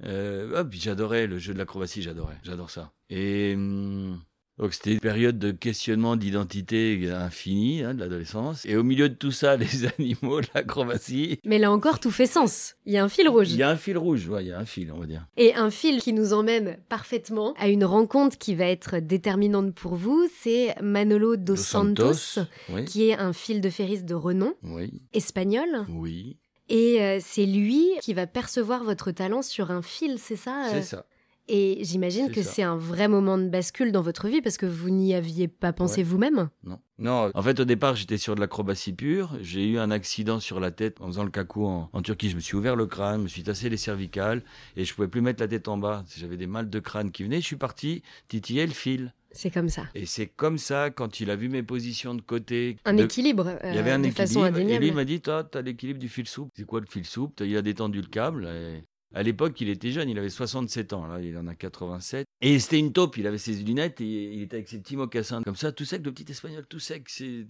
Euh, 0.05 0.63
puis 0.63 0.79
j'adorais 0.79 1.27
le 1.27 1.37
jeu 1.37 1.53
de 1.53 1.59
l'acrobatie, 1.59 2.01
j'adorais, 2.01 2.37
j'adore 2.43 2.69
ça. 2.69 2.91
Et 3.09 3.53
hum, 3.55 4.21
donc 4.59 4.73
c'était 4.73 4.93
une 4.93 4.99
période 4.99 5.39
de 5.39 5.51
questionnement 5.51 6.15
d'identité 6.15 7.09
infinie, 7.11 7.81
hein, 7.81 7.93
de 7.93 7.99
l'adolescence. 7.99 8.65
Et 8.65 8.75
au 8.75 8.83
milieu 8.83 9.09
de 9.09 9.15
tout 9.15 9.31
ça, 9.31 9.55
les 9.57 9.85
animaux, 9.85 10.41
l'acrobatie, 10.53 11.39
Mais 11.43 11.57
là 11.57 11.71
encore, 11.71 11.99
tout 11.99 12.11
fait 12.11 12.27
sens. 12.27 12.75
Il 12.85 12.93
y 12.93 12.97
a 12.97 13.03
un 13.03 13.09
fil 13.09 13.27
rouge. 13.27 13.51
il 13.51 13.57
y 13.57 13.63
a 13.63 13.69
un 13.69 13.77
fil 13.77 13.97
rouge, 13.97 14.27
ouais, 14.27 14.43
il 14.43 14.47
y 14.49 14.51
a 14.51 14.59
un 14.59 14.65
fil, 14.65 14.91
on 14.91 14.99
va 14.99 15.05
dire. 15.05 15.25
Et 15.37 15.55
un 15.55 15.71
fil 15.71 16.01
qui 16.01 16.13
nous 16.13 16.33
emmène 16.33 16.77
parfaitement 16.87 17.53
à 17.57 17.67
une 17.67 17.85
rencontre 17.85 18.37
qui 18.37 18.53
va 18.55 18.65
être 18.65 18.99
déterminante 18.99 19.73
pour 19.73 19.95
vous, 19.95 20.27
c'est 20.41 20.75
Manolo 20.81 21.35
dos, 21.35 21.53
Dos 21.53 21.55
Santos, 21.55 22.41
oui, 22.69 22.85
qui 22.85 23.09
est 23.09 23.17
un 23.17 23.33
fil 23.33 23.61
de 23.61 23.69
ferris 23.69 24.03
de 24.03 24.13
renom, 24.13 24.53
oui, 24.63 25.01
espagnol. 25.13 25.85
oui, 25.89 26.37
Et 26.69 27.01
euh, 27.01 27.19
c'est 27.21 27.45
lui 27.45 27.87
qui 28.01 28.13
va 28.13 28.27
percevoir 28.27 28.83
votre 28.83 29.11
talent 29.11 29.41
sur 29.41 29.71
un 29.71 29.81
fil, 29.81 30.17
c'est 30.19 30.35
ça 30.35 30.67
euh 30.67 30.69
c'est 30.73 30.83
ça. 30.83 31.05
Et 31.49 31.79
j'imagine 31.81 32.31
que 32.31 32.41
c'est 32.41 32.63
un 32.63 32.77
vrai 32.77 33.09
moment 33.09 33.37
de 33.37 33.49
bascule 33.49 33.91
dans 33.91 34.01
votre 34.01 34.29
vie 34.29 34.41
parce 34.41 34.55
que 34.57 34.65
vous 34.65 34.89
n'y 34.89 35.13
aviez 35.13 35.47
pas 35.49 35.73
pensé 35.73 35.97
Ouais. 35.97 36.03
vous-même. 36.03 36.49
Non. 36.63 36.79
Non, 36.99 37.31
en 37.33 37.41
fait, 37.41 37.59
au 37.59 37.65
départ, 37.65 37.95
j'étais 37.97 38.17
sur 38.17 38.35
de 38.35 38.39
l'acrobatie 38.39 38.93
pure. 38.93 39.35
J'ai 39.41 39.67
eu 39.67 39.77
un 39.77 39.91
accident 39.91 40.39
sur 40.39 40.61
la 40.61 40.71
tête 40.71 41.01
en 41.01 41.07
faisant 41.07 41.25
le 41.25 41.31
cacou 41.31 41.65
en, 41.65 41.89
en 41.91 42.01
Turquie. 42.01 42.29
Je 42.29 42.35
me 42.35 42.39
suis 42.39 42.55
ouvert 42.55 42.77
le 42.77 42.85
crâne, 42.85 43.17
je 43.19 43.23
me 43.23 43.27
suis 43.27 43.43
tassé 43.43 43.67
les 43.69 43.75
cervicales 43.77 44.41
et 44.77 44.85
je 44.85 44.93
pouvais 44.93 45.09
plus 45.09 45.19
mettre 45.19 45.41
la 45.41 45.49
tête 45.49 45.67
en 45.67 45.77
bas. 45.77 46.05
J'avais 46.15 46.37
des 46.37 46.47
mal 46.47 46.69
de 46.69 46.79
crâne 46.79 47.11
qui 47.11 47.23
venaient. 47.23 47.41
Je 47.41 47.45
suis 47.45 47.55
parti 47.57 48.03
titiller 48.29 48.65
le 48.65 48.71
fil. 48.73 49.13
C'est 49.31 49.49
comme 49.51 49.67
ça. 49.67 49.83
Et 49.95 50.05
c'est 50.05 50.27
comme 50.27 50.57
ça, 50.59 50.91
quand 50.91 51.19
il 51.19 51.29
a 51.31 51.35
vu 51.35 51.49
mes 51.49 51.63
positions 51.63 52.13
de 52.15 52.21
côté. 52.21 52.77
Un 52.85 52.93
de- 52.93 53.03
équilibre 53.03 53.47
euh, 53.47 53.57
Il 53.69 53.75
y 53.75 53.79
avait 53.79 53.91
un 53.91 53.97
de 53.99 54.05
équilibre. 54.05 54.17
façon 54.17 54.45
et 54.45 54.77
lui, 54.79 54.87
il 54.87 54.93
m'a 54.93 55.05
dit, 55.05 55.19
toi, 55.19 55.43
t'as 55.43 55.61
l'équilibre 55.63 55.99
du 55.99 56.07
fil 56.07 56.27
souple. 56.27 56.51
C'est 56.55 56.65
quoi 56.65 56.79
le 56.79 56.85
fil 56.85 57.03
souple? 57.03 57.43
Il 57.43 57.57
a 57.57 57.61
détendu 57.63 57.99
le 57.99 58.07
câble. 58.07 58.45
et- 58.45 58.83
À 59.13 59.21
l'époque, 59.23 59.59
il 59.61 59.69
était 59.69 59.91
jeune, 59.91 60.09
il 60.09 60.17
avait 60.17 60.29
67 60.29 60.93
ans, 60.93 61.05
là, 61.05 61.19
il 61.21 61.37
en 61.37 61.45
a 61.47 61.53
87. 61.55 62.25
Et 62.41 62.59
c'était 62.59 62.79
une 62.79 62.91
taupe, 62.93 63.17
il 63.17 63.27
avait 63.27 63.37
ses 63.37 63.53
lunettes 63.53 64.01
et 64.01 64.05
il 64.33 64.41
était 64.41 64.55
avec 64.57 64.67
ses 64.67 64.79
petits 64.79 64.95
mocassins, 64.97 65.43
comme 65.43 65.55
ça, 65.55 65.71
tout 65.71 65.85
sec, 65.85 66.01
le 66.03 66.11
petit 66.11 66.31
espagnol, 66.31 66.65
tout 66.67 66.79
sec, 66.79 67.03
c'est 67.09 67.45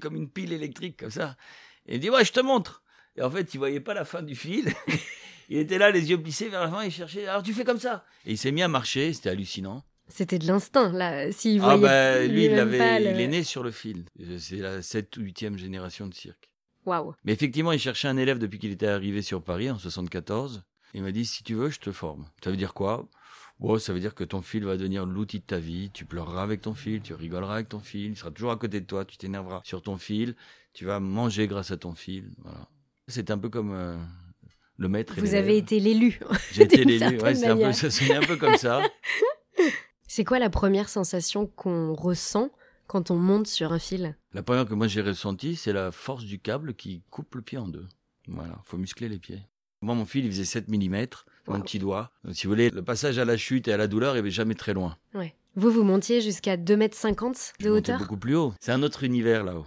comme 0.00 0.14
une 0.16 0.28
pile 0.30 0.52
électrique, 0.52 0.98
comme 1.00 1.10
ça. 1.10 1.36
Et 1.86 1.94
il 1.96 2.00
dit, 2.00 2.10
ouais, 2.10 2.24
je 2.24 2.32
te 2.32 2.40
montre. 2.40 2.82
Et 3.16 3.22
en 3.22 3.30
fait, 3.30 3.52
il 3.54 3.58
voyait 3.58 3.80
pas 3.80 3.92
la 3.94 4.04
fin 4.04 4.22
du 4.22 4.36
fil. 4.36 4.72
il 5.48 5.58
était 5.58 5.78
là, 5.78 5.90
les 5.90 6.10
yeux 6.10 6.22
plissés 6.22 6.48
vers 6.48 6.60
la 6.62 6.70
fin, 6.70 6.84
il 6.84 6.92
cherchait, 6.92 7.26
alors 7.26 7.42
tu 7.42 7.52
fais 7.52 7.64
comme 7.64 7.80
ça. 7.80 8.04
Et 8.24 8.32
il 8.32 8.38
s'est 8.38 8.52
mis 8.52 8.62
à 8.62 8.68
marcher, 8.68 9.12
c'était 9.12 9.30
hallucinant. 9.30 9.82
C'était 10.08 10.38
de 10.38 10.46
l'instinct, 10.46 10.92
là. 10.92 11.30
S'il 11.32 11.60
Ah 11.62 11.76
voyait 11.76 11.82
bah, 11.82 12.26
lui, 12.26 12.44
il, 12.46 12.54
avait, 12.58 13.00
le- 13.00 13.10
il 13.10 13.20
est 13.20 13.28
né 13.28 13.42
sur 13.44 13.62
le 13.62 13.70
fil. 13.70 14.04
C'est 14.38 14.56
la 14.56 14.82
7 14.82 15.16
ou 15.16 15.22
8e 15.22 15.56
génération 15.56 16.06
de 16.08 16.14
cirque. 16.14 16.50
Waouh. 16.86 17.14
Mais 17.24 17.32
effectivement, 17.32 17.72
il 17.72 17.78
cherchait 17.78 18.08
un 18.08 18.16
élève 18.16 18.38
depuis 18.38 18.58
qu'il 18.58 18.70
était 18.72 18.86
arrivé 18.88 19.22
sur 19.22 19.42
Paris 19.42 19.70
en 19.70 19.78
74. 19.78 20.62
Il 20.94 21.02
m'a 21.02 21.12
dit 21.12 21.24
si 21.24 21.42
tu 21.42 21.54
veux, 21.54 21.70
je 21.70 21.80
te 21.80 21.92
forme. 21.92 22.26
Ça 22.42 22.50
veut 22.50 22.56
dire 22.56 22.74
quoi? 22.74 23.08
Bon, 23.60 23.78
ça 23.78 23.92
veut 23.92 24.00
dire 24.00 24.14
que 24.14 24.24
ton 24.24 24.40
fil 24.40 24.64
va 24.64 24.76
devenir 24.76 25.04
l'outil 25.04 25.40
de 25.40 25.44
ta 25.44 25.58
vie. 25.58 25.90
Tu 25.92 26.06
pleureras 26.06 26.42
avec 26.42 26.62
ton 26.62 26.74
fil, 26.74 27.02
tu 27.02 27.12
rigoleras 27.12 27.54
avec 27.54 27.68
ton 27.68 27.80
fil, 27.80 28.12
il 28.12 28.16
sera 28.16 28.30
toujours 28.30 28.52
à 28.52 28.56
côté 28.56 28.80
de 28.80 28.86
toi, 28.86 29.04
tu 29.04 29.18
t'énerveras 29.18 29.60
sur 29.64 29.82
ton 29.82 29.98
fil, 29.98 30.34
tu 30.72 30.86
vas 30.86 30.98
manger 30.98 31.46
grâce 31.46 31.70
à 31.70 31.76
ton 31.76 31.94
fil. 31.94 32.30
Voilà. 32.38 32.68
C'est 33.08 33.30
un 33.30 33.38
peu 33.38 33.50
comme 33.50 33.72
euh, 33.74 33.98
le 34.78 34.88
maître 34.88 35.18
et 35.18 35.20
Vous 35.20 35.34
avez 35.34 35.58
été 35.58 35.78
l'élu. 35.78 36.20
J'ai 36.52 36.62
été 36.62 36.84
l'élu. 36.84 37.20
Ouais, 37.20 37.34
c'est 37.34 37.46
un 37.46 37.54
peu, 37.54 37.60
manière. 37.60 37.74
ça 37.74 37.90
sonnait 37.90 38.16
un 38.16 38.22
peu 38.22 38.36
comme 38.36 38.56
ça. 38.56 38.82
C'est 40.06 40.24
quoi 40.24 40.40
la 40.40 40.50
première 40.50 40.88
sensation 40.88 41.46
qu'on 41.46 41.94
ressent 41.94 42.50
quand 42.88 43.12
on 43.12 43.16
monte 43.16 43.46
sur 43.46 43.72
un 43.72 43.78
fil? 43.78 44.16
La 44.32 44.42
première 44.42 44.66
que 44.66 44.74
moi 44.74 44.88
j'ai 44.88 45.02
ressentie, 45.02 45.54
c'est 45.54 45.72
la 45.72 45.92
force 45.92 46.24
du 46.24 46.40
câble 46.40 46.74
qui 46.74 47.04
coupe 47.10 47.36
le 47.36 47.42
pied 47.42 47.58
en 47.58 47.68
deux. 47.68 47.86
Voilà, 48.26 48.60
faut 48.64 48.76
muscler 48.76 49.08
les 49.08 49.20
pieds. 49.20 49.40
Moi, 49.82 49.94
mon 49.94 50.04
fil, 50.04 50.24
il 50.26 50.30
faisait 50.30 50.44
7 50.44 50.68
mm, 50.68 51.06
mon 51.48 51.54
Wow. 51.54 51.62
petit 51.62 51.78
doigt. 51.78 52.12
Donc, 52.24 52.34
si 52.34 52.46
vous 52.46 52.52
voulez, 52.52 52.70
le 52.70 52.82
passage 52.82 53.18
à 53.18 53.24
la 53.24 53.36
chute 53.36 53.66
et 53.68 53.72
à 53.72 53.76
la 53.76 53.86
douleur, 53.88 54.16
il 54.16 54.22
n'est 54.22 54.30
jamais 54.30 54.54
très 54.54 54.74
loin. 54.74 54.96
Ouais. 55.14 55.34
Vous, 55.56 55.70
vous 55.70 55.82
montiez 55.84 56.20
jusqu'à 56.20 56.56
2,50 56.56 56.76
m 56.76 57.34
Je 57.58 57.64
de 57.64 57.70
montais 57.70 57.92
hauteur? 57.92 57.98
beaucoup 57.98 58.16
plus 58.18 58.36
haut. 58.36 58.52
C'est 58.60 58.72
un 58.72 58.82
autre 58.82 59.04
univers 59.04 59.42
là-haut. 59.42 59.66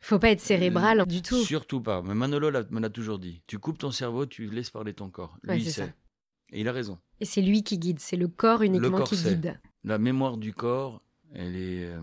Faut 0.00 0.18
pas 0.18 0.30
être 0.30 0.40
cérébral 0.40 1.06
du 1.06 1.22
tout. 1.22 1.42
Surtout 1.42 1.80
pas. 1.80 2.02
Mais 2.02 2.14
Manolo 2.14 2.50
me 2.70 2.78
l'a 2.80 2.90
toujours 2.90 3.18
dit. 3.18 3.40
Tu 3.46 3.58
coupes 3.58 3.78
ton 3.78 3.90
cerveau, 3.90 4.26
tu 4.26 4.50
laisses 4.50 4.68
parler 4.70 4.92
ton 4.92 5.08
corps. 5.08 5.38
Lui, 5.42 5.56
il 5.56 5.64
sait. 5.64 5.86
ça. 5.86 5.92
Et 6.52 6.60
il 6.60 6.68
a 6.68 6.72
raison. 6.72 6.98
Et 7.20 7.24
c'est 7.24 7.40
lui 7.40 7.62
qui 7.64 7.78
guide, 7.78 8.00
c'est 8.00 8.16
le 8.18 8.28
corps 8.28 8.60
uniquement 8.62 8.98
corps 8.98 9.08
qui 9.08 9.16
sait. 9.16 9.30
guide. 9.30 9.58
la 9.82 9.96
mémoire 9.98 10.36
du 10.36 10.52
corps, 10.52 11.02
elle 11.34 11.56
est, 11.56 11.86
euh, 11.86 12.00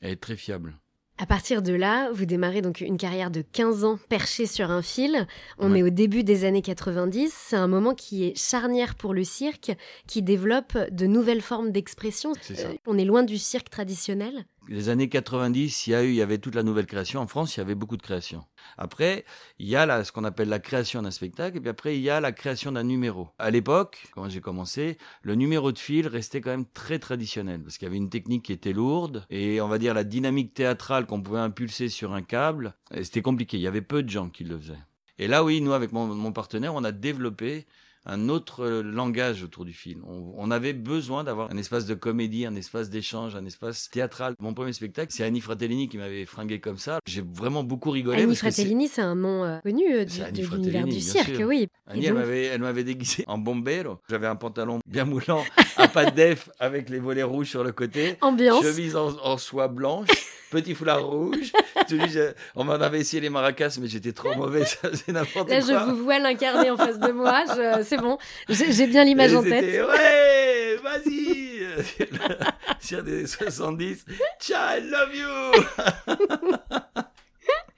elle 0.00 0.12
est 0.12 0.16
très 0.16 0.36
fiable. 0.36 0.74
À 1.20 1.26
partir 1.26 1.62
de 1.62 1.72
là, 1.72 2.10
vous 2.12 2.26
démarrez 2.26 2.62
donc 2.62 2.80
une 2.80 2.96
carrière 2.96 3.32
de 3.32 3.42
15 3.42 3.84
ans 3.84 3.98
perchée 4.08 4.46
sur 4.46 4.70
un 4.70 4.82
fil. 4.82 5.26
On 5.58 5.72
Ouais. 5.72 5.80
est 5.80 5.82
au 5.82 5.90
début 5.90 6.22
des 6.22 6.44
années 6.44 6.62
90. 6.62 7.32
C'est 7.36 7.56
un 7.56 7.66
moment 7.66 7.94
qui 7.94 8.24
est 8.24 8.38
charnière 8.38 8.94
pour 8.94 9.14
le 9.14 9.24
cirque, 9.24 9.72
qui 10.06 10.22
développe 10.22 10.78
de 10.92 11.06
nouvelles 11.06 11.42
formes 11.42 11.72
d'expression. 11.72 12.32
Euh, 12.52 12.72
on 12.86 12.96
est 12.96 13.04
loin 13.04 13.24
du 13.24 13.36
cirque 13.36 13.68
traditionnel. 13.68 14.44
Les 14.70 14.90
années 14.90 15.08
90, 15.08 15.86
il 15.86 15.90
y 15.90 15.94
a 15.94 16.04
eu, 16.04 16.08
il 16.08 16.14
y 16.14 16.20
avait 16.20 16.36
toute 16.36 16.54
la 16.54 16.62
nouvelle 16.62 16.84
création. 16.84 17.20
En 17.20 17.26
France, 17.26 17.56
il 17.56 17.60
y 17.60 17.62
avait 17.62 17.74
beaucoup 17.74 17.96
de 17.96 18.02
créations. 18.02 18.44
Après, 18.76 19.24
il 19.58 19.66
y 19.66 19.76
a 19.76 19.86
la, 19.86 20.04
ce 20.04 20.12
qu'on 20.12 20.24
appelle 20.24 20.50
la 20.50 20.58
création 20.58 21.00
d'un 21.00 21.10
spectacle, 21.10 21.56
et 21.56 21.60
puis 21.60 21.70
après, 21.70 21.96
il 21.96 22.02
y 22.02 22.10
a 22.10 22.20
la 22.20 22.32
création 22.32 22.72
d'un 22.72 22.82
numéro. 22.82 23.30
À 23.38 23.50
l'époque, 23.50 24.08
quand 24.12 24.28
j'ai 24.28 24.42
commencé, 24.42 24.98
le 25.22 25.36
numéro 25.36 25.72
de 25.72 25.78
fil 25.78 26.06
restait 26.06 26.42
quand 26.42 26.50
même 26.50 26.66
très 26.66 26.98
traditionnel, 26.98 27.62
parce 27.62 27.78
qu'il 27.78 27.86
y 27.86 27.88
avait 27.88 27.96
une 27.96 28.10
technique 28.10 28.44
qui 28.44 28.52
était 28.52 28.74
lourde, 28.74 29.24
et 29.30 29.62
on 29.62 29.68
va 29.68 29.78
dire 29.78 29.94
la 29.94 30.04
dynamique 30.04 30.52
théâtrale 30.52 31.06
qu'on 31.06 31.22
pouvait 31.22 31.38
impulser 31.38 31.88
sur 31.88 32.12
un 32.12 32.22
câble, 32.22 32.74
c'était 33.02 33.22
compliqué. 33.22 33.56
Il 33.56 33.62
y 33.62 33.68
avait 33.68 33.80
peu 33.80 34.02
de 34.02 34.10
gens 34.10 34.28
qui 34.28 34.44
le 34.44 34.58
faisaient. 34.58 34.84
Et 35.18 35.28
là, 35.28 35.44
oui, 35.44 35.62
nous, 35.62 35.72
avec 35.72 35.92
mon, 35.92 36.06
mon 36.08 36.32
partenaire, 36.32 36.74
on 36.74 36.84
a 36.84 36.92
développé 36.92 37.66
un 38.06 38.28
autre 38.28 38.64
euh, 38.64 38.82
langage 38.82 39.42
autour 39.42 39.64
du 39.64 39.72
film. 39.72 40.02
On, 40.06 40.32
on 40.36 40.50
avait 40.50 40.72
besoin 40.72 41.24
d'avoir 41.24 41.50
un 41.50 41.56
espace 41.56 41.86
de 41.86 41.94
comédie, 41.94 42.46
un 42.46 42.54
espace 42.54 42.90
d'échange, 42.90 43.34
un 43.36 43.44
espace 43.44 43.90
théâtral. 43.90 44.34
Mon 44.40 44.54
premier 44.54 44.72
spectacle, 44.72 45.12
c'est 45.12 45.24
Annie 45.24 45.40
Fratellini 45.40 45.88
qui 45.88 45.98
m'avait 45.98 46.24
fringué 46.24 46.60
comme 46.60 46.78
ça. 46.78 46.98
J'ai 47.06 47.22
vraiment 47.22 47.62
beaucoup 47.64 47.90
rigolé. 47.90 48.18
Annie 48.18 48.26
parce 48.28 48.38
Fratellini, 48.40 48.88
c'est 48.88 49.02
un 49.02 49.14
nom 49.14 49.44
euh, 49.44 49.58
connu 49.60 49.84
euh, 49.92 50.04
du- 50.04 50.18
de 50.42 50.46
l'univers 50.48 50.84
du 50.86 51.00
cirque, 51.00 51.34
sûr. 51.36 51.46
oui. 51.48 51.68
Annie, 51.86 52.08
donc- 52.08 52.18
elle 52.28 52.60
m'avait 52.60 52.84
déguisé 52.84 53.24
en 53.26 53.38
bombero. 53.38 53.98
J'avais 54.08 54.26
un 54.26 54.36
pantalon 54.36 54.78
bien 54.86 55.04
moulant, 55.04 55.44
pas 55.88 56.06
de 56.06 56.10
def, 56.14 56.48
avec 56.58 56.88
les 56.88 56.98
volets 56.98 57.22
rouges 57.22 57.48
sur 57.50 57.64
le 57.64 57.72
côté. 57.72 58.16
Ambiance. 58.20 58.64
Chemise 58.64 58.96
en, 58.96 59.16
en 59.22 59.36
soie 59.36 59.68
blanche, 59.68 60.08
petit 60.50 60.74
foulard 60.74 61.04
rouge. 61.04 61.52
Je 61.88 62.32
on 62.54 62.64
m'en 62.64 62.74
avait 62.74 63.00
essayé 63.00 63.20
les 63.20 63.30
maracas, 63.30 63.76
mais 63.80 63.88
j'étais 63.88 64.12
trop 64.12 64.34
mauvais, 64.34 64.64
faisait 64.64 65.12
n'importe 65.12 65.48
Là, 65.50 65.60
quoi. 65.60 65.78
je 65.86 65.90
vous 65.90 66.04
vois 66.04 66.18
l'incarner 66.18 66.70
en 66.70 66.76
face 66.76 66.98
de 66.98 67.12
moi. 67.12 67.44
C'est 67.82 67.98
bon. 67.98 68.18
J'ai 68.48 68.86
bien 68.86 69.04
l'image 69.04 69.34
en 69.34 69.42
tête. 69.42 69.64
Ouais, 69.86 70.76
vas-y 70.82 71.58
Sur 72.80 73.02
des 73.02 73.26
70, 73.26 74.04
Ciao, 74.40 74.78
I 74.78 74.80
love 74.90 75.14
you 75.14 76.16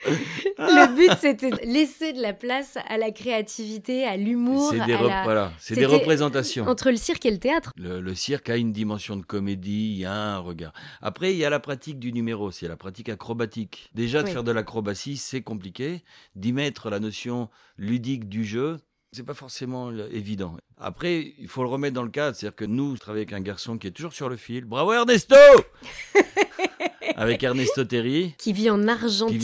Le 0.58 0.94
but, 0.96 1.10
c'était 1.20 1.50
de 1.50 1.58
laisser 1.64 2.12
de 2.12 2.20
la 2.22 2.32
place 2.32 2.76
à 2.88 2.96
la 2.98 3.10
créativité, 3.10 4.04
à 4.04 4.16
l'humour, 4.16 4.70
C'est 4.70 4.84
des, 4.86 4.94
rep- 4.94 5.08
la- 5.08 5.22
voilà, 5.24 5.52
des 5.70 5.86
représentations. 5.86 6.66
entre 6.66 6.90
le 6.90 6.96
cirque 6.96 7.24
et 7.26 7.30
le 7.30 7.38
théâtre. 7.38 7.72
Le, 7.76 8.00
le 8.00 8.14
cirque 8.14 8.48
a 8.50 8.56
une 8.56 8.72
dimension 8.72 9.16
de 9.16 9.24
comédie, 9.24 9.92
il 9.92 9.98
y 9.98 10.04
a 10.06 10.12
un 10.12 10.38
regard. 10.38 10.72
Après, 11.02 11.32
il 11.32 11.38
y 11.38 11.44
a 11.44 11.50
la 11.50 11.60
pratique 11.60 11.98
du 11.98 12.12
numéro, 12.12 12.50
c'est 12.50 12.68
la 12.68 12.76
pratique 12.76 13.08
acrobatique. 13.08 13.90
Déjà, 13.94 14.22
de 14.22 14.26
Oui. 14.28 14.32
faire 14.32 14.44
de 14.44 14.52
l'acrobatie, 14.52 15.16
c'est 15.16 15.42
compliqué. 15.42 16.02
D'y 16.34 16.52
mettre 16.52 16.88
la 16.90 17.00
notion 17.00 17.48
ludique 17.76 18.28
du 18.28 18.44
jeu, 18.44 18.78
c'est 19.12 19.24
pas 19.26 19.34
forcément 19.34 19.90
évident. 20.12 20.56
Après, 20.78 21.34
il 21.38 21.48
faut 21.48 21.62
le 21.62 21.68
remettre 21.68 21.94
dans 21.94 22.04
le 22.04 22.10
cadre, 22.10 22.36
c'est-à-dire 22.36 22.56
que 22.56 22.64
nous, 22.64 22.94
je 22.96 23.00
travaille 23.00 23.22
avec 23.22 23.32
un 23.32 23.40
garçon 23.40 23.76
qui 23.76 23.86
est 23.88 23.90
toujours 23.90 24.12
sur 24.14 24.28
le 24.28 24.36
fil. 24.36 24.64
Bravo 24.64 24.92
Ernesto 24.92 25.34
Avec 27.16 27.42
Ernesto 27.42 27.85
Terry, 27.85 28.35
Qui 28.38 28.53
vit 28.53 28.70
en 28.70 28.87
Argentine. 28.88 29.40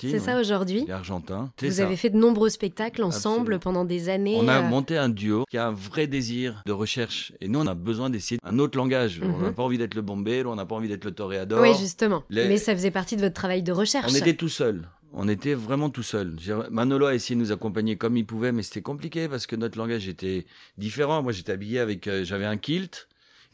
C'est 0.00 0.18
ça 0.18 0.40
aujourd'hui. 0.40 0.90
argentin. 0.90 1.50
Vous 1.62 1.70
ça. 1.70 1.84
avez 1.84 1.96
fait 1.96 2.10
de 2.10 2.16
nombreux 2.16 2.48
spectacles 2.50 3.02
ensemble 3.02 3.54
Absolument. 3.54 3.58
pendant 3.60 3.84
des 3.84 4.08
années. 4.08 4.36
On 4.40 4.48
a 4.48 4.58
euh, 4.60 4.62
monté 4.62 4.96
un 4.96 5.08
duo 5.08 5.44
qui 5.50 5.58
a 5.58 5.68
un 5.68 5.72
vrai 5.72 6.06
désir 6.06 6.62
de 6.66 6.72
recherche. 6.72 7.32
Et 7.40 7.48
nous, 7.48 7.58
on 7.60 7.66
a 7.66 7.74
besoin 7.74 8.10
d'essayer 8.10 8.38
un 8.44 8.58
autre 8.58 8.76
langage. 8.78 9.20
On 9.22 9.28
Mhm. 9.28 9.42
n'a 9.44 9.52
pas 9.52 9.62
envie 9.62 9.78
d'être 9.78 9.94
le 9.94 10.02
bombero, 10.02 10.50
on 10.50 10.56
n'a 10.56 10.66
pas 10.66 10.74
envie 10.76 10.88
d'être 10.88 11.04
le 11.04 11.12
toréador. 11.12 11.60
Oui, 11.62 11.70
justement. 11.78 12.22
Les- 12.30 12.48
Mais 12.48 12.58
ça 12.58 12.74
faisait 12.74 12.90
partie 12.90 13.16
de 13.16 13.20
votre 13.22 13.34
travail 13.34 13.62
de 13.62 13.72
recherche. 13.72 14.10
On 14.10 14.14
était 14.14 14.34
tout 14.34 14.48
seul. 14.48 14.88
On 15.18 15.28
était 15.28 15.54
vraiment 15.54 15.88
tout 15.88 16.02
seul. 16.02 16.36
Manolo 16.70 17.06
a 17.06 17.14
essayé 17.14 17.36
de 17.36 17.40
nous 17.40 17.52
accompagner 17.52 17.96
comme 17.96 18.16
il 18.16 18.26
pouvait, 18.26 18.52
mais 18.52 18.62
c'était 18.62 18.82
compliqué 18.82 19.28
parce 19.28 19.46
que 19.46 19.56
notre 19.56 19.78
langage 19.78 20.08
était 20.08 20.44
différent. 20.76 21.22
Moi, 21.22 21.32
j'étais 21.32 21.52
habillé 21.52 21.78
avec, 21.78 22.06
euh, 22.06 22.22
j'avais 22.24 22.44
un 22.44 22.56
kilt, 22.58 23.08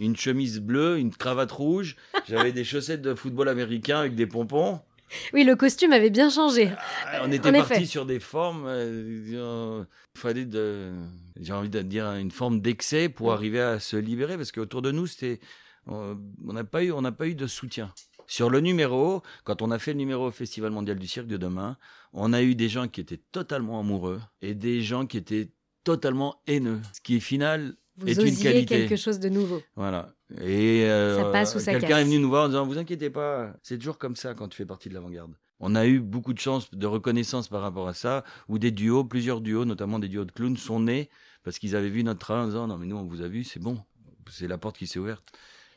une 0.06 0.16
chemise 0.16 0.60
bleue, 0.60 0.98
une 0.98 1.10
cravate 1.14 1.52
rouge, 1.52 1.96
j'avais 2.28 2.52
des 2.52 2.64
chaussettes 2.64 3.02
de 3.02 3.14
football 3.14 3.48
américain 3.48 4.00
avec 4.00 4.14
des 4.14 4.26
pompons. 4.26 4.80
Oui, 5.34 5.44
le 5.44 5.56
costume 5.56 5.92
avait 5.92 6.08
bien 6.10 6.30
changé. 6.30 6.70
Ah, 7.06 7.20
on 7.24 7.30
était 7.30 7.50
en 7.50 7.52
parti 7.52 7.86
sur 7.86 8.06
des 8.06 8.18
formes. 8.18 8.64
euh, 8.66 9.22
euh, 9.34 9.84
Il 10.16 10.20
fallait 10.20 10.46
de, 10.46 10.90
j'ai 11.38 11.52
envie 11.52 11.68
de 11.68 11.82
dire 11.82 12.06
une 12.14 12.30
forme 12.30 12.60
d'excès 12.62 13.08
pour 13.10 13.28
Mm. 13.30 13.34
arriver 13.34 13.60
à 13.60 13.78
se 13.78 13.96
libérer 13.96 14.36
parce 14.36 14.52
qu'autour 14.52 14.80
de 14.82 14.90
nous 14.90 15.06
c'était, 15.06 15.38
euh, 15.88 16.14
on 16.46 16.52
n'a 16.54 16.64
pas 16.64 16.82
eu, 16.82 16.92
on 16.92 17.02
n'a 17.02 17.12
pas 17.12 17.26
eu 17.26 17.34
de 17.34 17.46
soutien. 17.46 17.92
Sur 18.26 18.48
le 18.48 18.60
numéro, 18.60 19.22
quand 19.44 19.60
on 19.60 19.70
a 19.70 19.78
fait 19.78 19.92
le 19.92 19.98
numéro 19.98 20.28
au 20.28 20.30
Festival 20.30 20.70
mondial 20.70 20.98
du 20.98 21.06
cirque 21.06 21.26
de 21.26 21.36
demain, 21.36 21.76
on 22.14 22.32
a 22.32 22.42
eu 22.42 22.54
des 22.54 22.70
gens 22.70 22.88
qui 22.88 23.00
étaient 23.02 23.20
totalement 23.32 23.80
amoureux 23.80 24.20
et 24.40 24.54
des 24.54 24.80
gens 24.80 25.04
qui 25.06 25.18
étaient 25.18 25.50
totalement 25.84 26.40
haineux. 26.46 26.80
Ce 26.94 27.00
qui, 27.02 27.16
au 27.18 27.20
final, 27.20 27.74
Vous 27.96 28.08
est 28.08 28.12
une 28.12 28.20
osiez 28.20 28.52
qualité. 28.52 28.78
quelque 28.78 28.96
chose 28.96 29.18
de 29.18 29.28
nouveau. 29.28 29.60
Voilà. 29.76 30.14
Et 30.40 30.84
euh, 30.86 31.30
quelqu'un 31.64 31.98
est 31.98 32.04
venu 32.04 32.18
nous 32.18 32.28
voir 32.28 32.44
en 32.44 32.48
disant 32.48 32.66
Vous 32.66 32.78
inquiétez 32.78 33.10
pas, 33.10 33.54
c'est 33.62 33.76
toujours 33.78 33.98
comme 33.98 34.16
ça 34.16 34.34
quand 34.34 34.48
tu 34.48 34.56
fais 34.56 34.66
partie 34.66 34.88
de 34.88 34.94
l'avant-garde. 34.94 35.32
On 35.60 35.74
a 35.74 35.86
eu 35.86 36.00
beaucoup 36.00 36.32
de 36.32 36.40
chance 36.40 36.70
de 36.72 36.86
reconnaissance 36.86 37.48
par 37.48 37.60
rapport 37.60 37.86
à 37.86 37.94
ça, 37.94 38.24
où 38.48 38.58
des 38.58 38.72
duos, 38.72 39.04
plusieurs 39.04 39.40
duos, 39.40 39.64
notamment 39.64 39.98
des 39.98 40.08
duos 40.08 40.24
de 40.24 40.32
clowns, 40.32 40.56
sont 40.56 40.80
nés 40.80 41.08
parce 41.44 41.58
qu'ils 41.58 41.76
avaient 41.76 41.90
vu 41.90 42.02
notre 42.02 42.20
travail 42.20 42.44
en 42.44 42.46
disant 42.48 42.66
Non, 42.66 42.78
mais 42.78 42.86
nous, 42.86 42.96
on 42.96 43.04
vous 43.04 43.22
a 43.22 43.28
vu, 43.28 43.44
c'est 43.44 43.60
bon. 43.60 43.78
C'est 44.30 44.48
la 44.48 44.58
porte 44.58 44.78
qui 44.78 44.86
s'est 44.86 44.98
ouverte. 44.98 45.24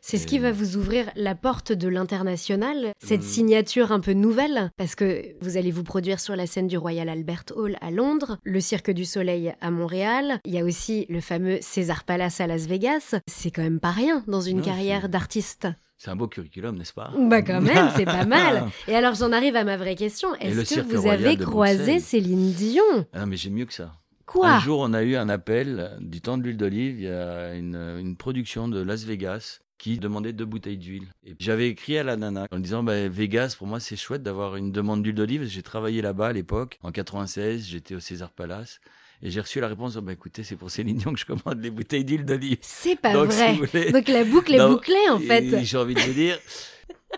C'est 0.07 0.19
ce 0.19 0.27
qui 0.27 0.37
va 0.37 0.51
vous 0.51 0.77
ouvrir 0.77 1.07
la 1.15 1.33
porte 1.33 1.71
de 1.71 1.87
l'international, 1.87 2.93
cette 3.03 3.21
Euh. 3.23 3.25
signature 3.25 3.91
un 3.91 3.99
peu 3.99 4.13
nouvelle, 4.13 4.69
parce 4.77 4.93
que 4.93 5.23
vous 5.41 5.57
allez 5.57 5.71
vous 5.71 5.83
produire 5.83 6.19
sur 6.19 6.35
la 6.35 6.45
scène 6.45 6.67
du 6.67 6.77
Royal 6.77 7.09
Albert 7.09 7.45
Hall 7.55 7.75
à 7.81 7.89
Londres, 7.89 8.37
le 8.43 8.59
Cirque 8.59 8.91
du 8.91 9.03
Soleil 9.03 9.55
à 9.61 9.71
Montréal, 9.71 10.39
il 10.45 10.53
y 10.53 10.59
a 10.59 10.63
aussi 10.63 11.07
le 11.09 11.21
fameux 11.21 11.57
César 11.61 12.03
Palace 12.03 12.39
à 12.39 12.45
Las 12.45 12.67
Vegas. 12.67 13.15
C'est 13.25 13.49
quand 13.49 13.63
même 13.63 13.79
pas 13.79 13.89
rien 13.89 14.23
dans 14.27 14.41
une 14.41 14.57
Non, 14.57 14.63
carrière 14.63 15.09
d'artiste. 15.09 15.67
C'est 15.97 16.11
un 16.11 16.15
beau 16.15 16.27
curriculum, 16.27 16.77
n'est-ce 16.77 16.93
pas? 16.93 17.11
Bah 17.19 17.41
quand 17.41 17.61
même, 17.61 17.89
c'est 17.95 18.05
pas 18.05 18.25
mal. 18.25 18.67
Et 18.87 18.93
alors 18.95 19.15
j'en 19.15 19.31
arrive 19.31 19.55
à 19.55 19.63
ma 19.63 19.75
vraie 19.75 19.95
question. 19.95 20.35
Est-ce 20.35 20.75
que 20.75 20.81
vous 20.81 21.07
avez 21.07 21.35
croisé. 21.35 21.99
Céline 21.99 22.51
Dion? 22.51 23.07
Ah 23.11 23.21
non, 23.21 23.25
mais 23.25 23.37
j'ai 23.37 23.49
mieux 23.49 23.65
que 23.65 23.73
ça. 23.73 23.93
Quoi? 24.27 24.49
Un 24.49 24.59
jour, 24.59 24.81
on 24.81 24.93
a 24.93 25.01
eu 25.01 25.15
un 25.15 25.29
appel 25.29 25.97
du 25.99 26.21
temps 26.21 26.37
de 26.37 26.43
l'huile 26.43 26.57
d'olive. 26.57 26.99
Il 26.99 27.05
y 27.05 27.09
a 27.09 27.55
une, 27.55 27.75
une 27.99 28.15
production 28.17 28.67
de 28.67 28.81
Las 28.81 29.03
Vegas 29.03 29.61
qui 29.77 29.97
demandait 29.99 30.33
deux 30.33 30.45
bouteilles 30.45 30.77
d'huile. 30.77 31.07
Et 31.25 31.35
j'avais 31.39 31.67
écrit 31.69 31.97
à 31.97 32.03
la 32.03 32.15
nana 32.15 32.47
en 32.51 32.59
disant 32.59 32.81
bah, 32.83 33.07
Vegas, 33.09 33.55
pour 33.57 33.67
moi, 33.67 33.79
c'est 33.79 33.95
chouette 33.95 34.23
d'avoir 34.23 34.55
une 34.55 34.71
demande 34.71 35.03
d'huile 35.03 35.15
d'olive. 35.15 35.45
J'ai 35.45 35.63
travaillé 35.63 36.01
là-bas 36.01 36.27
à 36.27 36.33
l'époque. 36.33 36.79
En 36.81 36.91
96, 36.91 37.67
j'étais 37.67 37.95
au 37.95 37.99
César 37.99 38.31
Palace. 38.31 38.79
Et 39.21 39.31
j'ai 39.31 39.39
reçu 39.41 39.59
la 39.59 39.67
réponse 39.67 39.95
bah, 39.97 40.11
écoutez, 40.13 40.43
c'est 40.43 40.55
pour 40.55 40.69
Céline 40.71 40.97
Dion 40.97 41.13
que 41.13 41.19
je 41.19 41.25
commande 41.25 41.61
les 41.61 41.71
bouteilles 41.71 42.03
d'huile 42.05 42.25
d'olive. 42.25 42.57
C'est 42.61 42.99
pas 42.99 43.13
Donc, 43.13 43.27
vrai. 43.31 43.53
voulez- 43.53 43.91
Donc 43.91 44.07
la 44.07 44.23
boucle 44.23 44.53
est 44.55 44.67
bouclée 44.67 45.09
en 45.09 45.19
fait. 45.19 45.63
J'ai 45.63 45.77
envie 45.77 45.93
de 45.95 46.01
vous 46.01 46.13
dire 46.13 46.37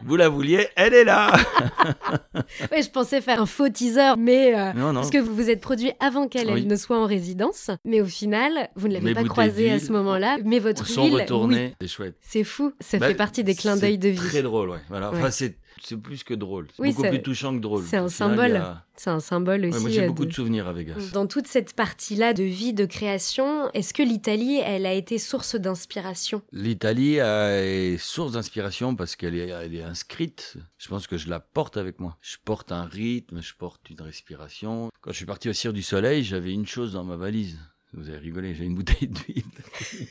vous 0.05 0.15
la 0.15 0.29
vouliez, 0.29 0.67
elle 0.75 0.93
est 0.93 1.03
là 1.03 1.31
Ouais, 2.71 2.81
je 2.81 2.89
pensais 2.89 3.21
faire 3.21 3.41
un 3.41 3.45
faux 3.45 3.69
teaser, 3.69 4.13
mais 4.17 4.55
euh, 4.55 4.73
Non, 4.73 4.88
non. 4.88 4.93
parce 5.01 5.10
que 5.10 5.17
vous 5.17 5.36
vous 5.36 5.49
êtes 5.49 5.62
produit 5.62 5.91
avant 5.99 6.27
qu'elle 6.27 6.47
Oui. 6.51 6.62
elle 6.62 6.67
ne 6.67 6.75
soit 6.75 6.97
en 6.97 7.05
résidence, 7.05 7.71
mais 7.86 8.01
au 8.01 8.05
final, 8.05 8.69
vous 8.75 8.88
ne 8.88 8.93
l'avez 8.93 9.13
pas 9.13 9.23
croisée 9.23 9.71
à 9.71 9.79
ce 9.79 9.91
moment-là, 9.91 10.38
mais 10.45 10.60
votre 10.60 10.86
Sont 10.88 11.03
huile, 11.05 11.15
retournés, 11.21 11.65
oui, 11.67 11.75
c'est 11.81 11.88
chouette. 11.88 12.15
c'est 12.21 12.43
fou, 12.43 12.71
ça 12.79 12.97
Bah, 12.99 13.07
fait 13.07 13.15
partie 13.15 13.43
des 13.43 13.55
clins 13.55 13.77
d'œil 13.77 13.97
de 13.97 14.10
vie. 14.10 14.17
Très 14.17 14.41
drôle, 14.41 14.69
ouais. 14.69 14.79
Voilà. 14.89 15.12
Ouais. 15.12 15.17
Enfin, 15.17 15.31
c'est 15.31 15.55
c'est 15.83 15.97
plus 15.97 16.23
que 16.23 16.33
drôle. 16.33 16.67
C'est 16.75 16.81
Oui, 16.81 16.93
beaucoup 16.93 17.07
plus 17.09 17.21
touchant 17.21 17.53
que 17.55 17.61
drôle. 17.61 17.83
c'est 17.83 17.97
un 17.97 18.09
symbole 18.09 18.55
a- 18.57 18.83
C'est 18.95 19.09
un 19.11 19.19
symbole 19.19 19.65
aussi. 19.65 19.75
Ouais, 19.75 19.79
moi, 19.81 19.89
j'ai 19.89 20.03
euh, 20.03 20.07
beaucoup 20.07 20.23
de- 20.25 20.29
de 20.29 20.33
souvenirs 20.33 20.67
à 20.67 20.73
Vegas. 20.73 21.11
Dans 21.13 21.27
toute 21.27 21.47
cette 21.47 21.73
partie-là 21.73 22.33
de 22.33 22.43
vie, 22.43 22.73
de 22.73 22.85
création, 22.85 23.69
est-ce 23.73 23.93
que 23.93 24.01
l'Italie, 24.03 24.57
elle 24.63 24.85
a 24.85 24.93
été 24.93 25.17
source 25.19 25.55
d'inspiration? 25.55 26.41
L'Italie 26.51 27.19
euh, 27.19 27.93
est 27.93 27.97
source 27.97 28.31
d'inspiration 28.33 28.95
parce 28.95 29.15
qu'elle 29.15 29.35
est, 29.35 29.49
elle 29.49 29.75
est 29.75 29.83
inscrite. 29.83 30.55
Je 30.77 30.87
pense 30.87 31.05
que 31.07 31.17
je 31.17 31.29
la 31.29 31.39
porte 31.39 31.77
avec 31.77 31.99
moi. 31.99 32.17
Je 32.21 32.37
porte 32.43 32.71
un 32.71 32.85
rythme, 32.85 33.41
je 33.41 33.53
porte 33.53 33.89
une 33.89 34.01
respiration. 34.01 34.89
Quand 35.01 35.11
je 35.11 35.17
suis 35.17 35.25
parti 35.25 35.49
au 35.49 35.53
Cirque 35.53 35.75
du 35.75 35.83
Soleil, 35.83 36.23
j'avais 36.23 36.51
une 36.53 36.65
chose 36.67 36.93
dans 36.93 37.03
ma 37.03 37.17
valise. 37.17 37.57
Vous 37.93 38.09
avez 38.09 38.17
rigolé, 38.17 38.53
j'ai 38.55 38.65
une 38.65 38.75
bouteille 38.75 39.07
d'huile. 39.07 39.43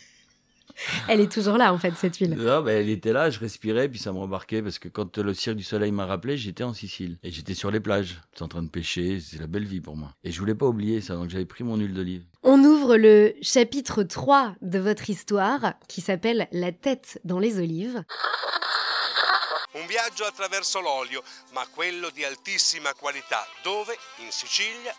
Elle 1.09 1.21
est 1.21 1.31
toujours 1.31 1.57
là, 1.57 1.73
en 1.73 1.79
fait, 1.79 1.95
cette 1.97 2.17
huile. 2.17 2.35
Non, 2.37 2.63
ben, 2.63 2.77
elle 2.79 2.89
était 2.89 3.13
là, 3.13 3.31
je 3.31 3.39
respirais, 3.39 3.89
puis 3.89 3.99
ça 3.99 4.13
me 4.13 4.19
rembarquait 4.19 4.63
parce 4.63 4.79
que 4.79 4.89
quand 4.89 5.19
le 5.19 5.35
Cirque 5.35 5.57
du 5.57 5.65
Soleil 5.65 5.93
m'a 5.93 6.07
rappelé, 6.07 6.37
j'étais 6.37 6.65
en 6.65 6.75
Sicile. 6.75 7.19
Et 7.23 7.31
j'étais 7.31 7.55
sur 7.55 7.71
les 7.71 7.81
plages. 7.81 8.21
J'étais 8.33 8.43
en 8.43 8.49
train 8.49 8.63
de 8.63 8.69
pêcher, 8.69 9.21
c'est 9.21 9.39
la 9.39 9.47
belle 9.47 9.65
vie 9.65 9.81
pour 9.81 9.97
moi. 9.97 10.13
Et 10.25 10.31
je 10.31 10.39
voulais 10.39 10.55
pas 10.55 10.67
oublier 10.67 11.01
ça, 11.01 11.15
donc 11.15 11.31
j'avais 11.31 11.47
pris 11.47 11.65
mon 11.65 11.77
huile 11.77 11.95
d'olive. 11.95 12.25
On 12.43 12.63
ouvre 12.63 12.97
le 12.97 13.35
chapitre 13.43 14.03
3 14.03 14.55
de 14.63 14.79
votre 14.79 15.09
histoire, 15.11 15.75
qui 15.89 16.01
s'appelle 16.01 16.49
La 16.53 16.73
tête 16.73 17.21
dans 17.25 17.39
les 17.39 17.59
olives. 17.59 18.05
Un 19.79 19.87
viaggio 19.87 20.25
attraverso 20.25 20.81
l'olio, 20.81 21.23
ma 21.53 21.67
quello 21.71 22.09
di 22.09 22.25
altissima 22.25 22.95
qualità. 22.95 23.45
Dove? 23.63 23.95
In 24.25 24.31
Sicilia. 24.31 24.95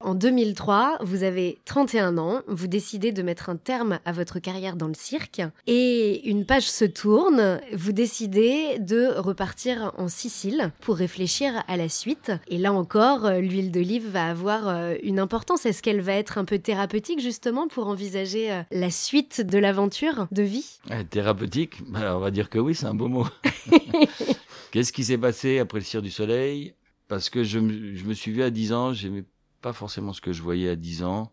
En 0.00 0.14
2003, 0.14 0.98
vous 1.02 1.22
avez 1.22 1.58
31 1.64 2.18
ans, 2.18 2.40
vous 2.48 2.66
décidez 2.66 3.12
de 3.12 3.22
mettre 3.22 3.50
un 3.50 3.56
terme 3.56 4.00
à 4.04 4.10
votre 4.10 4.40
carrière 4.40 4.74
dans 4.74 4.88
le 4.88 4.94
cirque 4.94 5.42
et 5.68 6.28
une 6.28 6.44
page 6.44 6.68
se 6.68 6.84
tourne, 6.84 7.60
vous 7.72 7.92
décidez 7.92 8.78
de 8.80 9.14
repartir 9.16 9.92
en 9.98 10.08
Sicile 10.08 10.72
pour 10.80 10.96
réfléchir 10.96 11.62
à 11.68 11.76
la 11.76 11.88
suite. 11.88 12.32
Et 12.48 12.58
là 12.58 12.72
encore, 12.72 13.30
l'huile 13.30 13.70
d'olive 13.70 14.08
va 14.08 14.26
avoir 14.26 14.66
euh, 14.66 14.94
une 15.04 15.20
importance. 15.20 15.66
Est-ce 15.66 15.82
qu'elle 15.82 16.00
va 16.00 16.14
être 16.14 16.36
un 16.36 16.44
peu 16.44 16.58
thérapeutique 16.58 17.20
justement 17.20 17.68
pour 17.68 17.86
envisager 17.86 18.50
euh, 18.50 18.62
la 18.72 18.90
suite 18.90 19.40
de 19.40 19.58
l'aventure 19.58 20.26
de 20.32 20.42
vie? 20.42 20.80
Eh, 20.90 21.04
thérapeutique 21.04 21.76
Bah, 21.86 22.16
On 22.16 22.18
va 22.18 22.32
dire 22.32 22.50
que 22.50 22.58
oui, 22.58 22.74
c'est 22.74 22.86
un 22.86 22.94
beau 22.94 23.08
mot. 23.08 23.26
Qu'est-ce 24.70 24.92
qui 24.92 25.04
s'est 25.04 25.18
passé 25.18 25.58
après 25.58 25.78
le 25.78 25.84
Cire 25.84 26.02
du 26.02 26.10
Soleil? 26.10 26.74
Parce 27.08 27.28
que 27.30 27.44
je, 27.44 27.58
me- 27.58 27.94
je 27.94 28.04
me 28.04 28.14
suis 28.14 28.32
vu 28.32 28.42
à 28.42 28.50
10 28.50 28.72
ans, 28.72 28.92
j'aimais 28.92 29.24
pas 29.60 29.72
forcément 29.72 30.12
ce 30.12 30.20
que 30.20 30.32
je 30.32 30.42
voyais 30.42 30.68
à 30.70 30.76
10 30.76 31.02
ans. 31.02 31.30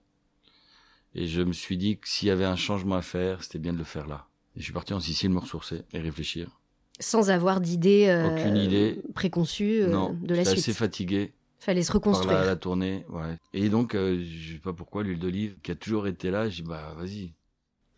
Et 1.16 1.28
je 1.28 1.42
me 1.42 1.54
suis 1.54 1.78
dit 1.78 1.98
que 1.98 2.08
s'il 2.08 2.28
y 2.28 2.32
avait 2.32 2.46
un 2.46 2.56
changement 2.56 2.96
à 2.96 3.02
faire, 3.02 3.44
c'était 3.44 3.60
bien 3.60 3.74
de 3.74 3.78
le 3.78 3.84
faire 3.84 4.08
là. 4.08 4.28
Et 4.56 4.60
je 4.60 4.66
suis 4.66 4.74
parti 4.74 4.94
en 4.94 5.00
Sicile 5.00 5.30
me 5.32 5.40
ressourcer 5.40 5.84
et 5.94 6.00
réfléchir. 6.00 6.60
Sans 7.00 7.30
avoir 7.30 7.62
d'idée, 7.62 8.08
euh, 8.10 8.96
préconçue 9.16 9.82
euh, 9.84 9.88
non, 9.88 10.16
de 10.22 10.36
la 10.36 10.44
suite. 10.44 10.60
assez 10.60 10.74
fatigué 10.74 11.34
Fallait 11.60 11.82
se 11.84 11.92
par 11.92 11.96
reconstruire. 12.02 12.40
la, 12.40 12.46
la 12.46 12.56
tournée. 12.58 13.06
Ouais. 13.10 13.36
Et 13.54 13.70
donc, 13.70 13.96
euh, 13.96 14.22
je 14.24 14.54
sais 14.54 14.60
pas 14.60 14.74
pourquoi, 14.74 15.04
l'huile 15.04 15.20
d'olive, 15.20 15.56
qui 15.64 15.72
a 15.72 15.76
toujours 15.76 16.08
été 16.08 16.30
là, 16.30 16.50
j'ai 16.50 16.62
dit, 16.64 16.70
bah 16.70 16.94
vas-y, 16.98 17.34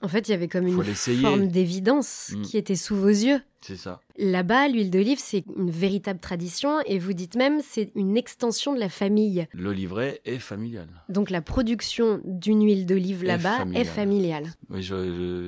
En 0.01 0.07
fait, 0.07 0.27
il 0.27 0.31
y 0.31 0.33
avait 0.33 0.47
comme 0.47 0.67
Faut 0.69 0.81
une 0.83 0.95
forme 1.21 1.47
d'évidence 1.47 2.31
Mm. 2.35 2.41
qui 2.41 2.57
était 2.57 2.75
sous 2.75 2.95
vos 2.95 3.07
yeux. 3.07 3.39
c'est 3.61 3.75
ça. 3.75 3.99
Là-bas, 4.17 4.67
l'huile 4.67 4.89
d'olive, 4.89 5.19
c'est 5.19 5.43
une 5.55 5.69
véritable 5.69 6.19
tradition 6.19 6.79
et 6.87 6.97
vous 6.99 7.13
dites 7.13 7.35
même 7.35 7.59
c'est 7.63 7.91
une 7.95 8.17
extension 8.17 8.73
de 8.73 8.79
la 8.79 8.89
famille. 8.89 9.47
L'olivret 9.53 10.19
est 10.25 10.39
familial. 10.39 10.87
Donc 11.09 11.29
la 11.29 11.41
production 11.41 12.19
d'une 12.25 12.63
huile 12.65 12.85
d'olive 12.87 13.23
là-bas 13.23 13.65
est 13.75 13.83
familiale. 13.83 14.45
Oui, 14.69 14.81
je, 14.81 14.95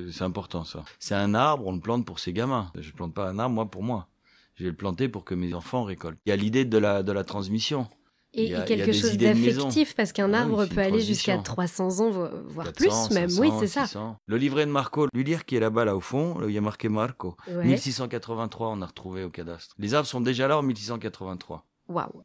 je- 0.05 0.11
c'est 0.11 0.23
important 0.23 0.63
ça. 0.63 0.83
C'est 0.99 1.15
un 1.15 1.33
arbre, 1.33 1.65
on 1.65 1.73
le 1.73 1.79
plante 1.79 2.05
pour 2.05 2.19
ses 2.19 2.33
gamins. 2.33 2.71
Je 2.79 2.91
plante 2.91 3.13
pas 3.13 3.27
un 3.29 3.39
arbre 3.39 3.55
moi 3.55 3.65
pour 3.71 3.81
moi. 3.83 4.07
Je 4.55 4.65
vais 4.65 4.69
le 4.69 4.75
planter 4.75 5.09
pour 5.09 5.23
que 5.23 5.33
mes 5.33 5.55
enfants 5.55 5.83
récoltent. 5.83 6.19
Il 6.27 6.29
y 6.29 6.33
a 6.33 6.35
l'idée 6.35 6.63
de 6.65 6.77
la 6.77 7.01
de 7.01 7.11
la 7.11 7.23
transmission. 7.23 7.87
Et, 8.35 8.55
a- 8.55 8.63
et 8.63 8.65
quelque 8.65 8.91
chose 8.93 9.15
d'affectif 9.17 9.95
parce 9.95 10.11
qu'un 10.11 10.33
Ah 10.33 10.45
oui, 10.47 10.51
arbre 10.53 10.65
peut 10.65 10.81
aller 10.81 10.99
jusqu'à 11.01 11.37
transition. 11.37 11.87
300 11.89 11.99
ans, 11.99 12.09
vo- 12.09 12.27
voire 12.47 12.73
400, 12.73 13.07
plus 13.07 13.13
même. 13.15 13.29
500, 13.29 13.41
oui, 13.41 13.49
c'est 13.59 13.67
ça. 13.67 13.85
600. 13.85 14.17
Le 14.25 14.37
livret 14.37 14.65
de 14.65 14.71
Marco, 14.71 15.07
l'huilière 15.13 15.45
qui 15.45 15.55
est 15.55 15.59
là-bas, 15.59 15.85
là 15.85 15.95
au 15.95 15.99
fond, 15.99 16.37
il 16.47 16.51
y 16.53 16.57
a 16.57 16.61
marqué 16.61 16.89
Marco. 16.89 17.35
Ouais. 17.47 17.63
1683, 17.65 18.69
on 18.69 18.81
a 18.81 18.85
retrouvé 18.87 19.23
au 19.23 19.29
cadastre. 19.29 19.75
Les 19.77 19.93
arbres 19.93 20.07
sont 20.07 20.21
déjà 20.21 20.47
là 20.47 20.57
en 20.57 20.63
1683. 20.63 21.65
Waouh. 21.87 22.23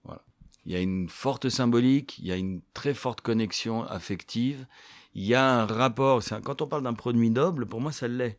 Il 0.65 0.73
y 0.73 0.77
a 0.77 0.81
une 0.81 1.09
forte 1.09 1.49
symbolique, 1.49 2.19
il 2.19 2.27
y 2.27 2.33
a 2.33 2.37
une 2.37 2.61
très 2.75 2.95
forte 2.95 3.21
connexion 3.21 3.85
affective, 3.85 4.67
il 5.15 5.25
y 5.25 5.35
a 5.35 5.61
un 5.63 5.67
rapport. 5.67 6.21
un- 6.31 6.41
quand 6.41 6.63
on 6.63 6.67
parle 6.67 6.83
d'un 6.83 6.95
produit 6.95 7.31
noble, 7.31 7.67
pour 7.67 7.81
moi, 7.81 7.93
ça 7.93 8.09
l'est. 8.09 8.39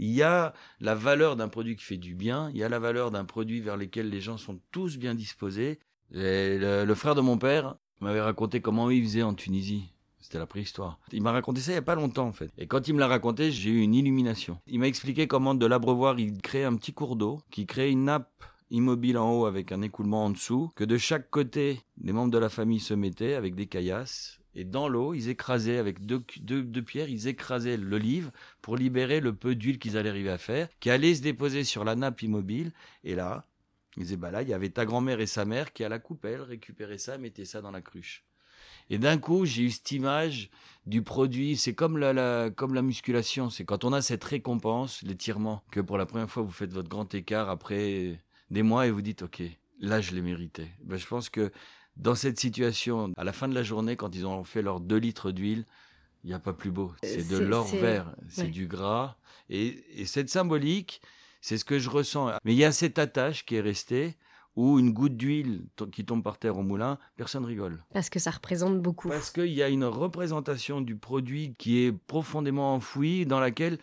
Il 0.00 0.10
y 0.10 0.22
a 0.22 0.52
la 0.80 0.94
valeur 0.94 1.34
d'un 1.34 1.48
produit 1.48 1.74
qui 1.74 1.84
fait 1.84 1.96
du 1.96 2.14
bien, 2.14 2.50
il 2.52 2.58
y 2.58 2.62
a 2.62 2.68
la 2.68 2.78
valeur 2.78 3.10
d'un 3.10 3.24
produit 3.24 3.60
vers 3.60 3.76
lequel 3.76 4.08
les 4.10 4.20
gens 4.20 4.36
sont 4.36 4.60
tous 4.70 4.96
bien 4.96 5.14
disposés. 5.16 5.80
Le, 6.10 6.92
frère 6.94 7.14
de 7.14 7.20
mon 7.20 7.38
père 7.38 7.76
m'avait 8.00 8.20
raconté 8.20 8.60
comment 8.60 8.90
il 8.90 9.02
faisait 9.02 9.22
en 9.22 9.34
Tunisie. 9.34 9.92
C'était 10.20 10.38
la 10.38 10.46
préhistoire. 10.46 10.98
Il 11.12 11.22
m'a 11.22 11.32
raconté 11.32 11.60
ça 11.60 11.72
il 11.72 11.76
y 11.76 11.78
a 11.78 11.82
pas 11.82 11.94
longtemps 11.94 12.26
en 12.26 12.32
fait. 12.32 12.50
Et 12.58 12.66
quand 12.66 12.86
il 12.86 12.94
me 12.94 13.00
l'a 13.00 13.06
raconté, 13.06 13.50
j'ai 13.50 13.70
eu 13.70 13.80
une 13.80 13.94
illumination. 13.94 14.58
Il 14.66 14.78
m'a 14.78 14.86
expliqué 14.86 15.26
comment 15.26 15.54
de 15.54 15.64
l'abreuvoir, 15.64 16.18
il 16.18 16.42
crée 16.42 16.64
un 16.64 16.76
petit 16.76 16.92
cours 16.92 17.16
d'eau 17.16 17.40
qui 17.50 17.64
crée 17.64 17.90
une 17.90 18.04
nappe 18.04 18.44
immobile 18.70 19.16
en 19.18 19.32
haut 19.32 19.46
avec 19.46 19.72
un 19.72 19.82
écoulement 19.82 20.26
en 20.26 20.30
dessous, 20.30 20.70
que 20.74 20.84
de 20.84 20.98
chaque 20.98 21.30
côté, 21.30 21.80
les 22.02 22.12
membres 22.12 22.30
de 22.30 22.38
la 22.38 22.48
famille 22.48 22.80
se 22.80 22.94
mettaient 22.94 23.34
avec 23.34 23.54
des 23.54 23.66
caillasses, 23.66 24.40
et 24.54 24.64
dans 24.64 24.88
l'eau, 24.88 25.14
ils 25.14 25.28
écrasaient 25.28 25.78
avec 25.78 26.04
deux 26.04 26.20
pierres, 26.82 27.08
ils 27.08 27.28
écrasaient 27.28 27.76
l'olive 27.76 28.30
pour 28.60 28.76
libérer 28.76 29.20
le 29.20 29.32
peu 29.32 29.54
d'huile 29.54 29.78
qu'ils 29.78 29.96
allaient 29.96 30.08
arriver 30.10 30.30
à 30.30 30.38
faire, 30.38 30.68
qui 30.80 30.90
allait 30.90 31.14
se 31.14 31.22
déposer 31.22 31.64
sur 31.64 31.84
la 31.84 31.94
nappe 31.94 32.22
immobile, 32.22 32.72
et 33.04 33.14
là, 33.14 33.44
ils 33.96 34.02
disaient, 34.04 34.16
bah 34.16 34.30
là, 34.30 34.42
il 34.42 34.48
y 34.48 34.54
avait 34.54 34.70
ta 34.70 34.84
grand-mère 34.84 35.20
et 35.20 35.26
sa 35.26 35.44
mère 35.44 35.72
qui, 35.72 35.82
à 35.84 35.88
la 35.88 35.98
coupelle, 35.98 36.40
récupéraient 36.42 36.98
ça, 36.98 37.18
mettaient 37.18 37.44
ça 37.44 37.60
dans 37.60 37.70
la 37.70 37.80
cruche. 37.80 38.24
Et 38.90 38.98
d'un 38.98 39.18
coup, 39.18 39.44
j'ai 39.44 39.62
eu 39.64 39.70
cette 39.70 39.90
image 39.92 40.50
du 40.86 41.02
produit. 41.02 41.56
C'est 41.56 41.74
comme 41.74 41.98
la, 41.98 42.12
la, 42.12 42.50
comme 42.50 42.74
la 42.74 42.82
musculation. 42.82 43.50
C'est 43.50 43.64
quand 43.64 43.84
on 43.84 43.92
a 43.92 44.00
cette 44.02 44.24
récompense, 44.24 45.02
l'étirement, 45.02 45.62
que 45.70 45.80
pour 45.80 45.98
la 45.98 46.06
première 46.06 46.30
fois, 46.30 46.42
vous 46.42 46.50
faites 46.52 46.72
votre 46.72 46.88
grand 46.88 47.12
écart 47.14 47.50
après 47.50 48.18
des 48.50 48.62
mois 48.62 48.86
et 48.86 48.90
vous 48.90 49.02
dites, 49.02 49.22
OK, 49.22 49.42
là, 49.80 50.00
je 50.00 50.14
l'ai 50.14 50.22
mérité. 50.22 50.68
Ben, 50.82 50.96
je 50.96 51.06
pense 51.06 51.28
que 51.28 51.50
dans 51.96 52.14
cette 52.14 52.38
situation, 52.40 53.12
à 53.16 53.24
la 53.24 53.32
fin 53.32 53.48
de 53.48 53.54
la 53.54 53.62
journée, 53.62 53.96
quand 53.96 54.14
ils 54.14 54.26
ont 54.26 54.42
fait 54.44 54.62
leurs 54.62 54.80
2 54.80 54.96
litres 54.96 55.32
d'huile, 55.32 55.66
il 56.24 56.28
n'y 56.28 56.34
a 56.34 56.38
pas 56.38 56.52
plus 56.52 56.70
beau. 56.70 56.92
C'est 57.02 57.28
de 57.28 57.36
c'est- 57.36 57.44
l'or 57.44 57.66
vert, 57.66 58.14
c'est 58.28 58.42
ouais. 58.42 58.48
du 58.48 58.66
gras. 58.66 59.16
Et, 59.50 59.84
et 60.00 60.04
cette 60.06 60.28
symbolique, 60.30 61.02
c'est 61.40 61.58
ce 61.58 61.64
que 61.64 61.78
je 61.78 61.90
ressens. 61.90 62.32
Mais 62.44 62.54
il 62.54 62.58
y 62.58 62.64
a 62.64 62.72
cette 62.72 62.98
attache 62.98 63.44
qui 63.44 63.56
est 63.56 63.60
restée, 63.60 64.16
où 64.56 64.78
une 64.80 64.92
goutte 64.92 65.16
d'huile 65.16 65.66
qui 65.92 66.04
tombe 66.04 66.22
par 66.24 66.38
terre 66.38 66.58
au 66.58 66.62
moulin, 66.62 66.98
personne 67.16 67.44
rigole. 67.44 67.84
Parce 67.92 68.10
que 68.10 68.18
ça 68.18 68.32
représente 68.32 68.80
beaucoup. 68.80 69.08
Parce 69.08 69.30
qu'il 69.30 69.52
y 69.52 69.62
a 69.62 69.68
une 69.68 69.84
représentation 69.84 70.80
du 70.80 70.96
produit 70.96 71.54
qui 71.58 71.84
est 71.84 71.92
profondément 71.92 72.74
enfouie, 72.74 73.24
dans 73.24 73.38
laquelle 73.38 73.78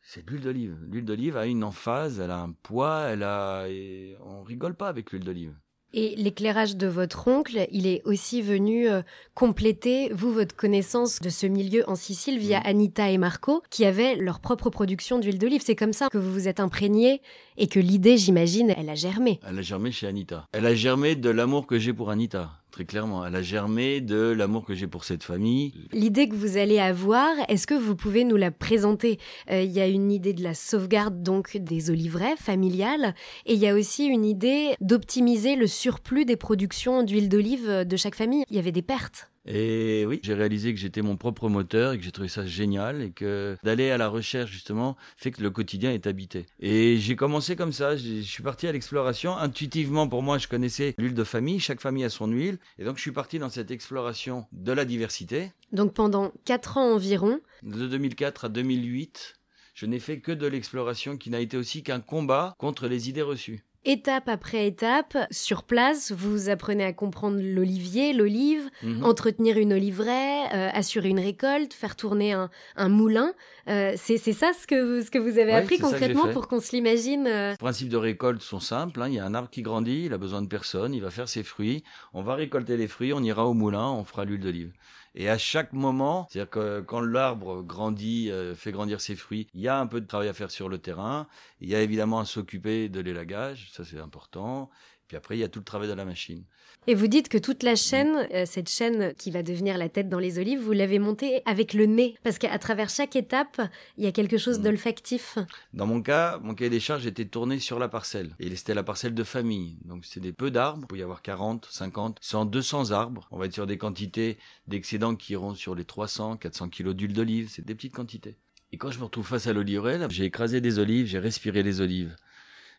c'est 0.00 0.24
de 0.24 0.30
l'huile 0.30 0.42
d'olive. 0.42 0.78
L'huile 0.88 1.04
d'olive 1.04 1.36
a 1.36 1.46
une 1.46 1.62
emphase, 1.62 2.18
elle 2.18 2.30
a 2.30 2.40
un 2.40 2.52
poids, 2.52 3.02
elle 3.08 3.22
a. 3.22 3.68
et 3.68 4.16
on 4.24 4.42
rigole 4.42 4.74
pas 4.74 4.88
avec 4.88 5.12
l'huile 5.12 5.24
d'olive. 5.24 5.54
Et 5.92 6.14
l'éclairage 6.16 6.76
de 6.76 6.86
votre 6.86 7.26
oncle, 7.26 7.66
il 7.72 7.86
est 7.86 8.02
aussi 8.04 8.42
venu 8.42 8.88
euh, 8.88 9.02
compléter, 9.34 10.10
vous, 10.12 10.32
votre 10.32 10.54
connaissance 10.54 11.20
de 11.20 11.28
ce 11.30 11.46
milieu 11.46 11.88
en 11.88 11.96
Sicile 11.96 12.38
via. 12.38 12.60
Anita 12.60 13.10
et 13.10 13.18
Marco, 13.18 13.62
qui 13.70 13.84
avaient 13.84 14.14
leur 14.14 14.38
propre 14.38 14.70
production 14.70 15.18
d'huile 15.18 15.38
d'olive. 15.38 15.62
C'est 15.64 15.74
comme 15.74 15.92
ça 15.92 16.08
que 16.08 16.18
vous 16.18 16.32
vous 16.32 16.46
êtes 16.46 16.60
imprégné 16.60 17.22
et 17.60 17.66
que 17.66 17.78
l'idée, 17.78 18.16
j'imagine, 18.16 18.74
elle 18.76 18.88
a 18.88 18.94
germé. 18.94 19.38
Elle 19.46 19.58
a 19.58 19.62
germé 19.62 19.92
chez 19.92 20.06
Anita. 20.06 20.46
Elle 20.52 20.64
a 20.66 20.74
germé 20.74 21.14
de 21.14 21.28
l'amour 21.28 21.66
que 21.66 21.78
j'ai 21.78 21.92
pour 21.92 22.10
Anita, 22.10 22.50
très 22.70 22.86
clairement. 22.86 23.24
Elle 23.24 23.36
a 23.36 23.42
germé 23.42 24.00
de 24.00 24.16
l'amour 24.32 24.64
que 24.64 24.74
j'ai 24.74 24.86
pour 24.86 25.04
cette 25.04 25.22
famille. 25.22 25.74
L'idée 25.92 26.26
que 26.26 26.34
vous 26.34 26.56
allez 26.56 26.78
avoir, 26.78 27.28
est-ce 27.48 27.66
que 27.66 27.74
vous 27.74 27.94
pouvez 27.96 28.24
nous 28.24 28.36
la 28.36 28.50
présenter? 28.50 29.18
Euh, 29.50 29.60
Il 29.62 29.72
y 29.72 29.80
a 29.80 29.86
une 29.86 30.10
idée 30.10 30.32
de 30.32 30.42
la 30.42 30.54
sauvegarde 30.54 31.22
donc 31.22 31.58
des 31.58 31.90
oliveraies 31.90 32.36
familiales 32.38 33.14
et 33.44 33.52
il 33.52 33.58
y 33.60 33.68
a 33.68 33.74
aussi 33.74 34.06
une 34.06 34.24
idée 34.24 34.74
d'optimiser 34.80 35.54
le 35.54 35.66
surplus 35.66 36.24
des 36.24 36.36
productions 36.36 37.02
d'huile 37.02 37.28
d'olive 37.28 37.84
de 37.86 37.96
chaque 37.96 38.14
famille. 38.14 38.44
Il 38.48 38.56
y 38.56 38.58
avait 38.58 38.72
des 38.72 38.82
pertes. 38.82 39.29
Et 39.46 40.04
oui, 40.06 40.20
j'ai 40.22 40.34
réalisé 40.34 40.74
que 40.74 40.80
j'étais 40.80 41.02
mon 41.02 41.16
propre 41.16 41.48
moteur 41.48 41.92
et 41.92 41.98
que 41.98 42.04
j'ai 42.04 42.12
trouvé 42.12 42.28
ça 42.28 42.46
génial 42.46 43.02
et 43.02 43.10
que 43.10 43.56
d'aller 43.62 43.90
à 43.90 43.98
la 43.98 44.08
recherche 44.08 44.50
justement 44.50 44.96
fait 45.16 45.30
que 45.30 45.42
le 45.42 45.50
quotidien 45.50 45.92
est 45.92 46.06
habité. 46.06 46.46
Et 46.60 46.98
j'ai 46.98 47.16
commencé 47.16 47.56
comme 47.56 47.72
ça, 47.72 47.96
je 47.96 48.20
suis 48.20 48.42
parti 48.42 48.66
à 48.66 48.72
l'exploration. 48.72 49.36
Intuitivement 49.36 50.08
pour 50.08 50.22
moi, 50.22 50.38
je 50.38 50.48
connaissais 50.48 50.94
l'huile 50.98 51.14
de 51.14 51.24
famille, 51.24 51.58
chaque 51.60 51.80
famille 51.80 52.04
a 52.04 52.10
son 52.10 52.28
huile. 52.28 52.58
Et 52.78 52.84
donc 52.84 52.96
je 52.96 53.02
suis 53.02 53.12
parti 53.12 53.38
dans 53.38 53.48
cette 53.48 53.70
exploration 53.70 54.46
de 54.52 54.72
la 54.72 54.84
diversité. 54.84 55.52
Donc 55.72 55.94
pendant 55.94 56.32
quatre 56.44 56.76
ans 56.76 56.94
environ, 56.94 57.40
De 57.62 57.86
2004 57.86 58.46
à 58.46 58.48
2008, 58.48 59.40
je 59.74 59.86
n'ai 59.86 60.00
fait 60.00 60.20
que 60.20 60.32
de 60.32 60.46
l'exploration 60.46 61.16
qui 61.16 61.30
n'a 61.30 61.40
été 61.40 61.56
aussi 61.56 61.82
qu'un 61.82 62.00
combat 62.00 62.54
contre 62.58 62.88
les 62.88 63.08
idées 63.08 63.22
reçues. 63.22 63.64
Étape 63.84 64.28
après 64.28 64.66
étape, 64.66 65.16
sur 65.30 65.62
place, 65.62 66.12
vous 66.12 66.48
apprenez 66.50 66.84
à 66.84 66.92
comprendre 66.92 67.38
l'olivier, 67.42 68.12
l'olive, 68.12 68.68
Mhm. 68.82 69.04
entretenir 69.04 69.56
une 69.58 69.72
oliveraie, 69.72 70.42
euh, 70.54 70.68
assurer 70.72 71.08
une 71.08 71.20
récolte, 71.20 71.72
faire 71.72 71.96
tourner 71.96 72.32
un, 72.32 72.50
un 72.76 72.88
moulin. 72.88 73.32
Euh, 73.68 73.94
c'est 73.96 74.18
ça 74.18 74.52
ce 74.52 74.66
que, 74.66 74.98
vous- 74.98 75.04
ce 75.06 75.10
que 75.10 75.18
vous 75.18 75.38
avez 75.38 75.52
Ouais, 75.52 75.58
appris 75.58 75.78
concrètement 75.78 76.28
pour 76.28 76.48
qu'on 76.48 76.60
se 76.60 76.72
l'imagine 76.72 77.26
euh, 77.26 77.52
Les 77.52 77.56
principes 77.56 77.88
de 77.88 77.96
récolte 77.96 78.42
sont 78.42 78.60
simples. 78.60 79.00
hein. 79.02 79.08
Il 79.08 79.14
y 79.14 79.18
a 79.18 79.24
un 79.24 79.34
arbre 79.34 79.48
qui 79.50 79.62
grandit, 79.62 80.04
il 80.06 80.12
a 80.12 80.18
besoin 80.18 80.42
de 80.42 80.48
personne, 80.48 80.92
il 80.94 81.00
va 81.00 81.10
faire 81.10 81.28
ses 81.28 81.42
fruits. 81.42 81.82
On 82.12 82.22
va 82.22 82.34
récolter 82.34 82.76
les 82.76 82.88
fruits, 82.88 83.12
on 83.12 83.22
ira 83.22 83.46
au 83.46 83.54
moulin, 83.54 83.88
on 83.90 84.04
fera 84.04 84.24
l'huile 84.24 84.40
d'olive. 84.40 84.72
Et 85.14 85.28
à 85.28 85.38
chaque 85.38 85.72
moment, 85.72 86.28
c'est-à-dire 86.30 86.50
que 86.50 86.80
quand 86.80 87.00
l'arbre 87.00 87.62
grandit, 87.62 88.30
euh, 88.30 88.54
fait 88.54 88.72
grandir 88.72 89.00
ses 89.00 89.16
fruits, 89.16 89.48
il 89.54 89.60
y 89.60 89.68
a 89.68 89.78
un 89.78 89.86
peu 89.86 90.00
de 90.00 90.06
travail 90.06 90.28
à 90.28 90.32
faire 90.32 90.50
sur 90.50 90.68
le 90.68 90.78
terrain. 90.78 91.26
Il 91.60 91.68
y 91.68 91.74
a 91.74 91.80
évidemment 91.80 92.20
à 92.20 92.24
s'occuper 92.24 92.88
de 92.88 93.00
l'élagage, 93.00 93.70
ça 93.72 93.84
c'est 93.84 93.98
important. 93.98 94.70
Puis 95.08 95.16
après, 95.16 95.36
il 95.36 95.40
y 95.40 95.44
a 95.44 95.48
tout 95.48 95.58
le 95.58 95.64
travail 95.64 95.88
de 95.88 95.94
la 95.94 96.04
machine. 96.04 96.44
Et 96.86 96.94
vous 96.94 97.08
dites 97.08 97.28
que 97.28 97.36
toute 97.38 97.62
la 97.62 97.76
chaîne, 97.76 98.26
euh, 98.32 98.44
cette 98.46 98.68
chaîne 98.70 99.12
qui 99.14 99.30
va 99.30 99.42
devenir 99.42 99.76
la 99.76 99.88
tête 99.90 100.08
dans 100.08 100.18
les 100.18 100.38
olives, 100.38 100.60
vous 100.60 100.72
l'avez 100.72 100.98
montée 100.98 101.42
avec 101.44 101.74
le 101.74 101.84
nez. 101.84 102.16
Parce 102.22 102.38
qu'à 102.38 102.58
travers 102.58 102.88
chaque 102.88 103.16
étape, 103.16 103.60
il 103.98 104.04
y 104.04 104.06
a 104.06 104.12
quelque 104.12 104.38
chose 104.38 104.58
Mm. 104.58 104.62
d'olfactif. 104.62 105.38
Dans 105.74 105.86
mon 105.86 106.00
cas, 106.00 106.38
mon 106.42 106.54
cahier 106.54 106.70
des 106.70 106.80
charges 106.80 107.06
était 107.06 107.26
tourné 107.26 107.58
sur 107.58 107.78
la 107.78 107.88
parcelle. 107.88 108.34
Et 108.40 108.54
c'était 108.56 108.74
la 108.74 108.82
parcelle 108.82 109.14
de 109.14 109.24
famille. 109.24 109.76
Donc 109.84 110.04
c'était 110.06 110.20
des 110.20 110.32
peu 110.32 110.50
d'arbres. 110.50 110.80
Il 110.84 110.86
peut 110.86 110.98
y 110.98 111.02
avoir 111.02 111.20
40, 111.22 111.68
50, 111.70 112.18
100, 112.20 112.46
200 112.46 112.90
arbres. 112.92 113.28
On 113.30 113.38
va 113.38 113.44
être 113.46 113.52
sur 113.54 113.66
des 113.66 113.76
quantités 113.78 114.38
d'excédents 114.66 115.16
qui 115.16 115.34
iront 115.34 115.54
sur 115.54 115.74
les 115.74 115.84
300, 115.84 116.38
400 116.38 116.70
kilos 116.70 116.94
d'huile 116.94 117.12
d'olive. 117.12 117.48
C'est 117.50 117.64
des 117.64 117.74
petites 117.74 117.94
quantités. 117.94 118.36
Et 118.72 118.78
quand 118.78 118.90
je 118.90 118.98
me 119.00 119.04
retrouve 119.04 119.26
face 119.26 119.46
à 119.46 119.52
l'oliveraie, 119.52 119.98
j'ai 120.08 120.24
écrasé 120.24 120.60
des 120.60 120.78
olives, 120.78 121.06
j'ai 121.06 121.18
respiré 121.18 121.62
les 121.62 121.80
olives. 121.80 122.16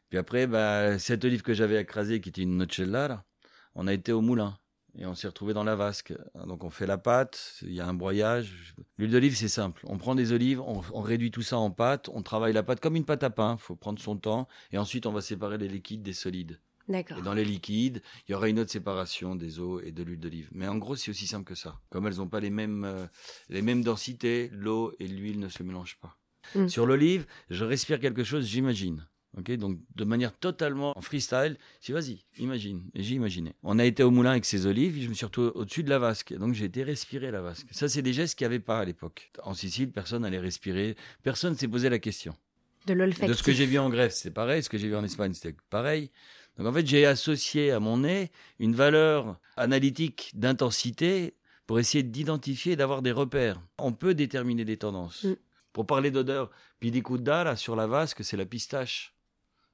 Puis 0.09 0.17
après, 0.17 0.47
bah, 0.47 0.97
cette 0.99 1.23
olive 1.23 1.41
que 1.41 1.53
j'avais 1.53 1.79
écrasée, 1.81 2.19
qui 2.19 2.29
était 2.29 2.41
une 2.41 2.57
nocella, 2.57 3.07
là, 3.07 3.23
on 3.75 3.87
a 3.87 3.93
été 3.93 4.11
au 4.11 4.21
moulin. 4.21 4.57
Et 4.97 5.05
on 5.05 5.15
s'est 5.15 5.27
retrouvé 5.27 5.53
dans 5.53 5.63
la 5.63 5.75
vasque. 5.75 6.13
Donc 6.45 6.65
on 6.65 6.69
fait 6.69 6.85
la 6.85 6.97
pâte, 6.97 7.59
il 7.61 7.73
y 7.73 7.79
a 7.79 7.87
un 7.87 7.93
broyage. 7.93 8.75
L'huile 8.97 9.11
d'olive, 9.11 9.35
c'est 9.37 9.47
simple. 9.47 9.81
On 9.87 9.97
prend 9.97 10.15
des 10.15 10.33
olives, 10.33 10.59
on, 10.59 10.81
on, 10.93 11.01
réduit 11.01 11.31
tout 11.31 11.43
ça 11.43 11.57
en 11.57 11.71
pâte, 11.71 12.09
on 12.09 12.21
travaille 12.21 12.51
la 12.51 12.61
pâte 12.61 12.81
comme 12.81 12.97
une 12.97 13.05
pâte 13.05 13.23
à 13.23 13.29
pain. 13.29 13.55
Il 13.57 13.61
faut 13.61 13.75
prendre 13.75 14.01
son 14.01 14.17
temps. 14.17 14.49
Et 14.73 14.77
ensuite, 14.77 15.05
on 15.05 15.13
va 15.13 15.21
séparer 15.21 15.57
les 15.57 15.69
liquides 15.69 16.03
des 16.03 16.11
solides. 16.11 16.59
D'accord. 16.89 17.17
Et 17.17 17.21
dans 17.21 17.33
les 17.33 17.45
liquides, 17.45 18.01
il 18.27 18.31
y 18.31 18.35
aura 18.35 18.49
une 18.49 18.59
autre 18.59 18.71
séparation 18.71 19.35
des 19.35 19.59
eaux 19.59 19.79
et 19.79 19.91
de 19.91 20.03
l'huile 20.03 20.19
d'olive. 20.19 20.49
Mais 20.51 20.67
en 20.67 20.77
gros, 20.77 20.95
c'est 20.95 21.11
aussi 21.11 21.27
simple 21.27 21.45
que 21.45 21.55
ça. 21.55 21.79
Comme 21.89 22.07
elles 22.07 22.17
n'ont 22.17 22.27
pas 22.27 22.39
les 22.39 22.49
mêmes, 22.49 22.83
euh, 22.83 23.05
les 23.49 23.61
mêmes 23.61 23.83
densités, 23.83 24.49
l'eau 24.51 24.93
et 24.99 25.07
l'huile 25.07 25.39
ne 25.39 25.47
se 25.47 25.63
mélangent 25.63 25.99
pas. 25.99 26.17
Mm. 26.55 26.67
Sur 26.67 26.85
l'olive, 26.85 27.25
je 27.49 27.63
respire 27.63 27.99
quelque 27.99 28.23
chose, 28.23 28.45
j'imagine. 28.45 29.07
Ok, 29.37 29.51
donc 29.53 29.79
de 29.95 30.03
manière 30.03 30.37
totalement 30.37 30.97
en 30.97 31.01
freestyle, 31.01 31.57
si 31.79 31.93
vas-y, 31.93 32.25
imagine. 32.37 32.83
Et 32.93 33.01
j'ai 33.01 33.15
imaginé. 33.15 33.53
On 33.63 33.79
a 33.79 33.85
été 33.85 34.03
au 34.03 34.11
moulin 34.11 34.31
avec 34.31 34.43
ces 34.43 34.65
olives, 34.65 35.01
je 35.01 35.07
me 35.07 35.13
suis 35.13 35.25
retrouvé 35.25 35.51
au-dessus 35.55 35.83
de 35.83 35.89
la 35.89 35.99
vasque. 35.99 36.33
Donc 36.33 36.53
j'ai 36.53 36.65
été 36.65 36.83
respirer 36.83 37.31
la 37.31 37.41
vasque. 37.41 37.67
Ça, 37.71 37.87
c'est 37.87 38.01
des 38.01 38.11
gestes 38.11 38.37
qu'il 38.37 38.45
n'y 38.45 38.53
avait 38.53 38.59
pas 38.59 38.79
à 38.79 38.85
l'époque. 38.85 39.31
En 39.43 39.53
Sicile, 39.53 39.89
personne 39.89 40.23
n'allait 40.23 40.39
respirer. 40.39 40.97
Personne 41.23 41.55
s'est 41.55 41.69
posé 41.69 41.89
la 41.89 41.99
question. 41.99 42.35
De 42.87 42.93
l'olfactif. 42.93 43.29
De 43.29 43.33
ce 43.33 43.43
que 43.43 43.53
j'ai 43.53 43.65
vu 43.65 43.79
en 43.79 43.89
Grèce, 43.89 44.19
c'est 44.21 44.31
pareil. 44.31 44.63
Ce 44.63 44.69
que 44.69 44.77
j'ai 44.77 44.89
vu 44.89 44.95
en 44.95 45.03
Espagne, 45.03 45.33
c'était 45.33 45.55
pareil. 45.69 46.11
Donc 46.57 46.67
en 46.67 46.73
fait, 46.73 46.85
j'ai 46.85 47.05
associé 47.05 47.71
à 47.71 47.79
mon 47.79 47.99
nez 47.99 48.31
une 48.59 48.75
valeur 48.75 49.39
analytique 49.55 50.31
d'intensité 50.33 51.35
pour 51.67 51.79
essayer 51.79 52.03
d'identifier 52.03 52.73
et 52.73 52.75
d'avoir 52.75 53.01
des 53.01 53.13
repères. 53.13 53.61
On 53.77 53.93
peut 53.93 54.13
déterminer 54.13 54.65
des 54.65 54.75
tendances. 54.75 55.23
Mm. 55.23 55.35
Pour 55.71 55.87
parler 55.87 56.11
d'odeur, 56.11 56.51
pidicuda, 56.81 57.45
là, 57.45 57.55
sur 57.55 57.77
la 57.77 57.87
vasque, 57.87 58.25
c'est 58.25 58.35
la 58.35 58.45
pistache. 58.45 59.13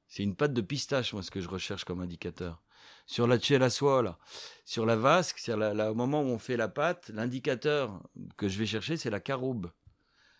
C'est 0.08 0.24
une 0.24 0.36
pâte 0.36 0.54
de 0.54 0.62
pistache, 0.62 1.13
moi, 1.13 1.22
ce 1.22 1.32
que 1.32 1.41
je 1.41 1.50
recherche 1.50 1.84
comme 1.84 2.02
indicateur. 2.02 2.62
Sur 3.06 3.28
la 3.28 3.39
cella 3.39 3.70
là, 4.02 4.17
sur 4.65 4.86
la 4.86 4.96
vasque, 4.96 5.39
c'est 5.39 5.54
au 5.54 5.96
moment 5.96 6.22
où 6.22 6.26
on 6.26 6.38
fait 6.38 6.58
la 6.58 6.67
pâte, 6.67 7.10
l'indicateur 7.13 8.02
que 8.38 8.48
je 8.48 8.58
vais 8.58 8.65
chercher, 8.65 8.98
c'est 8.98 9.10
la 9.10 9.20
caroube. 9.20 9.72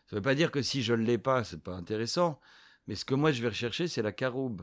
Ça 0.08 0.15
ne 0.15 0.19
veut 0.19 0.23
pas 0.23 0.36
dire 0.36 0.51
que 0.51 0.62
si 0.62 0.84
je 0.84 0.93
ne 0.93 1.03
l'ai 1.03 1.17
pas, 1.17 1.43
c'est 1.43 1.62
pas 1.62 1.73
intéressant. 1.73 2.39
Mais 2.88 2.95
ce 2.95 3.03
que 3.03 3.15
moi, 3.15 3.32
je 3.32 3.41
vais 3.41 3.49
rechercher, 3.49 3.88
c'est 3.88 4.01
la 4.01 4.12
caroube. 4.13 4.62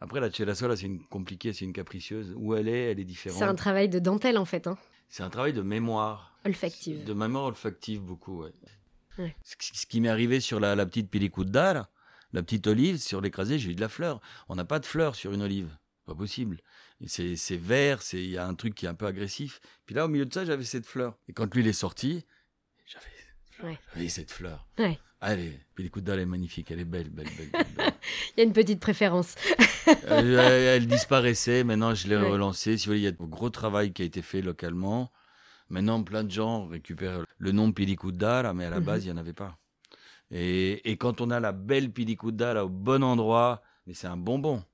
Après, 0.00 0.20
la 0.20 0.30
cella 0.30 0.54
là, 0.68 0.76
c'est 0.76 0.86
une 0.86 1.04
compliquée, 1.06 1.52
c'est 1.52 1.64
une 1.64 1.72
capricieuse. 1.72 2.34
Où 2.36 2.54
elle 2.54 2.68
est, 2.68 2.92
elle 2.92 3.00
est 3.00 3.04
différente. 3.04 3.38
C'est 3.38 3.44
un 3.44 3.54
travail 3.54 3.88
de 3.88 3.98
dentelle, 3.98 4.38
en 4.38 4.44
fait. 4.44 4.66
Hein. 4.66 4.78
C'est 5.08 5.22
un 5.22 5.30
travail 5.30 5.52
de 5.52 5.62
mémoire. 5.62 6.36
Olfactive. 6.44 7.04
De 7.04 7.14
mémoire 7.14 7.44
olfactive, 7.44 8.00
beaucoup, 8.00 8.42
ouais. 8.42 8.52
ouais. 9.18 9.34
Ce, 9.42 9.54
ce 9.60 9.86
qui 9.86 10.00
m'est 10.00 10.08
arrivé 10.08 10.40
sur 10.40 10.60
la, 10.60 10.76
la 10.76 10.86
petite 10.86 11.10
pilicuda, 11.10 11.72
là, 11.72 11.88
la 12.34 12.42
petite 12.42 12.66
olive, 12.66 12.98
sur 12.98 13.20
l'écrasé, 13.20 13.58
j'ai 13.58 13.70
eu 13.70 13.74
de 13.74 13.80
la 13.80 13.88
fleur. 13.88 14.20
On 14.48 14.56
n'a 14.56 14.64
pas 14.64 14.78
de 14.80 14.86
fleur 14.86 15.14
sur 15.14 15.32
une 15.32 15.42
olive. 15.42 15.70
Pas 16.04 16.14
possible. 16.14 16.58
C'est 17.06 17.56
vert, 17.56 18.00
il 18.12 18.30
y 18.30 18.36
a 18.38 18.46
un 18.46 18.54
truc 18.54 18.74
qui 18.74 18.86
est 18.86 18.88
un 18.88 18.94
peu 18.94 19.06
agressif. 19.06 19.60
Puis 19.86 19.94
là, 19.94 20.04
au 20.04 20.08
milieu 20.08 20.26
de 20.26 20.34
ça, 20.34 20.44
j'avais 20.44 20.64
cette 20.64 20.86
fleur. 20.86 21.16
Et 21.28 21.32
quand 21.32 21.54
l'huile 21.54 21.66
est 21.68 21.72
sortie, 21.72 22.24
j'avais 22.86 23.78
ouais. 23.96 24.08
cette 24.08 24.30
fleur. 24.30 24.66
Ouais. 24.78 24.98
Allez, 25.20 25.58
puis 25.74 25.84
l'écoute 25.84 26.06
elle 26.06 26.18
est 26.20 26.26
magnifique, 26.26 26.70
elle 26.70 26.80
est 26.80 26.84
belle, 26.84 27.08
belle, 27.08 27.28
belle. 27.34 27.50
belle, 27.50 27.66
belle. 27.76 27.92
il 28.36 28.40
y 28.40 28.40
a 28.42 28.44
une 28.44 28.52
petite 28.52 28.78
préférence. 28.80 29.36
elle, 30.06 30.34
elle, 30.38 30.86
disparaissait, 30.86 31.64
maintenant 31.64 31.94
je 31.94 32.08
l'ai 32.08 32.16
Ouais. 32.16 32.28
relancée. 32.28 32.76
Si 32.76 32.84
vous 32.84 32.90
voulez, 32.90 33.00
il 33.00 33.04
y 33.04 33.08
a 33.08 33.10
un 33.18 33.26
gros 33.26 33.48
travail 33.48 33.94
qui 33.94 34.02
a 34.02 34.04
été 34.04 34.20
fait 34.20 34.42
localement. 34.42 35.10
Maintenant, 35.70 36.02
plein 36.02 36.24
de 36.24 36.30
gens 36.30 36.66
récupèrent 36.66 37.24
le 37.38 37.52
nom 37.52 37.72
Pilicuda, 37.72 38.42
là, 38.42 38.52
mais 38.52 38.66
à 38.66 38.70
la 38.70 38.80
Mhm. 38.80 38.84
base, 38.84 39.04
il 39.04 39.12
n'y 39.12 39.14
en 39.14 39.16
avait 39.16 39.32
pas. 39.32 39.56
Et, 40.30 40.90
et 40.90 40.96
quand 40.96 41.20
on 41.20 41.30
a 41.30 41.40
la 41.40 41.52
belle 41.52 41.90
Pilicuda, 41.92 42.54
là, 42.54 42.64
au 42.64 42.68
bon 42.68 43.02
endroit, 43.04 43.62
mais 43.86 43.94
c'est 43.94 44.06
un 44.06 44.16
bonbon. 44.16 44.64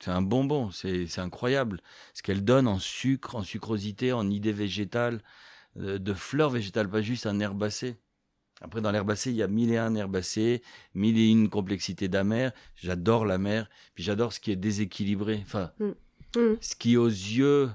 C'est 0.00 0.10
un 0.10 0.22
bonbon, 0.22 0.70
c'est 0.70 1.18
incroyable. 1.18 1.80
Ce 2.12 2.22
qu'elle 2.22 2.44
donne 2.44 2.68
en 2.68 2.78
sucre, 2.78 3.36
en 3.36 3.42
sucrosité, 3.42 4.12
en 4.12 4.28
idée 4.28 4.52
végétale, 4.52 5.22
euh, 5.78 5.98
de 5.98 6.12
fleurs 6.12 6.50
végétales, 6.50 6.88
pas 6.90 7.00
juste 7.00 7.26
un 7.26 7.40
herbacé. 7.40 7.96
Après, 8.60 8.80
dans 8.80 8.92
l'herbacé, 8.92 9.30
il 9.30 9.36
y 9.36 9.42
a 9.42 9.48
mille 9.48 9.72
et 9.72 9.78
un 9.78 9.94
herbacées, 9.94 10.62
mille 10.94 11.18
et 11.18 11.28
une 11.28 11.48
complexités 11.48 12.08
d'amer. 12.08 12.52
J'adore 12.76 13.24
la 13.24 13.38
mer, 13.38 13.68
puis 13.94 14.04
j'adore 14.04 14.32
ce 14.32 14.40
qui 14.40 14.50
est 14.52 14.56
déséquilibré. 14.56 15.40
Enfin, 15.44 15.72
Mm. 16.36 16.56
ce 16.60 16.74
qui, 16.74 16.96
aux 16.96 17.06
yeux 17.08 17.70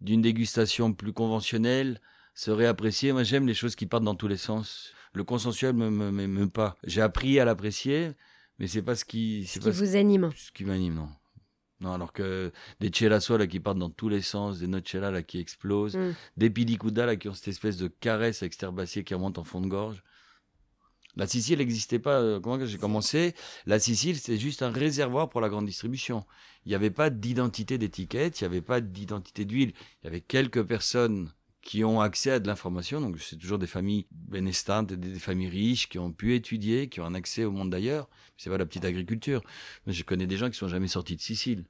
d'une 0.00 0.22
dégustation 0.22 0.92
plus 0.92 1.12
conventionnelle, 1.12 2.00
serait 2.34 2.66
apprécié. 2.66 3.12
Moi, 3.12 3.22
j'aime 3.22 3.46
les 3.46 3.54
choses 3.54 3.74
qui 3.74 3.86
partent 3.86 4.04
dans 4.04 4.14
tous 4.14 4.28
les 4.28 4.36
sens. 4.36 4.92
Le 5.16 5.24
consensuel 5.24 5.72
me 5.74 5.88
me, 5.88 6.10
me, 6.10 6.26
me 6.26 6.46
pas. 6.46 6.76
J'ai 6.84 7.00
appris 7.00 7.40
à 7.40 7.46
l'apprécier, 7.46 8.10
mais 8.58 8.66
c'est 8.66 8.82
pas 8.82 8.94
ce 8.94 9.06
qui, 9.06 9.46
Ce 9.46 9.58
qui 9.58 9.64
ce- 9.64 9.70
vous 9.70 9.96
anime. 9.96 10.30
ce 10.36 10.52
qui 10.52 10.64
m'anime, 10.66 10.94
non. 10.94 11.08
Non, 11.80 11.92
alors 11.92 12.12
que 12.12 12.52
des 12.80 12.90
chellasso 12.92 13.36
là 13.38 13.46
qui 13.46 13.58
partent 13.60 13.78
dans 13.78 13.88
tous 13.90 14.10
les 14.10 14.20
sens, 14.20 14.58
des 14.58 14.66
nocella 14.66 15.10
là 15.10 15.22
qui 15.22 15.38
explosent, 15.38 15.96
Mm. 15.96 16.12
des 16.36 16.50
pilicuda 16.50 17.06
là 17.06 17.16
qui 17.16 17.30
ont 17.30 17.34
cette 17.34 17.48
espèce 17.48 17.78
de 17.78 17.88
caresse 17.88 18.42
herbacé 18.62 19.04
qui 19.04 19.14
remonte 19.14 19.38
en 19.38 19.44
fond 19.44 19.62
de 19.62 19.68
gorge. 19.68 20.02
La 21.16 21.26
Sicile 21.26 21.58
n'existait 21.60 21.98
pas. 21.98 22.20
euh, 22.20 22.38
Comment 22.40 22.58
que 22.58 22.66
j'ai 22.66 22.76
commencé? 22.76 23.34
La 23.64 23.78
Sicile, 23.78 24.18
c'est 24.18 24.36
juste 24.36 24.60
un 24.62 24.70
réservoir 24.70 25.30
pour 25.30 25.40
la 25.40 25.48
grande 25.48 25.64
distribution. 25.64 26.26
Il 26.66 26.68
n'y 26.70 26.74
avait 26.74 26.90
pas 26.90 27.08
d'identité 27.08 27.78
d'étiquette, 27.78 28.38
il 28.40 28.44
n'y 28.44 28.48
avait 28.48 28.60
pas 28.60 28.82
d'identité 28.82 29.46
d'huile. 29.46 29.72
Il 30.02 30.04
y 30.04 30.08
avait 30.08 30.20
quelques 30.20 30.62
personnes 30.62 31.32
qui 31.66 31.82
ont 31.82 32.00
accès 32.00 32.30
à 32.30 32.38
de 32.38 32.46
l'information. 32.46 33.00
Donc, 33.00 33.18
c'est 33.18 33.34
toujours 33.34 33.58
des 33.58 33.66
familles 33.66 34.06
bénestantes, 34.12 34.92
des, 34.92 35.18
familles 35.18 35.48
riches 35.48 35.88
qui 35.88 35.98
ont 35.98 36.12
pu 36.12 36.36
étudier, 36.36 36.88
qui 36.88 37.00
ont 37.00 37.04
un 37.04 37.14
accès 37.14 37.42
au 37.42 37.50
monde 37.50 37.70
d'ailleurs. 37.70 38.08
C'est 38.36 38.50
pas 38.50 38.56
la 38.56 38.64
petite 38.64 38.84
agriculture. 38.84 39.42
Moi, 39.84 39.92
je 39.92 40.04
connais 40.04 40.28
des 40.28 40.36
gens 40.36 40.48
qui 40.48 40.56
sont 40.56 40.68
jamais 40.68 40.86
sortis 40.86 41.16
de 41.16 41.20
Sicile. 41.20 41.64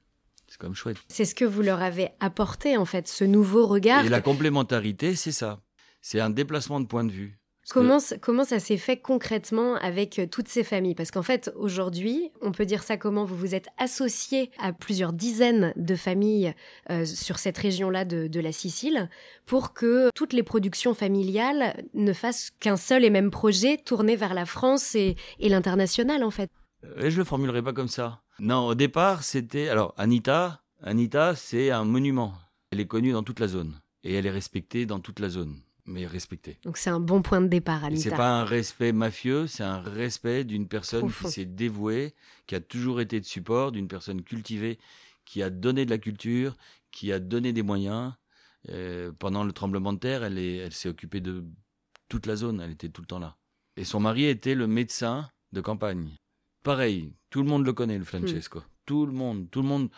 C'est 0.47 0.59
quand 0.59 0.67
même 0.67 0.75
chouette. 0.75 0.97
C'est 1.07 1.25
ce 1.25 1.33
que 1.33 1.45
vous 1.45 1.63
leur 1.63 1.81
avez 1.81 2.09
apporté, 2.19 2.77
en 2.77 2.85
fait, 2.85 3.07
ce 3.07 3.23
nouveau 3.23 3.65
regard. 3.65 4.05
Et 4.05 4.09
la 4.09 4.21
complémentarité, 4.21 5.15
c'est 5.15 5.31
ça. 5.31 5.61
C'est 5.99 6.19
un 6.19 6.29
déplacement 6.29 6.79
de 6.79 6.85
point 6.85 7.03
de 7.03 7.11
vue. 7.11 7.36
Que- 7.69 8.17
Comment, 8.19 8.43
ça 8.45 8.59
s'est 8.59 8.77
fait 8.77 8.97
concrètement 8.97 9.75
avec 9.75 10.19
euh, 10.19 10.25
toutes 10.25 10.47
ces 10.47 10.63
familles? 10.63 10.95
Parce 10.95 11.11
qu'en 11.11 11.21
fait, 11.21 11.51
aujourd'hui, 11.55 12.31
on 12.41 12.51
peut 12.51 12.65
dire 12.65 12.81
ça 12.83 12.97
comment? 12.97 13.25
Vous 13.25 13.35
vous 13.35 13.55
êtes 13.55 13.67
associé 13.77 14.51
à 14.59 14.71
plusieurs 14.73 15.11
dizaines 15.13 15.73
de 15.75 15.95
familles 15.95 16.53
euh, 16.89 17.05
sur 17.05 17.39
cette 17.39 17.57
région-là 17.57 18.05
de, 18.05 18.27
de 18.27 18.39
la 18.39 18.51
Sicile 18.51 19.09
pour 19.45 19.73
que 19.73 20.09
toutes 20.15 20.33
les 20.33 20.43
productions 20.43 20.93
familiales 20.93 21.83
ne 21.93 22.13
fassent 22.13 22.51
qu'un 22.59 22.77
seul 22.77 23.03
et 23.03 23.09
même 23.09 23.31
projet 23.31 23.77
tourné 23.77 24.15
vers 24.15 24.33
la 24.33 24.45
France 24.45 24.95
et, 24.95 25.15
et 25.39 25.49
l'international, 25.49 26.23
en 26.23 26.31
fait. 26.31 26.49
Et 26.97 27.11
je 27.11 27.17
le 27.17 27.23
formulerai 27.23 27.61
pas 27.61 27.73
comme 27.73 27.87
ça. 27.89 28.21
Non, 28.39 28.67
au 28.67 28.75
départ, 28.75 29.23
c'était. 29.23 29.67
Alors, 29.67 29.93
Anita, 29.97 30.61
Anita, 30.81 31.35
c'est 31.35 31.71
un 31.71 31.83
monument. 31.83 32.33
Elle 32.71 32.79
est 32.79 32.87
connue 32.87 33.11
dans 33.11 33.23
toute 33.23 33.39
la 33.39 33.47
zone. 33.47 33.73
Et 34.03 34.13
elle 34.13 34.25
est 34.25 34.31
respectée 34.31 34.85
dans 34.85 34.99
toute 34.99 35.19
la 35.19 35.27
zone. 35.29 35.55
Mais 35.87 36.05
respectée. 36.05 36.57
Donc 36.63 36.77
c'est 36.77 36.89
un 36.89 36.99
bon 36.99 37.21
point 37.21 37.39
de 37.41 37.47
départ, 37.47 37.79
Et 37.85 37.95
c'est 37.95 38.09
Anita. 38.09 38.17
pas 38.17 38.29
un 38.41 38.43
respect 38.43 38.91
mafieux, 38.91 39.47
c'est 39.47 39.63
un 39.63 39.79
respect 39.79 40.43
d'une 40.43 40.67
personne 40.67 40.99
Profond. 41.01 41.27
qui 41.29 41.33
s'est 41.33 41.45
dévouée, 41.45 42.13
qui 42.45 42.55
a 42.55 42.59
toujours 42.59 42.99
été 43.01 43.19
de 43.21 43.25
support, 43.25 43.71
d'une 43.71 43.87
personne 43.87 44.21
cultivée, 44.21 44.79
qui 45.25 45.41
a 45.41 45.49
donné 45.49 45.85
de 45.85 45.89
la 45.89 45.97
culture, 45.97 46.55
qui 46.91 47.11
a 47.13 47.19
donné 47.19 47.53
des 47.53 47.63
moyens. 47.63 48.13
Euh, 48.69 49.11
pendant 49.17 49.45
le 49.45 49.53
tremblement 49.53 49.93
de 49.93 49.99
terre, 49.99 50.23
elle 50.25 50.37
est- 50.37 50.57
elle 50.57 50.73
s'est 50.73 50.89
occupée 50.89 51.21
de 51.21 51.45
toute 52.09 52.25
la 52.25 52.35
zone, 52.35 52.59
elle 52.59 52.71
était 52.71 52.89
tout 52.89 53.01
le 53.01 53.07
temps 53.07 53.19
là. 53.19 53.37
Et 53.77 53.85
son 53.85 53.99
mari 54.01 54.25
était 54.25 54.55
le 54.55 54.67
médecin 54.67 55.29
de 55.53 55.61
campagne. 55.61 56.09
Pareil, 56.63 57.13
tout 57.29 57.41
le 57.43 57.47
monde 57.47 57.65
le 57.65 57.71
connaît, 57.71 57.97
le 57.97 58.03
Francesco. 58.03 58.61
Tout 58.85 59.05
le 59.05 59.13
monde, 59.13 59.49
tout 59.51 59.61
le 59.61 59.67
monde 59.67 59.89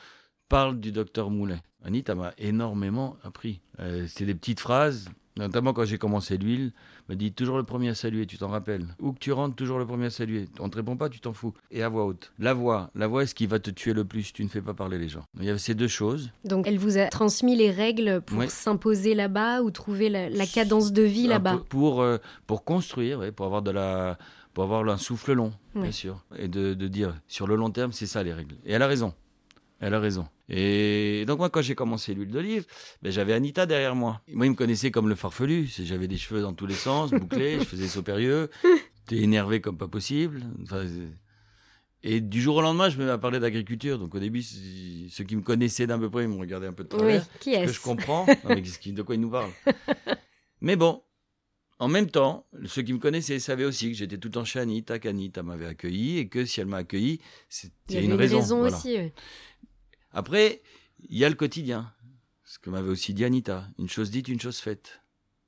parle 0.49 0.79
du 0.79 0.91
docteur 0.91 1.29
Moulet. 1.31 1.61
Anita 1.83 2.13
m'a 2.13 2.33
énormément 2.37 3.17
appris. 3.23 3.61
Euh, 3.79 4.05
C'était 4.07 4.25
des 4.25 4.35
petites 4.35 4.59
phrases, 4.59 5.09
notamment 5.39 5.73
quand 5.73 5.85
j'ai 5.85 5.97
commencé 5.97 6.37
l'huile, 6.37 6.71
me 7.09 7.15
dit 7.15 7.31
toujours 7.31 7.57
le 7.57 7.63
premier 7.63 7.89
à 7.89 7.95
saluer, 7.95 8.25
tu 8.25 8.37
t'en 8.37 8.47
rappelles? 8.49 8.85
Où 8.99 9.11
que 9.13 9.19
tu 9.19 9.31
rentres, 9.31 9.55
toujours 9.55 9.79
le 9.79 9.85
premier 9.85 10.05
à 10.05 10.09
saluer. 10.09 10.47
On 10.59 10.69
te 10.69 10.75
répond 10.77 10.95
pas, 10.97 11.09
tu 11.09 11.19
t'en 11.19 11.33
fous. 11.33 11.53
Et 11.71 11.81
à 11.83 11.89
voix 11.89 12.05
haute. 12.05 12.31
La 12.39 12.53
voix, 12.53 12.91
la 12.95 13.07
voix 13.07 13.23
est 13.23 13.27
ce 13.27 13.35
qui 13.35 13.47
va 13.47 13.59
te 13.59 13.69
tuer 13.71 13.93
le 13.93 14.05
plus? 14.05 14.31
Tu 14.33 14.43
ne 14.43 14.49
fais 14.49 14.61
pas 14.61 14.73
parler 14.73 14.97
les 14.97 15.09
gens. 15.09 15.23
Il 15.39 15.45
y 15.45 15.49
avait 15.49 15.57
ces 15.59 15.73
deux 15.75 15.87
choses. 15.87 16.31
Donc 16.45 16.67
elle 16.67 16.77
vous 16.77 16.97
a 16.97 17.07
transmis 17.07 17.55
les 17.55 17.71
règles 17.71 18.21
pour 18.21 18.43
s'imposer 18.49 19.15
là-bas 19.15 19.61
ou 19.61 19.71
trouver 19.71 20.09
la, 20.09 20.29
la 20.29 20.45
cadence 20.45 20.91
de 20.93 21.03
vie 21.03 21.27
là-bas? 21.27 21.61
Pour, 21.69 22.01
euh, 22.01 22.17
pour 22.47 22.63
construire, 22.63 23.19
ouais, 23.19 23.31
pour 23.31 23.45
avoir 23.45 23.61
de 23.61 23.71
la, 23.71 24.17
pour 24.53 24.63
avoir 24.63 24.87
un 24.87 24.97
souffle 24.97 25.33
long, 25.33 25.53
Ouais. 25.75 25.83
bien 25.83 25.91
sûr. 25.91 26.23
Et 26.37 26.47
de, 26.47 26.73
de 26.73 26.87
dire, 26.87 27.15
sur 27.27 27.45
le 27.47 27.55
long 27.55 27.69
terme, 27.69 27.91
c'est 27.91 28.07
ça 28.07 28.23
les 28.23 28.33
règles. 28.33 28.55
Et 28.65 28.73
elle 28.73 28.81
a 28.81 28.87
raison. 28.87 29.13
Elle 29.79 29.93
a 29.93 29.99
raison. 29.99 30.27
Et 30.49 31.25
donc 31.27 31.37
moi, 31.39 31.49
quand 31.49 31.61
j'ai 31.61 31.75
commencé 31.75 32.13
l'huile 32.13 32.31
d'olive, 32.31 32.65
ben, 33.01 33.11
j'avais 33.11 33.33
Anita 33.33 33.65
derrière 33.65 33.95
moi. 33.95 34.21
Moi, 34.33 34.47
il 34.47 34.49
me 34.51 34.55
connaissait 34.55 34.89
comme 34.91 35.07
le 35.07 35.15
farfelu. 35.15 35.67
J'avais 35.83 36.07
des 36.07 36.17
cheveux 36.17 36.41
dans 36.41 36.53
tous 36.53 36.65
les 36.65 36.73
sens, 36.75 37.11
bouclés, 37.11 37.59
je 37.59 37.65
faisais 37.65 37.87
saupérieux. 37.87 38.49
T'es 39.05 39.17
énervé 39.17 39.61
comme 39.61 39.77
pas 39.77 39.87
possible. 39.87 40.43
Enfin, 40.63 40.85
et 42.01 42.21
du 42.21 42.41
jour 42.41 42.55
au 42.55 42.61
lendemain, 42.61 42.89
je 42.89 42.97
me 42.97 43.05
mets 43.05 43.11
à 43.11 43.17
parler 43.17 43.39
d'agriculture. 43.39 43.99
Donc 43.99 44.15
au 44.15 44.19
début, 44.19 44.41
ceux 44.41 45.23
qui 45.23 45.35
me 45.35 45.41
connaissaient 45.41 45.85
d'un 45.85 45.99
peu 45.99 46.09
près, 46.09 46.23
ils 46.23 46.29
me 46.29 46.39
regardaient 46.39 46.67
un 46.67 46.73
peu 46.73 46.83
de 46.83 46.89
Oui, 46.93 46.97
travers. 46.99 47.27
qui 47.39 47.53
Ce 47.53 47.57
que 47.57 47.63
est-ce 47.65 47.73
je 47.73 47.81
comprends. 47.81 48.25
Non, 48.45 48.55
mais 48.55 48.61
de 48.61 49.01
quoi 49.01 49.15
il 49.15 49.21
nous 49.21 49.29
parle 49.29 49.51
Mais 50.61 50.75
bon, 50.75 51.03
en 51.77 51.87
même 51.89 52.09
temps, 52.09 52.45
ceux 52.65 52.81
qui 52.83 52.93
me 52.93 52.99
connaissaient 52.99 53.39
savaient 53.39 53.65
aussi 53.65 53.91
que 53.91 53.97
j'étais 53.97 54.17
tout 54.17 54.29
le 54.29 54.33
temps 54.33 54.45
chez 54.45 54.59
Anita, 54.59 54.97
qu'Anita 54.99 55.43
m'avait 55.43 55.65
accueilli 55.65 56.17
et 56.19 56.27
que 56.27 56.45
si 56.45 56.59
elle 56.61 56.67
m'a 56.67 56.77
accueilli, 56.77 57.13
Il 57.15 57.17
y 57.19 57.21
c'était 57.49 57.97
avait 57.97 58.05
une 58.05 58.13
raison. 58.13 58.41
voilà. 58.41 58.75
aussi. 58.75 58.95
oui. 58.97 59.11
Après, 60.11 60.61
il 61.09 61.17
y 61.17 61.25
a 61.25 61.29
le 61.29 61.35
quotidien. 61.35 61.93
Ce 62.43 62.57
que 62.59 62.69
m'avait 62.69 62.89
aussi 62.89 63.13
dit 63.13 63.25
Anita. 63.25 63.67
Une 63.77 63.89
chose 63.89 64.09
dite, 64.11 64.27
une 64.27 64.39
chose 64.41 64.57
faite. 64.59 65.01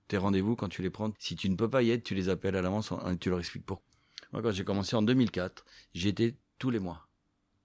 Tes 0.08 0.18
rendez-vous, 0.18 0.56
quand 0.56 0.70
tu 0.70 0.82
les 0.82 0.90
prends, 0.90 1.12
si 1.20 1.36
tu 1.36 1.50
ne 1.50 1.56
peux 1.56 1.70
pas 1.70 1.82
y 1.84 1.92
être, 1.92 2.04
tu 2.04 2.16
les 2.16 2.30
appelles 2.30 2.56
à 2.56 2.62
l'avance 2.62 2.92
et 3.10 3.18
tu 3.18 3.30
leur 3.30 3.40
expliques 3.40 3.66
pourquoi. 3.66 3.86
Moi, 4.34 4.42
quand 4.42 4.52
j'ai 4.52 4.64
commencé 4.64 4.96
en 4.96 5.02
2004, 5.02 5.66
j'y 5.94 6.10
étais 6.10 6.36
tous 6.60 6.70
les 6.70 6.80
mois. 6.80 7.08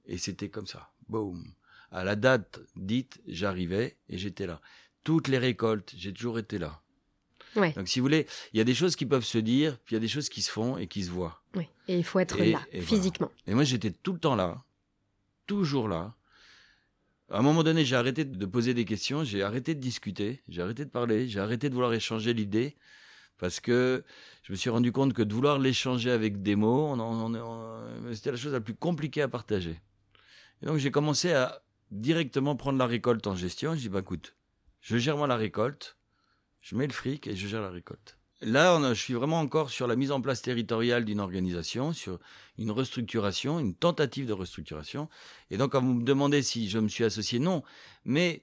Et 0.07 0.17
c'était 0.19 0.49
comme 0.49 0.67
ça. 0.67 0.91
Boum. 1.09 1.45
À 1.91 2.03
la 2.05 2.17
date 2.17 2.61
dite, 2.77 3.21
j'arrivais 3.27 3.97
et 4.09 4.17
j'étais 4.19 4.47
là. 4.47 4.61
Toutes 5.05 5.29
les 5.29 5.39
récoltes, 5.39 5.93
j'ai 5.97 6.13
toujours 6.13 6.39
été 6.39 6.59
là. 6.59 6.81
Ouais. 7.55 7.73
Donc, 7.73 7.89
si 7.89 8.01
vous 8.01 8.05
voulez, 8.05 8.27
il 8.53 8.59
y 8.59 8.61
a 8.61 8.65
des 8.65 8.75
choses 8.75 8.97
qui 8.97 9.07
peuvent 9.07 9.25
se 9.25 9.39
dire, 9.39 9.79
puis 9.85 9.95
il 9.95 9.97
y 9.97 9.99
a 9.99 10.01
des 10.01 10.09
choses 10.09 10.29
qui 10.29 10.43
se 10.43 10.51
font 10.51 10.77
et 10.77 10.87
qui 10.89 11.05
se 11.05 11.11
voient. 11.11 11.43
Oui. 11.55 11.67
Et 11.89 11.97
il 11.99 12.05
faut 12.05 12.19
être 12.19 12.41
Et- 12.41 12.53
là, 12.53 12.61
et 12.73 12.81
voilà. 12.81 12.87
physiquement. 12.87 13.31
Et 13.47 13.55
moi, 13.55 13.65
j'étais 13.65 13.91
tout 13.93 14.13
le 14.13 14.19
temps 14.19 14.35
là, 14.35 14.63
toujours 15.47 15.89
là. 15.89 16.15
À 17.29 17.39
un 17.41 17.43
moment 17.43 17.65
donné, 17.65 17.85
j'ai 17.85 17.97
arrêté 17.97 18.25
de 18.25 18.47
poser 18.47 18.73
des 18.73 18.85
questions, 18.85 19.25
j'ai 19.25 19.43
arrêté 19.43 19.75
de 19.75 19.81
discuter, 19.81 20.43
j'ai 20.49 20.63
arrêté 20.63 20.85
de 20.85 20.91
parler, 20.91 21.29
j'ai 21.29 21.41
arrêté 21.41 21.69
de 21.69 21.75
vouloir 21.75 21.93
échanger 21.93 22.33
l'idée, 22.33 22.77
parce 23.37 23.59
que 23.59 24.05
je 24.45 24.53
me 24.53 24.57
suis 24.57 24.71
rendu 24.71 24.93
compte 24.93 25.13
que 25.13 25.23
de 25.23 25.35
vouloir 25.35 25.59
l'échanger 25.59 26.13
avec 26.13 26.43
des 26.43 26.55
mots, 26.55 26.95
on- 26.97 28.15
c'était 28.15 28.31
la 28.31 28.37
chose 28.37 28.53
la 28.53 28.61
plus 28.61 28.75
compliquée 28.75 29.23
à 29.23 29.29
partager. 29.29 29.81
Et 30.63 30.67
donc, 30.67 30.79
j'ai 30.79 30.93
commencé 30.93 31.33
à 31.33 31.63
directement 31.91 32.55
prendre 32.55 32.79
la 32.79 32.87
récolte 32.87 33.27
en 33.27 33.35
gestion. 33.35 33.75
Je 33.75 33.81
dis, 33.81 33.89
bah 33.89 34.01
écoute, 34.01 34.37
je 34.81 34.97
gère 34.97 35.17
moi 35.17 35.27
la 35.27 35.37
récolte, 35.37 35.97
je 36.61 36.77
mets 36.77 36.87
le 36.87 36.93
fric 36.93 37.27
et 37.27 37.35
je 37.35 37.49
gère 37.49 37.61
la 37.61 37.71
récolte. 37.71 38.19
Là, 38.43 38.77
on 38.79 38.85
a- 38.85 38.93
je 38.93 39.01
suis 39.01 39.15
vraiment 39.15 39.41
encore 39.41 39.71
sur 39.71 39.87
la 39.87 39.97
mise 39.97 40.13
en 40.13 40.21
place 40.21 40.43
territoriale 40.43 41.05
d'une 41.07 41.21
organisation, 41.21 41.93
sur 41.95 42.19
une 42.59 42.71
restructuration, 42.71 43.59
une 43.59 43.75
tentative 43.75 44.27
de 44.27 44.33
restructuration. 44.35 45.09
Et 45.51 45.57
donc, 45.57 45.73
quand 45.73 45.83
vous 45.83 45.95
me 45.95 46.05
demandez 46.05 46.43
si 46.43 46.69
je 46.69 46.79
me 46.79 46.89
suis 46.89 47.05
associé, 47.05 47.39
non. 47.39 47.63
Mais 48.05 48.43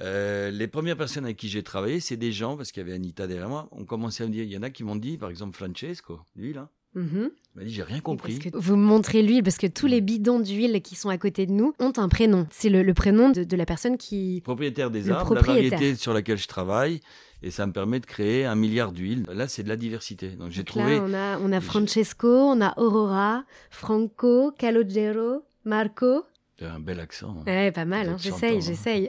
euh, 0.00 0.50
les 0.50 0.68
premières 0.68 0.96
personnes 0.96 1.24
avec 1.24 1.36
qui 1.36 1.48
j'ai 1.48 1.62
travaillé, 1.62 1.98
c'est 2.00 2.16
des 2.16 2.30
gens, 2.32 2.56
parce 2.56 2.70
qu'il 2.72 2.82
y 2.82 2.86
avait 2.86 2.94
Anita 2.94 3.26
derrière 3.26 3.48
moi, 3.48 3.68
ont 3.72 3.84
commencé 3.84 4.22
à 4.22 4.26
me 4.26 4.32
dire, 4.32 4.44
il 4.44 4.50
y 4.50 4.56
en 4.56 4.62
a 4.62 4.70
qui 4.70 4.84
m'ont 4.84 4.96
dit, 4.96 5.16
par 5.18 5.30
exemple 5.30 5.56
Francesco, 5.56 6.20
lui 6.36 6.52
là, 6.52 6.68
Mhm. 6.94 7.30
il 7.54 7.58
m'a 7.58 7.64
dit, 7.64 7.72
j'ai 7.72 7.82
rien 7.82 8.00
compris. 8.00 8.34
Parce 8.38 8.50
que 8.50 8.58
vous 8.58 8.76
me 8.76 8.84
montrez 8.84 9.22
l'huile, 9.22 9.42
parce 9.42 9.56
que 9.56 9.66
tous 9.66 9.86
les 9.86 10.00
bidons 10.02 10.40
d'huile 10.40 10.82
qui 10.82 10.94
sont 10.94 11.08
à 11.08 11.16
côté 11.18 11.46
de 11.46 11.52
nous 11.52 11.72
ont 11.78 11.92
un 11.96 12.08
prénom. 12.08 12.46
C'est 12.50 12.68
le, 12.68 12.82
le 12.82 12.94
prénom 12.94 13.30
de, 13.30 13.44
de 13.44 13.56
la 13.56 13.64
personne 13.64 13.96
qui... 13.96 14.40
propriétaire 14.44 14.90
des 14.90 15.10
arbres, 15.10 15.34
propriétaire. 15.34 15.70
la 15.70 15.76
variété 15.78 15.96
sur 15.96 16.12
laquelle 16.12 16.36
je 16.38 16.48
travaille, 16.48 17.00
et 17.42 17.50
ça 17.50 17.66
me 17.66 17.72
permet 17.72 18.00
de 18.00 18.06
créer 18.06 18.44
un 18.44 18.54
milliard 18.54 18.92
d'huiles. 18.92 19.24
Là, 19.32 19.48
c'est 19.48 19.62
de 19.62 19.68
la 19.68 19.76
diversité. 19.76 20.28
Donc 20.30 20.50
j'ai 20.50 20.64
trouvé. 20.64 20.96
Là, 20.96 21.02
on 21.06 21.14
a, 21.14 21.38
on 21.40 21.52
a 21.52 21.60
Francesco, 21.60 22.28
on 22.28 22.60
a 22.60 22.78
Aurora, 22.78 23.44
Franco, 23.70 24.52
Calogero, 24.52 25.44
Marco. 25.64 26.24
T'as 26.56 26.72
un 26.72 26.80
bel 26.80 27.00
accent. 27.00 27.36
hein. 27.40 27.44
Ouais, 27.46 27.72
pas 27.72 27.84
mal, 27.84 28.08
hein, 28.10 28.16
j'essaye, 28.18 28.56
hein. 28.56 28.60
j'essaye. 28.64 29.08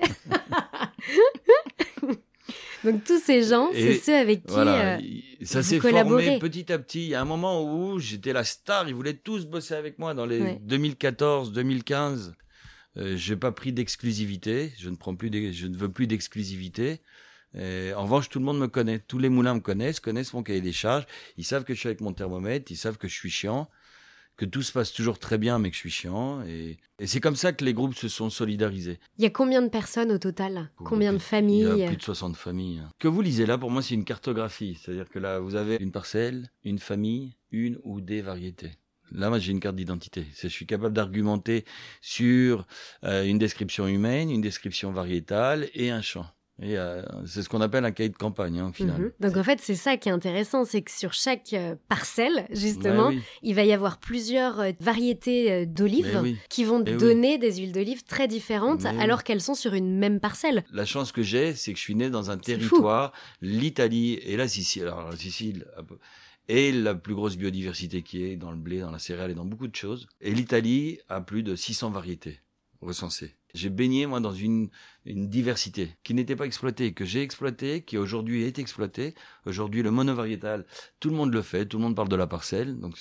Donc 2.84 3.04
tous 3.06 3.20
ces 3.20 3.44
gens, 3.44 3.70
c'est 3.74 3.96
ceux 3.96 4.16
avec 4.16 4.46
qui... 4.46 4.54
Voilà, 4.54 4.98
euh, 4.98 5.02
ça 5.44 5.64
s'est 5.64 5.80
formé 5.80 6.38
petit 6.40 6.70
à 6.72 6.78
petit. 6.78 7.04
Il 7.04 7.10
y 7.10 7.16
a 7.16 7.22
un 7.22 7.26
moment 7.26 7.64
où 7.64 7.98
j'étais 7.98 8.34
la 8.34 8.44
star, 8.44 8.90
ils 8.90 8.94
voulaient 8.96 9.14
tous 9.14 9.46
bosser 9.46 9.74
avec 9.76 10.00
moi 10.00 10.14
dans 10.14 10.26
les 10.26 10.42
Ouais. 10.42 10.60
2014, 10.64 11.54
2015. 11.54 12.34
Euh, 12.98 13.16
j'ai 13.16 13.38
pas 13.38 13.54
pris 13.54 13.72
d'exclusivité, 13.72 14.74
je 14.78 14.90
ne 14.90 14.98
prends 14.98 15.16
plus, 15.16 15.32
je 15.54 15.68
ne 15.68 15.78
veux 15.78 15.90
plus 15.90 16.08
d'exclusivité. 16.08 17.00
Et 17.58 17.94
en 17.94 18.04
revanche, 18.04 18.30
tout 18.30 18.40
le 18.40 18.46
monde 18.46 18.60
me 18.60 18.68
connaît, 18.68 19.00
tous 19.00 19.20
les 19.20 19.30
moulins 19.30 19.54
me 19.56 19.60
connaissent, 19.60 20.00
connaissent 20.00 20.34
mon 20.34 20.44
cahier 20.44 20.62
des 20.62 20.72
charges. 20.74 21.06
Ils 21.38 21.46
savent 21.46 21.64
que 21.64 21.74
je 21.74 21.80
suis 21.80 21.88
avec 21.88 22.02
mon 22.02 22.14
thermomètre, 22.14 22.72
ils 22.72 22.78
savent 22.78 22.98
que 22.98 23.08
je 23.08 23.14
suis 23.14 23.30
chiant, 23.30 23.70
que 24.38 24.46
tout 24.46 24.64
se 24.64 24.72
passe 24.72 24.92
toujours 24.92 25.20
très 25.20 25.38
bien, 25.38 25.60
mais 25.60 25.70
que 25.70 25.76
je 25.76 25.82
suis 25.82 25.92
chiant. 25.92 26.42
Et, 26.48 26.78
et 26.98 27.06
c'est 27.06 27.20
comme 27.20 27.36
ça 27.36 27.54
que 27.54 27.64
les 27.64 27.74
groupes 27.76 27.94
se 27.94 28.08
sont 28.08 28.32
solidarisés. 28.32 29.00
Il 29.20 29.24
y 29.24 29.28
a 29.28 29.30
combien 29.30 29.62
de 29.62 29.68
personnes 29.70 30.12
au 30.12 30.18
total? 30.18 30.72
Combien 30.78 31.14
de 31.14 31.20
familles? 31.20 31.70
Il 31.72 31.78
y 31.78 31.84
a 31.84 31.88
plus 31.88 31.98
de 31.98 32.02
60 32.02 32.36
familles. 32.36 32.80
hein. 32.80 32.90
Que 32.98 33.08
vous 33.08 33.22
lisez 33.22 33.46
là, 33.46 33.60
pour 33.60 33.70
moi, 33.70 33.84
c'est 33.84 33.94
une 33.94 34.06
cartographie. 34.06 34.80
C'est-à-dire 34.82 35.08
que 35.08 35.20
là, 35.20 35.40
vous 35.40 35.54
avez 35.56 35.78
une 35.80 35.92
parcelle, 35.92 36.50
une 36.64 36.80
famille, 36.80 37.36
une 37.52 37.78
ou 37.84 38.02
des 38.02 38.22
variétés. 38.24 38.72
Là, 39.12 39.30
moi, 39.30 39.38
j'ai 39.38 39.52
une 39.52 39.60
carte 39.60 39.76
d'identité. 39.76 40.26
Je 40.42 40.48
suis 40.48 40.66
capable 40.66 40.96
d'argumenter 40.96 41.66
sur 42.02 42.66
euh, 43.04 43.24
une 43.26 43.38
description 43.38 43.88
humaine, 43.88 44.32
une 44.32 44.42
description 44.42 44.92
variétale 44.92 45.70
et 45.76 45.92
un 45.92 46.02
champ. 46.02 46.26
Et 46.66 46.78
euh, 46.78 47.02
c'est 47.26 47.42
ce 47.42 47.50
qu'on 47.50 47.60
appelle 47.60 47.84
un 47.84 47.92
cahier 47.92 48.08
de 48.08 48.16
campagne, 48.16 48.60
hein, 48.60 48.70
au 48.70 48.72
final. 48.72 48.98
Mhm. 49.02 49.12
Donc 49.20 49.36
en 49.36 49.44
fait, 49.44 49.60
c'est 49.62 49.76
ça 49.76 49.98
qui 49.98 50.08
est 50.08 50.14
intéressant, 50.14 50.64
c'est 50.64 50.82
que 50.82 50.92
sur 50.92 51.12
chaque 51.12 51.52
euh, 51.52 51.76
parcelle, 51.90 52.48
justement, 52.52 53.08
Ouais, 53.10 53.16
oui. 53.16 53.22
il 53.42 53.54
va 53.54 53.66
y 53.66 53.74
avoir 53.74 54.00
plusieurs 54.00 54.62
euh, 54.62 54.72
variétés 54.80 55.66
d'olives 55.66 56.20
oui. 56.24 56.38
qui 56.48 56.64
vont 56.64 56.82
Eh 56.88 56.92
oui. 56.92 56.98
donner 56.98 57.38
des 57.38 57.58
huiles 57.58 57.74
d'olive 57.74 58.04
très 58.06 58.30
différentes 58.30 58.84
Mais 58.84 58.92
oui. 58.92 59.02
alors 59.02 59.24
qu'elles 59.26 59.42
sont 59.42 59.56
sur 59.56 59.74
une 59.74 59.98
même 59.98 60.22
parcelle. 60.22 60.64
La 60.72 60.86
chance 60.86 61.12
que 61.12 61.22
j'ai, 61.22 61.54
c'est 61.54 61.74
que 61.74 61.78
je 61.80 61.84
suis 61.84 61.96
né 61.96 62.10
dans 62.10 62.32
un 62.32 62.38
territoire, 62.38 63.12
l'Italie 63.42 64.14
et 64.24 64.38
la 64.38 64.48
Sicile. 64.48 64.84
Alors 64.84 65.10
la 65.10 65.18
Sicile 65.18 65.66
est 66.48 66.72
la 66.72 66.96
plus 66.96 67.14
grosse 67.16 67.36
biodiversité 67.36 68.04
qui 68.04 68.24
est 68.24 68.36
dans 68.38 68.52
le 68.52 68.58
blé, 68.58 68.80
dans 68.80 68.92
la 68.92 69.00
céréale 69.00 69.32
et 69.32 69.36
dans 69.36 69.46
beaucoup 69.46 69.68
de 69.68 69.76
choses. 69.76 70.08
Et 70.22 70.34
l'Italie 70.34 71.00
a 71.10 71.20
plus 71.20 71.44
de 71.44 71.56
600 71.56 71.90
variétés 71.92 72.40
recensées. 72.82 73.36
J'ai 73.54 73.70
baigné 73.70 74.08
moi 74.08 74.20
dans 74.20 74.34
une, 74.34 74.70
une 75.06 75.30
diversité 75.30 75.96
qui 76.04 76.14
n'était 76.16 76.36
pas 76.36 76.46
exploitée, 76.46 76.94
que 76.94 77.06
j'ai 77.06 77.22
exploitée, 77.22 77.84
qui 77.84 77.98
aujourd'hui 77.98 78.44
est 78.44 78.58
exploitée. 78.58 79.14
Aujourd'hui, 79.46 79.84
le 79.84 79.92
monovariétal, 79.92 80.66
tout 81.00 81.10
le 81.10 81.16
monde 81.16 81.34
le 81.34 81.42
fait, 81.44 81.68
tout 81.68 81.78
le 81.78 81.84
monde 81.84 81.96
parle 81.96 82.10
de 82.10 82.16
la 82.16 82.28
parcelle. 82.28 82.80
Donc 82.80 82.98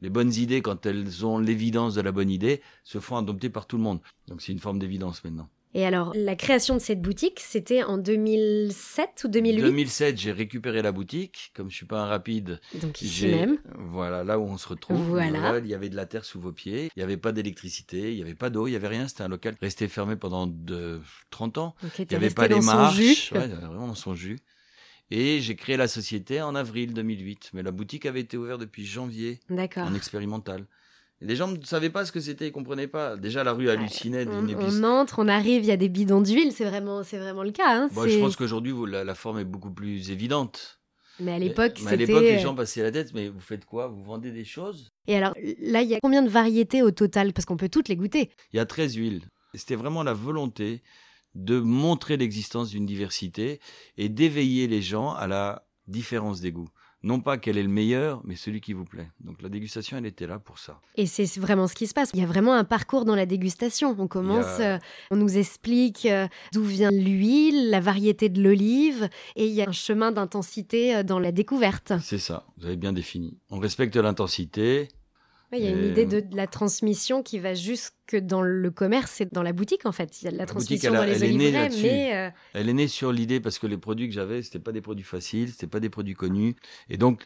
les 0.00 0.10
bonnes 0.10 0.34
idées, 0.34 0.62
quand 0.62 0.84
elles 0.86 1.24
ont 1.24 1.38
l'évidence 1.38 1.94
de 1.94 2.00
la 2.00 2.12
bonne 2.12 2.30
idée, 2.30 2.60
se 2.82 2.98
font 2.98 3.16
adopter 3.16 3.50
par 3.50 3.66
tout 3.66 3.76
le 3.76 3.84
monde. 3.84 4.00
Donc 4.26 4.42
c'est 4.42 4.52
une 4.52 4.58
forme 4.58 4.78
d'évidence 4.80 5.22
maintenant. 5.24 5.48
Et 5.76 5.84
alors, 5.84 6.12
la 6.14 6.36
création 6.36 6.74
de 6.74 6.80
cette 6.80 7.02
boutique, 7.02 7.40
c'était 7.40 7.82
en 7.82 7.98
2007 7.98 9.22
ou 9.24 9.28
2008 9.28 9.60
2007, 9.60 10.16
j'ai 10.18 10.30
récupéré 10.30 10.82
la 10.82 10.92
boutique. 10.92 11.50
Comme 11.54 11.68
je 11.68 11.74
suis 11.76 11.86
pas 11.86 12.00
un 12.00 12.06
rapide, 12.06 12.60
Donc 12.80 13.02
ici 13.02 13.26
même. 13.26 13.58
voilà 13.76 14.22
là 14.22 14.38
où 14.38 14.44
on 14.44 14.56
se 14.56 14.68
retrouve. 14.68 14.96
Voilà. 15.08 15.58
il 15.58 15.66
y 15.66 15.74
avait 15.74 15.88
de 15.88 15.96
la 15.96 16.06
terre 16.06 16.24
sous 16.24 16.40
vos 16.40 16.52
pieds. 16.52 16.90
Il 16.96 17.00
y 17.00 17.02
avait 17.02 17.16
pas 17.16 17.32
d'électricité, 17.32 18.12
il 18.12 18.18
y 18.18 18.22
avait 18.22 18.34
pas 18.36 18.50
d'eau, 18.50 18.68
il 18.68 18.72
y 18.72 18.76
avait 18.76 18.86
rien. 18.88 19.08
C'était 19.08 19.24
un 19.24 19.28
local 19.28 19.56
resté 19.60 19.88
fermé 19.88 20.14
pendant 20.14 20.46
de 20.46 21.00
30 21.30 21.58
ans. 21.58 21.74
Donc, 21.82 21.98
Il 21.98 22.02
était 22.02 22.14
y 22.14 22.16
avait 22.18 22.30
pas 22.30 22.46
les 22.46 22.60
marches, 22.60 23.32
ouais, 23.32 23.48
vraiment 23.48 23.88
dans 23.88 23.94
son 23.96 24.14
jus. 24.14 24.38
Et 25.10 25.40
j'ai 25.40 25.56
créé 25.56 25.76
la 25.76 25.88
société 25.88 26.40
en 26.40 26.54
avril 26.54 26.94
2008. 26.94 27.50
Mais 27.52 27.62
la 27.62 27.72
boutique 27.72 28.06
avait 28.06 28.20
été 28.20 28.36
ouverte 28.36 28.60
depuis 28.60 28.86
janvier 28.86 29.40
D'accord. 29.50 29.86
en 29.88 29.94
expérimental. 29.94 30.66
Les 31.20 31.36
gens 31.36 31.48
ne 31.48 31.62
savaient 31.64 31.90
pas 31.90 32.04
ce 32.04 32.12
que 32.12 32.20
c'était, 32.20 32.48
ils 32.48 32.52
comprenaient 32.52 32.88
pas. 32.88 33.16
Déjà 33.16 33.44
la 33.44 33.52
rue 33.52 33.70
hallucinait 33.70 34.26
On, 34.28 34.40
d'une 34.42 34.50
épicerie. 34.50 34.80
on 34.80 34.84
entre, 34.84 35.20
on 35.20 35.28
arrive, 35.28 35.62
il 35.62 35.66
y 35.66 35.72
a 35.72 35.76
des 35.76 35.88
bidons 35.88 36.20
d'huile, 36.20 36.52
c'est 36.52 36.64
vraiment, 36.64 37.02
c'est 37.02 37.18
vraiment 37.18 37.42
le 37.44 37.52
cas. 37.52 37.68
hein, 37.82 37.88
Bon, 37.92 38.06
je 38.06 38.18
pense 38.18 38.36
qu'aujourd'hui, 38.36 38.74
la, 38.88 39.04
la 39.04 39.14
forme 39.14 39.38
est 39.38 39.44
beaucoup 39.44 39.70
plus 39.70 40.10
évidente. 40.10 40.80
Mais 41.20 41.32
à 41.32 41.38
l'époque, 41.38 41.74
Mais 41.82 41.86
à 41.86 41.90
c'était. 41.90 42.06
l'époque, 42.06 42.22
les 42.24 42.34
euh, 42.34 42.38
gens 42.40 42.54
passaient 42.56 42.82
la 42.82 42.90
tête, 42.90 43.14
mais 43.14 43.28
vous 43.28 43.40
faites 43.40 43.64
quoi? 43.64 43.86
Vous 43.86 44.02
vendez 44.02 44.32
des 44.32 44.44
choses? 44.44 44.90
Et 45.06 45.16
alors, 45.16 45.32
là, 45.60 45.80
il 45.82 45.88
y 45.88 45.94
a 45.94 46.00
combien 46.02 46.22
de 46.22 46.28
variétés 46.28 46.82
au 46.82 46.90
total? 46.90 47.32
Parce 47.32 47.44
qu'on 47.46 47.56
peut 47.56 47.68
toutes 47.68 47.88
les 47.88 47.94
goûter. 47.96 48.30
Il 48.52 48.56
y 48.56 48.60
a 48.60 48.66
13 48.66 48.94
huiles. 48.96 49.22
C'était 49.54 49.76
vraiment 49.76 50.02
la 50.02 50.12
volonté 50.14 50.82
de 51.36 51.60
montrer 51.60 52.16
l'existence 52.16 52.70
d'une 52.70 52.84
diversité 52.86 53.60
et 53.96 54.08
d'éveiller 54.08 54.66
les 54.66 54.82
gens 54.82 55.12
à 55.12 55.28
la 55.28 55.66
différence 55.86 56.40
des 56.40 56.50
goûts. 56.50 56.68
Non 57.06 57.20
pas 57.20 57.36
quel 57.36 57.58
est 57.58 57.62
le 57.62 57.68
meilleur, 57.68 58.22
mais 58.24 58.34
celui 58.34 58.62
qui 58.62 58.72
vous 58.72 58.86
plaît. 58.86 59.08
Donc 59.20 59.42
la 59.42 59.50
dégustation, 59.50 59.98
elle 59.98 60.06
était 60.06 60.26
là 60.26 60.38
pour 60.38 60.58
ça. 60.58 60.80
Et 60.96 61.04
c'est 61.04 61.26
vraiment 61.38 61.68
ce 61.68 61.74
qui 61.74 61.86
se 61.86 61.92
passe. 61.92 62.10
Il 62.14 62.20
y 62.20 62.22
a 62.22 62.26
vraiment 62.26 62.54
un 62.54 62.64
parcours 62.64 63.04
dans 63.04 63.14
la 63.14 63.26
dégustation. 63.26 63.94
On 63.98 64.08
commence, 64.08 64.58
a- 64.58 64.76
euh, 64.76 64.78
on 65.10 65.16
nous 65.16 65.36
explique 65.36 66.06
euh, 66.06 66.26
d'où 66.54 66.64
vient 66.64 66.90
l'huile, 66.90 67.68
la 67.68 67.80
variété 67.80 68.30
de 68.30 68.42
l'olive, 68.42 69.10
et 69.36 69.46
il 69.46 69.52
y 69.52 69.60
a 69.60 69.68
un 69.68 69.72
chemin 69.72 70.12
d'intensité 70.12 70.96
euh, 70.96 71.02
dans 71.02 71.18
la 71.18 71.30
découverte. 71.30 71.92
C'est 72.00 72.16
ça, 72.18 72.46
vous 72.56 72.64
avez 72.66 72.76
bien 72.76 72.94
défini. 72.94 73.36
On 73.50 73.58
respecte 73.58 73.94
l'intensité. 73.96 74.88
Ouais, 75.54 75.60
Il 75.60 75.64
y 75.64 75.68
a 75.68 75.70
une 75.70 75.86
idée 75.90 76.06
de, 76.06 76.20
de 76.20 76.36
la 76.36 76.46
transmission 76.46 77.22
qui 77.22 77.38
va 77.38 77.54
jusque 77.54 78.16
dans 78.16 78.42
le 78.42 78.70
commerce 78.70 79.20
et 79.20 79.26
dans 79.26 79.42
la 79.42 79.52
boutique, 79.52 79.86
en 79.86 79.92
fait. 79.92 80.20
Il 80.20 80.24
y 80.26 80.28
a 80.28 80.30
de 80.32 80.36
la, 80.36 80.44
La 80.46 80.52
boutique, 80.52 80.80
transmission 80.80 80.90
elle 80.90 80.96
a- 80.96 81.00
dans 81.00 81.06
les 81.06 81.24
elle 81.24 81.30
est 81.30 81.36
née 81.52 81.80
mais 81.82 82.14
euh, 82.14 82.30
Elle 82.54 82.68
est 82.68 82.72
née 82.74 82.88
sur 82.88 83.12
l'idée 83.12 83.40
parce 83.40 83.58
que 83.58 83.66
les 83.66 83.78
produits 83.78 84.08
que 84.08 84.14
j'avais, 84.14 84.42
c'était 84.42 84.58
pas 84.58 84.72
des 84.72 84.80
produits 84.80 85.04
faciles, 85.04 85.50
c'était 85.50 85.66
pas 85.66 85.80
des 85.80 85.90
produits 85.90 86.14
connus. 86.14 86.56
Et 86.88 86.96
donc, 86.96 87.24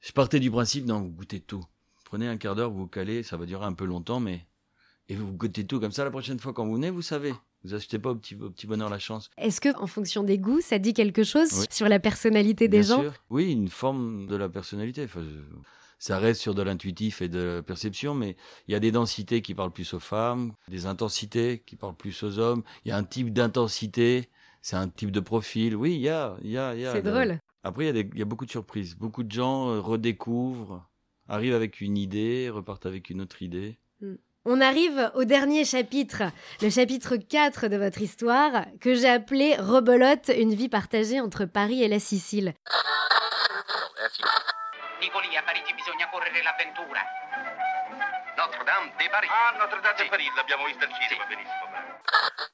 je 0.00 0.12
partais 0.12 0.40
du 0.40 0.50
principe, 0.50 0.86
non, 0.86 1.00
vous 1.00 1.10
goûtez 1.10 1.40
tout. 1.40 1.64
Prenez 2.04 2.26
un 2.26 2.36
quart 2.38 2.54
d'heure, 2.54 2.70
vous 2.70 2.78
vous 2.80 2.86
calez, 2.86 3.22
ça 3.22 3.36
va 3.36 3.44
durer 3.46 3.66
un 3.66 3.74
peu 3.74 3.84
longtemps, 3.84 4.18
mais 4.20 4.46
et 5.10 5.14
vous 5.14 5.30
goûtez 5.32 5.64
tout 5.64 5.78
comme 5.80 5.92
ça. 5.92 6.04
La 6.04 6.10
prochaine 6.10 6.38
fois 6.38 6.52
quand 6.52 6.66
vous 6.66 6.74
venez, 6.74 6.90
vous 6.90 7.02
savez. 7.02 7.34
Vous 7.64 7.74
achetez 7.74 7.98
pas 7.98 8.10
au 8.10 8.14
petit, 8.14 8.36
au 8.36 8.50
petit 8.50 8.68
bonheur 8.68 8.88
la 8.88 9.00
chance. 9.00 9.30
est-ce 9.36 9.60
que, 9.60 9.76
en 9.78 9.88
fonction 9.88 10.22
des 10.22 10.38
goûts, 10.38 10.60
ça 10.60 10.78
dit 10.78 10.94
quelque 10.94 11.24
chose 11.24 11.48
Oui. 11.58 11.66
sur 11.70 11.88
la 11.88 11.98
personnalité 11.98 12.68
des 12.68 12.80
Bien 12.80 12.86
gens? 12.96 13.02
sûr. 13.02 13.12
Oui, 13.30 13.50
une 13.50 13.68
forme 13.68 14.26
de 14.28 14.36
la 14.36 14.48
personnalité. 14.48 15.02
Enfin, 15.04 15.22
je- 15.22 15.56
ça 15.98 16.18
reste 16.18 16.40
sur 16.40 16.54
de 16.54 16.62
l'intuitif 16.62 17.22
et 17.22 17.28
de 17.28 17.56
la 17.56 17.62
perception, 17.62 18.14
mais 18.14 18.36
il 18.66 18.72
y 18.72 18.74
a 18.74 18.80
des 18.80 18.92
densités 18.92 19.42
qui 19.42 19.54
parlent 19.54 19.72
plus 19.72 19.94
aux 19.94 20.00
femmes, 20.00 20.52
des 20.68 20.86
intensités 20.86 21.62
qui 21.66 21.76
parlent 21.76 21.96
plus 21.96 22.22
aux 22.22 22.38
hommes. 22.38 22.62
Il 22.84 22.88
y 22.88 22.92
a 22.92 22.96
un 22.96 23.04
type 23.04 23.32
d'intensité, 23.32 24.28
c'est 24.62 24.76
un 24.76 24.88
type 24.88 25.10
de 25.10 25.20
profil. 25.20 25.74
Oui, 25.76 25.94
il 25.94 26.00
y 26.00 26.08
a, 26.08 26.36
il 26.42 26.50
y 26.50 26.58
a, 26.58 26.74
il 26.74 26.80
y 26.80 26.86
a. 26.86 26.92
C'est 26.92 27.02
drôle. 27.02 27.40
Après, 27.64 27.84
il 27.84 27.86
y, 27.86 27.90
a 27.90 27.92
des- 27.92 28.08
il 28.12 28.18
y 28.18 28.22
a 28.22 28.24
beaucoup 28.24 28.46
de 28.46 28.50
surprises. 28.50 28.94
Beaucoup 28.96 29.24
de 29.24 29.32
gens 29.32 29.68
euh, 29.70 29.80
redécouvrent, 29.80 30.88
arrivent 31.28 31.54
avec 31.54 31.80
une 31.80 31.96
idée, 31.98 32.48
repartent 32.48 32.86
avec 32.86 33.10
une 33.10 33.20
autre 33.20 33.42
idée. 33.42 33.78
Mm. 34.00 34.14
On 34.44 34.60
arrive 34.62 35.10
au 35.14 35.24
dernier 35.24 35.64
chapitre, 35.66 36.22
le 36.62 36.70
chapitre 36.70 37.16
4 37.16 37.68
de 37.68 37.76
votre 37.76 38.00
histoire, 38.00 38.64
que 38.80 38.94
j'ai 38.94 39.08
appelé 39.08 39.56
Rebelote, 39.56 40.30
une 40.38 40.54
vie 40.54 40.70
partagée 40.70 41.20
entre 41.20 41.44
Paris 41.44 41.82
et 41.82 41.88
la 41.88 41.98
Sicile. 41.98 42.54
de 46.38 46.44
la 46.44 46.52
Ventura. 46.52 47.27
Notre-Dame 48.48 48.88
de 48.98 49.10
Paris. 49.10 49.28
Ah, 49.30 49.58
Notre-Dame 49.60 49.96
de 49.98 50.10
Paris, 50.10 50.24
l'abbiamo 50.34 50.64
vista 50.66 50.84
al 50.84 50.92
cinema, 50.92 51.24
benissimo. 51.28 51.66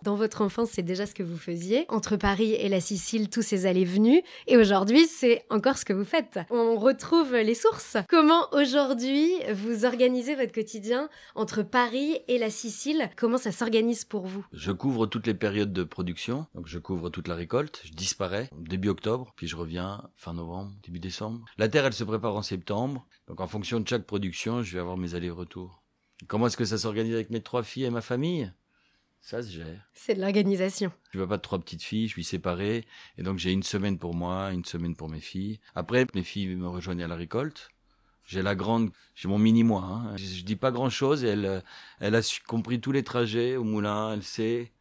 Dans 0.03 0.17
votre 0.17 0.43
enfance, 0.43 0.71
c'est 0.71 0.83
déjà 0.83 1.07
ce 1.07 1.15
que 1.15 1.23
vous 1.23 1.39
faisiez. 1.39 1.87
Entre 1.89 2.17
Paris 2.17 2.53
et 2.53 2.69
la 2.69 2.81
Sicile, 2.81 3.31
tous 3.31 3.43
ces 3.43 3.65
allées-venues. 3.65 4.23
Et 4.47 4.57
aujourd'hui, 4.57 5.07
c'est 5.07 5.47
encore 5.51 5.79
ce 5.79 5.85
que 5.85 5.93
vous 5.93 6.05
faites. 6.05 6.41
On 6.51 6.77
retrouve 6.77 7.35
les 7.37 7.55
sources. 7.55 7.97
Comment 8.09 8.49
aujourd'hui 8.53 9.33
vous 9.53 9.85
organisez 9.85 10.35
votre 10.35 10.53
quotidien 10.53 11.09
entre 11.37 11.63
Paris 11.63 12.19
et 12.29 12.39
la 12.39 12.51
Sicile? 12.51 13.09
Comment 13.17 13.39
ça 13.39 13.53
s'organise 13.53 14.05
pour 14.05 14.27
vous? 14.27 14.45
Je 14.53 14.73
couvre 14.73 15.07
toutes 15.07 15.27
les 15.27 15.35
périodes 15.35 15.73
de 15.73 15.85
production. 15.85 16.47
Donc 16.55 16.67
je 16.67 16.79
couvre 16.79 17.09
toute 17.09 17.29
la 17.29 17.37
récolte. 17.37 17.81
Je 17.85 17.93
disparais 17.93 18.51
début 18.53 18.89
octobre, 18.89 19.33
puis 19.37 19.47
je 19.47 19.57
reviens 19.57 20.11
fin 20.17 20.35
novembre, 20.35 20.73
début 20.83 21.01
décembre. 21.01 21.45
La 21.57 21.69
terre, 21.69 21.87
elle 21.87 21.95
se 21.95 22.05
prépare 22.05 22.35
en 22.35 22.43
septembre. 22.43 23.07
Donc 23.29 23.41
en 23.41 23.47
fonction 23.47 23.81
de 23.81 23.89
chaque 23.89 24.05
production, 24.05 24.63
je 24.63 24.75
vais 24.75 24.81
avoir 24.81 24.97
mes 24.97 25.15
allers-retours. 25.15 25.84
Comment 26.27 26.47
est-ce 26.47 26.57
que 26.57 26.65
ça 26.65 26.79
s'organise 26.79 27.15
avec 27.15 27.31
mes 27.31 27.43
trois 27.43 27.63
filles 27.63 27.85
et 27.85 27.91
ma 27.91 28.01
famille? 28.01 28.53
Ça 29.21 29.43
se 29.43 29.51
gère. 29.51 29.81
C'est 29.95 30.15
de 30.15 30.21
l'organisation. 30.21 30.93
Je 31.13 31.19
veux 31.19 31.27
pas 31.27 31.37
de 31.39 31.43
trois 31.43 31.59
petites 31.59 31.83
filles, 31.83 32.09
je 32.09 32.13
suis 32.13 32.25
séparé. 32.25 32.85
Et 33.19 33.23
donc 33.23 33.39
j'ai 33.39 33.53
une 33.53 33.63
semaine 33.63 33.99
pour 33.99 34.15
moi, 34.15 34.53
une 34.53 34.65
semaine 34.65 34.95
pour 34.97 35.09
mes 35.09 35.21
filles. 35.21 35.61
Après, 35.75 36.07
mes 36.15 36.23
filles 36.23 36.55
me 36.57 36.69
rejoignent 36.69 37.03
à 37.05 37.09
la 37.09 37.17
récolte. 37.17 37.71
J'ai 38.27 38.43
la 38.43 38.55
grande, 38.55 38.91
j'ai 39.15 39.29
mon 39.29 39.39
mini-moi. 39.39 39.83
Hein. 39.83 40.17
Je, 40.17 40.25
je 40.25 40.45
dis 40.45 40.57
pas 40.57 40.71
grand-chose. 40.71 41.25
Elle, 41.25 41.45
euh, 41.47 41.61
elle 42.01 42.15
a 42.15 42.23
su- 42.23 42.43
compris 42.43 42.81
tous 42.81 42.93
les 42.93 43.03
trajets 43.03 43.57
au 43.57 43.65
moulin, 43.65 44.13
elle 44.15 44.23
sait. 44.23 44.73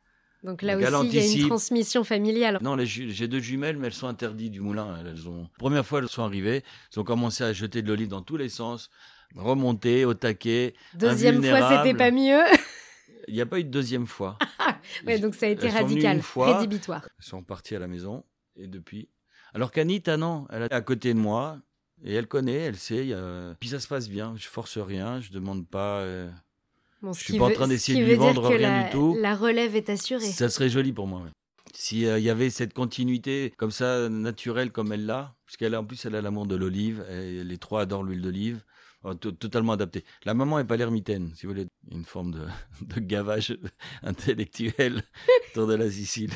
Donc 0.43 0.61
là 0.61 0.75
Donc, 0.75 1.03
aussi, 1.05 1.07
il 1.07 1.15
y 1.15 1.19
a 1.39 1.41
une 1.43 1.47
transmission 1.47 2.03
familiale. 2.03 2.57
Non, 2.61 2.77
j'ai 2.83 3.27
deux 3.29 3.39
jumelles, 3.39 3.77
mais 3.77 3.87
elles 3.87 3.93
sont 3.93 4.07
interdites 4.07 4.51
du 4.51 4.59
moulin. 4.59 4.97
Elles- 4.99 5.07
Elles 5.07 5.29
ont, 5.29 5.49
première 5.57 5.85
fois, 5.85 5.99
elles 5.99 6.09
sont 6.09 6.23
arrivées, 6.23 6.63
elles 6.91 6.99
ont 6.99 7.05
commencé 7.05 7.43
à 7.45 7.53
jeter 7.53 7.81
de 7.81 7.87
l'olive 7.87 8.09
dans 8.09 8.21
tous 8.21 8.35
les 8.37 8.49
sens, 8.49 8.89
remonter 9.35 10.05
au 10.05 10.13
taquet. 10.13 10.73
Deuxième 10.93 11.43
fois, 11.43 11.77
c'était 11.83 11.97
pas 11.97 12.11
mieux. 12.11 12.41
Il 13.29 13.33
n'y 13.35 13.41
a 13.41 13.45
pas 13.45 13.59
eu 13.59 13.63
de 13.63 13.69
deuxième 13.69 14.05
fois. 14.05 14.37
ouais, 15.07 15.17
donc 15.19 15.33
ça 15.35 15.45
a 15.45 15.49
été 15.49 15.67
Elles 15.67 15.73
radical, 15.73 16.21
fois. 16.21 16.57
rédhibitoire. 16.57 17.03
Elles 17.19 17.25
sont 17.25 17.41
parties 17.41 17.75
à 17.75 17.79
la 17.79 17.87
maison 17.87 18.25
et 18.57 18.67
depuis. 18.67 19.07
Alors 19.53 19.71
qu'Anita, 19.71 20.17
non, 20.17 20.45
elle 20.51 20.63
est 20.63 20.73
à 20.73 20.81
côté 20.81 21.13
de 21.13 21.19
moi 21.19 21.57
et 22.03 22.13
elle 22.15 22.27
connaît, 22.27 22.57
elle 22.57 22.75
sait. 22.75 23.15
Puis 23.61 23.69
ça 23.69 23.79
se 23.79 23.87
passe 23.87 24.09
bien. 24.09 24.33
Je 24.35 24.47
force 24.47 24.77
rien, 24.77 25.21
je 25.21 25.31
demande 25.31 25.65
pas. 25.67 25.99
euh, 25.99 26.29
Bon, 27.01 27.13
Je 27.13 27.23
suis 27.23 27.37
pas 27.37 27.45
en 27.45 27.51
train 27.51 27.67
d'essayer 27.67 28.01
de 28.01 28.05
lui 28.09 28.15
vendre 28.15 28.47
rien 28.47 28.59
la, 28.79 28.83
du 28.85 28.89
tout. 28.89 29.17
La 29.21 29.35
relève 29.35 29.75
est 29.75 29.89
assurée. 29.89 30.25
Ça 30.25 30.49
serait 30.49 30.69
joli 30.69 30.91
pour 30.91 31.07
moi. 31.07 31.21
ouais. 31.21 31.29
Si 31.73 32.05
euh, 32.05 32.19
y 32.19 32.29
avait 32.29 32.49
cette 32.49 32.73
continuité 32.73 33.53
comme 33.57 33.71
ça 33.71 34.09
naturelle 34.09 34.71
comme 34.71 34.91
elle 34.91 35.05
l'a, 35.05 35.33
parce 35.45 35.55
qu'elle 35.57 35.75
a- 35.75 35.79
en 35.81 35.85
plus 35.85 36.05
elle 36.05 36.15
a 36.15 36.21
l'amour 36.21 36.45
de 36.45 36.55
l'olive. 36.55 37.05
et 37.09 37.43
Les 37.43 37.57
trois 37.57 37.81
adorent 37.81 38.03
l'huile 38.03 38.21
d'olive. 38.21 38.61
Oh, 39.03 39.13
to- 39.15 39.31
totalement 39.33 39.73
adapté. 39.73 40.03
La 40.25 40.33
maman 40.33 40.59
est 40.59 40.63
pas 40.65 40.77
l'ermitaine, 40.77 41.31
si 41.35 41.45
vous 41.45 41.51
voulez, 41.53 41.67
une 41.91 42.05
forme 42.05 42.31
de, 42.31 42.41
de 42.95 42.99
gavage 43.01 43.57
intellectuel 44.03 45.03
autour 45.51 45.67
de 45.67 45.75
la 45.75 45.89
Sicile. 45.89 46.31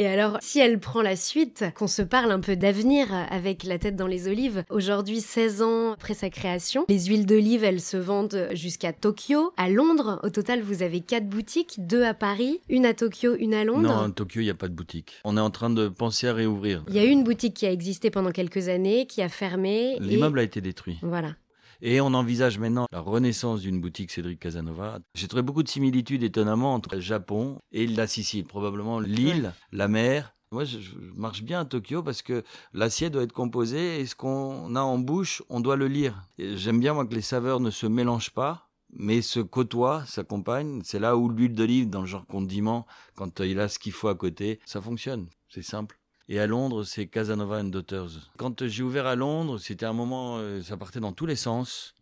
Et 0.00 0.06
alors, 0.06 0.38
si 0.40 0.60
elle 0.60 0.78
prend 0.78 1.02
la 1.02 1.16
suite, 1.16 1.64
qu'on 1.74 1.88
se 1.88 2.02
parle 2.02 2.30
un 2.30 2.38
peu 2.38 2.54
d'avenir 2.54 3.08
avec 3.32 3.64
la 3.64 3.80
tête 3.80 3.96
dans 3.96 4.06
les 4.06 4.28
olives, 4.28 4.62
aujourd'hui, 4.70 5.20
16 5.20 5.62
ans 5.62 5.92
après 5.94 6.14
sa 6.14 6.30
création, 6.30 6.84
les 6.88 7.06
huiles 7.06 7.26
d'olive, 7.26 7.64
elles 7.64 7.80
se 7.80 7.96
vendent 7.96 8.48
jusqu'à 8.52 8.92
Tokyo, 8.92 9.52
à 9.56 9.68
Londres. 9.68 10.20
Au 10.22 10.30
total, 10.30 10.62
vous 10.62 10.84
avez 10.84 11.00
quatre 11.00 11.26
boutiques, 11.28 11.84
deux 11.84 12.04
à 12.04 12.14
Paris, 12.14 12.60
une 12.68 12.86
à 12.86 12.94
Tokyo, 12.94 13.34
une 13.40 13.54
à 13.54 13.64
Londres. 13.64 13.88
Non, 13.88 13.98
à 14.04 14.10
Tokyo, 14.10 14.40
il 14.40 14.44
n'y 14.44 14.50
a 14.50 14.54
pas 14.54 14.68
de 14.68 14.74
boutique. 14.74 15.14
On 15.24 15.36
est 15.36 15.40
en 15.40 15.50
train 15.50 15.70
de 15.70 15.88
penser 15.88 16.28
à 16.28 16.32
réouvrir. 16.32 16.84
Il 16.86 16.94
y 16.94 17.00
a 17.00 17.04
une 17.04 17.24
boutique 17.24 17.54
qui 17.54 17.66
a 17.66 17.72
existé 17.72 18.10
pendant 18.12 18.30
quelques 18.30 18.68
années, 18.68 19.06
qui 19.08 19.20
a 19.20 19.28
fermé. 19.28 19.96
et- 19.96 20.00
L'immeuble 20.00 20.38
a 20.38 20.42
été 20.44 20.60
détruit. 20.60 20.98
Voilà. 21.02 21.34
Et 21.80 22.00
on 22.00 22.14
envisage 22.14 22.58
maintenant 22.58 22.86
la 22.90 23.00
renaissance 23.00 23.60
d'une 23.60 23.80
boutique 23.80 24.10
Cédric 24.10 24.40
Casanova. 24.40 24.98
J'ai 25.14 25.28
trouvé 25.28 25.42
beaucoup 25.42 25.62
de 25.62 25.68
similitudes 25.68 26.24
étonnamment 26.24 26.74
entre 26.74 26.96
le 26.96 27.00
Japon 27.00 27.60
et 27.70 27.86
la 27.86 28.06
Sicile. 28.06 28.44
Probablement 28.44 28.98
l'île, 28.98 29.52
la 29.70 29.86
mer. 29.86 30.34
Moi, 30.50 30.64
je, 30.64 30.78
marche 31.14 31.42
bien 31.42 31.60
à 31.60 31.64
Tokyo 31.64 32.02
parce 32.02 32.22
que 32.22 32.42
l'assiette 32.72 33.12
doit 33.12 33.22
être 33.22 33.32
composée 33.32 34.00
et 34.00 34.06
ce 34.06 34.16
qu'on 34.16 34.74
a 34.74 34.80
en 34.80 34.98
bouche, 34.98 35.42
on 35.50 35.60
doit 35.60 35.76
le 35.76 35.88
lire. 35.88 36.24
Et 36.38 36.56
J'aime 36.56 36.80
bien 36.80 36.94
moi 36.94 37.06
que 37.06 37.14
les 37.14 37.20
saveurs 37.20 37.60
ne 37.60 37.70
se 37.70 37.86
mélangent 37.86 38.32
pas, 38.32 38.70
mais 38.90 39.20
se 39.20 39.40
côtoient, 39.40 40.04
s'accompagnent. 40.06 40.80
C'est 40.84 40.98
là 40.98 41.16
où 41.16 41.28
l'huile 41.28 41.54
d'olive, 41.54 41.90
dans 41.90 42.00
le 42.00 42.06
genre 42.06 42.26
condiment, 42.26 42.86
quand 43.14 43.40
il 43.40 43.60
a 43.60 43.68
ce 43.68 43.78
qu'il 43.78 43.92
faut 43.92 44.08
à 44.08 44.14
côté, 44.14 44.58
ça 44.64 44.80
fonctionne. 44.80 45.28
C'est 45.48 45.62
simple. 45.62 45.97
Et 46.30 46.38
à 46.38 46.46
Londres, 46.46 46.84
c'est 46.84 47.06
Casanova 47.06 47.60
and 47.60 47.64
Daughters. 47.64 48.30
Quand 48.36 48.66
j'ai 48.66 48.82
ouvert 48.82 49.06
à 49.06 49.16
Londres, 49.16 49.58
c'était 49.58 49.86
un 49.86 49.94
moment, 49.94 50.36
euh, 50.38 50.60
ça 50.60 50.76
partait 50.76 51.00
dans 51.00 51.12
tous 51.12 51.24
les 51.24 51.36
sens. 51.36 51.94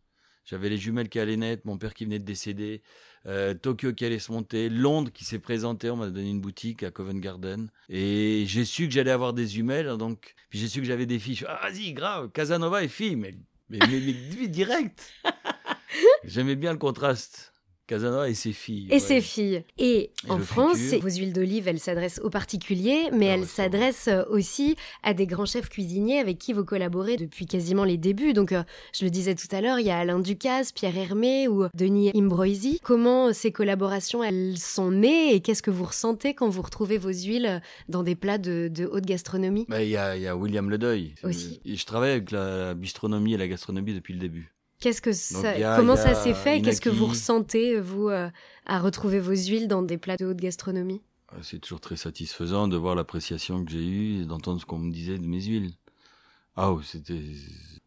J'avais 0.44 0.68
les 0.68 0.78
jumelles 0.78 1.08
qui 1.08 1.20
allaient 1.20 1.36
naître, 1.36 1.62
mon 1.64 1.78
père 1.78 1.94
qui 1.94 2.04
venait 2.04 2.18
de 2.18 2.24
décéder, 2.24 2.82
euh, 3.26 3.54
Tokyo 3.54 3.92
qui 3.92 4.04
allait 4.04 4.18
se 4.18 4.32
monter, 4.32 4.68
Londres 4.68 5.10
qui 5.12 5.24
s'est 5.24 5.38
présenté, 5.38 5.90
on 5.90 5.96
m'a 5.96 6.08
donné 6.08 6.30
une 6.30 6.40
boutique 6.40 6.82
à 6.82 6.90
Covent 6.90 7.20
Garden. 7.20 7.68
Et 7.88 8.44
j'ai 8.46 8.64
su 8.64 8.88
que 8.88 8.94
j'allais 8.94 9.10
avoir 9.12 9.32
des 9.32 9.46
jumelles, 9.46 9.96
donc, 9.96 10.34
puis 10.48 10.58
j'ai 10.58 10.68
su 10.68 10.80
que 10.80 10.86
j'avais 10.86 11.06
des 11.06 11.20
filles. 11.20 11.34
Je 11.34 11.44
suis, 11.44 11.46
ah, 11.48 11.60
vas-y, 11.62 11.92
grave, 11.92 12.30
Casanova 12.30 12.82
et 12.82 12.88
fille, 12.88 13.16
mais, 13.16 13.34
mais, 13.68 13.78
mais, 13.88 14.14
mais 14.38 14.48
direct. 14.48 15.12
J'aimais 16.24 16.56
bien 16.56 16.72
le 16.72 16.78
contraste. 16.78 17.52
Casanova 17.86 18.28
et 18.28 18.34
ses 18.34 18.52
filles. 18.52 18.86
Et 18.90 18.94
ouais. 18.94 18.98
ses 18.98 19.20
filles. 19.20 19.64
Et, 19.78 20.10
Et 20.26 20.30
en 20.30 20.38
France, 20.38 20.76
futur. 20.78 21.00
vos 21.02 21.08
huiles 21.08 21.32
d'olive, 21.32 21.68
elles 21.68 21.78
s'adressent 21.78 22.20
aux 22.24 22.30
particuliers, 22.30 23.10
mais 23.12 23.30
Ah 23.30 23.34
elles 23.34 23.46
s'adressent 23.46 24.08
euh, 24.08 24.24
aussi 24.30 24.76
à 25.02 25.14
des 25.14 25.26
grands 25.26 25.46
chefs 25.46 25.68
cuisiniers 25.68 26.18
avec 26.18 26.38
qui 26.38 26.52
vous 26.52 26.64
collaborez 26.64 27.16
depuis 27.16 27.46
quasiment 27.46 27.84
les 27.84 27.96
débuts. 27.96 28.32
Donc, 28.32 28.52
euh, 28.52 28.62
je 28.92 29.04
le 29.04 29.10
disais 29.10 29.34
tout 29.34 29.46
à 29.52 29.60
l'heure, 29.60 29.78
il 29.78 29.86
y 29.86 29.90
a 29.90 29.98
Alain 29.98 30.18
Ducasse, 30.18 30.72
Pierre 30.72 30.96
Hermé 30.96 31.46
ou 31.48 31.66
Denis 31.74 32.10
Imbroisi. 32.14 32.80
Comment 32.82 33.28
euh, 33.28 33.32
ces 33.32 33.52
collaborations, 33.52 34.22
elles 34.24 34.58
sont 34.58 34.90
nées 34.90 35.34
et 35.34 35.40
qu'est-ce 35.40 35.62
que 35.62 35.70
vous 35.70 35.84
ressentez 35.84 36.34
quand 36.34 36.48
vous 36.48 36.62
retrouvez 36.62 36.98
vos 36.98 37.12
huiles 37.12 37.62
dans 37.88 38.02
des 38.02 38.14
plats 38.16 38.38
de, 38.38 38.68
de 38.68 38.86
haute 38.86 39.06
gastronomie? 39.06 39.66
Bah, 39.68 39.82
Il 39.82 39.90
y, 39.90 39.96
a, 39.96 40.16
il 40.16 40.22
y 40.22 40.26
a 40.26 40.36
William 40.36 40.68
Ledeuil. 40.68 41.14
Aussi. 41.22 41.60
Je 41.64 41.84
travaille 41.84 42.10
avec 42.12 42.30
la 42.32 42.74
bistronomie 42.74 43.34
et 43.34 43.36
la 43.36 43.46
gastronomie 43.48 43.94
depuis 43.94 44.12
le 44.14 44.20
début. 44.20 44.52
Qu'est-ce 44.80 45.00
que 45.00 45.12
ça, 45.12 45.50
a- 45.50 45.76
comment 45.76 45.96
ça 45.96 46.14
s'est 46.14 46.34
fait? 46.34 46.58
Et 46.58 46.62
Qu'est-ce 46.62 46.80
que 46.80 46.90
vous 46.90 47.06
ressentez, 47.06 47.80
vous, 47.80 48.08
euh, 48.08 48.28
à 48.66 48.78
retrouver 48.80 49.20
vos 49.20 49.32
huiles 49.34 49.68
dans 49.68 49.82
des 49.82 49.98
plats 49.98 50.16
de 50.16 50.26
haute 50.26 50.36
gastronomie? 50.36 51.02
Euh, 51.32 51.38
C'est 51.42 51.58
toujours 51.58 51.80
très 51.80 51.96
satisfaisant 51.96 52.68
de 52.68 52.76
voir 52.76 52.94
l'appréciation 52.94 53.64
que 53.64 53.70
j'ai 53.70 53.84
eue 53.84 54.22
et 54.22 54.26
d'entendre 54.26 54.60
ce 54.60 54.66
qu'on 54.66 54.78
me 54.78 54.92
disait 54.92 55.18
de 55.18 55.26
mes 55.26 55.42
huiles. 55.42 55.72
Ah, 56.56 56.72
oh, 56.72 56.82
c'était. 56.82 57.22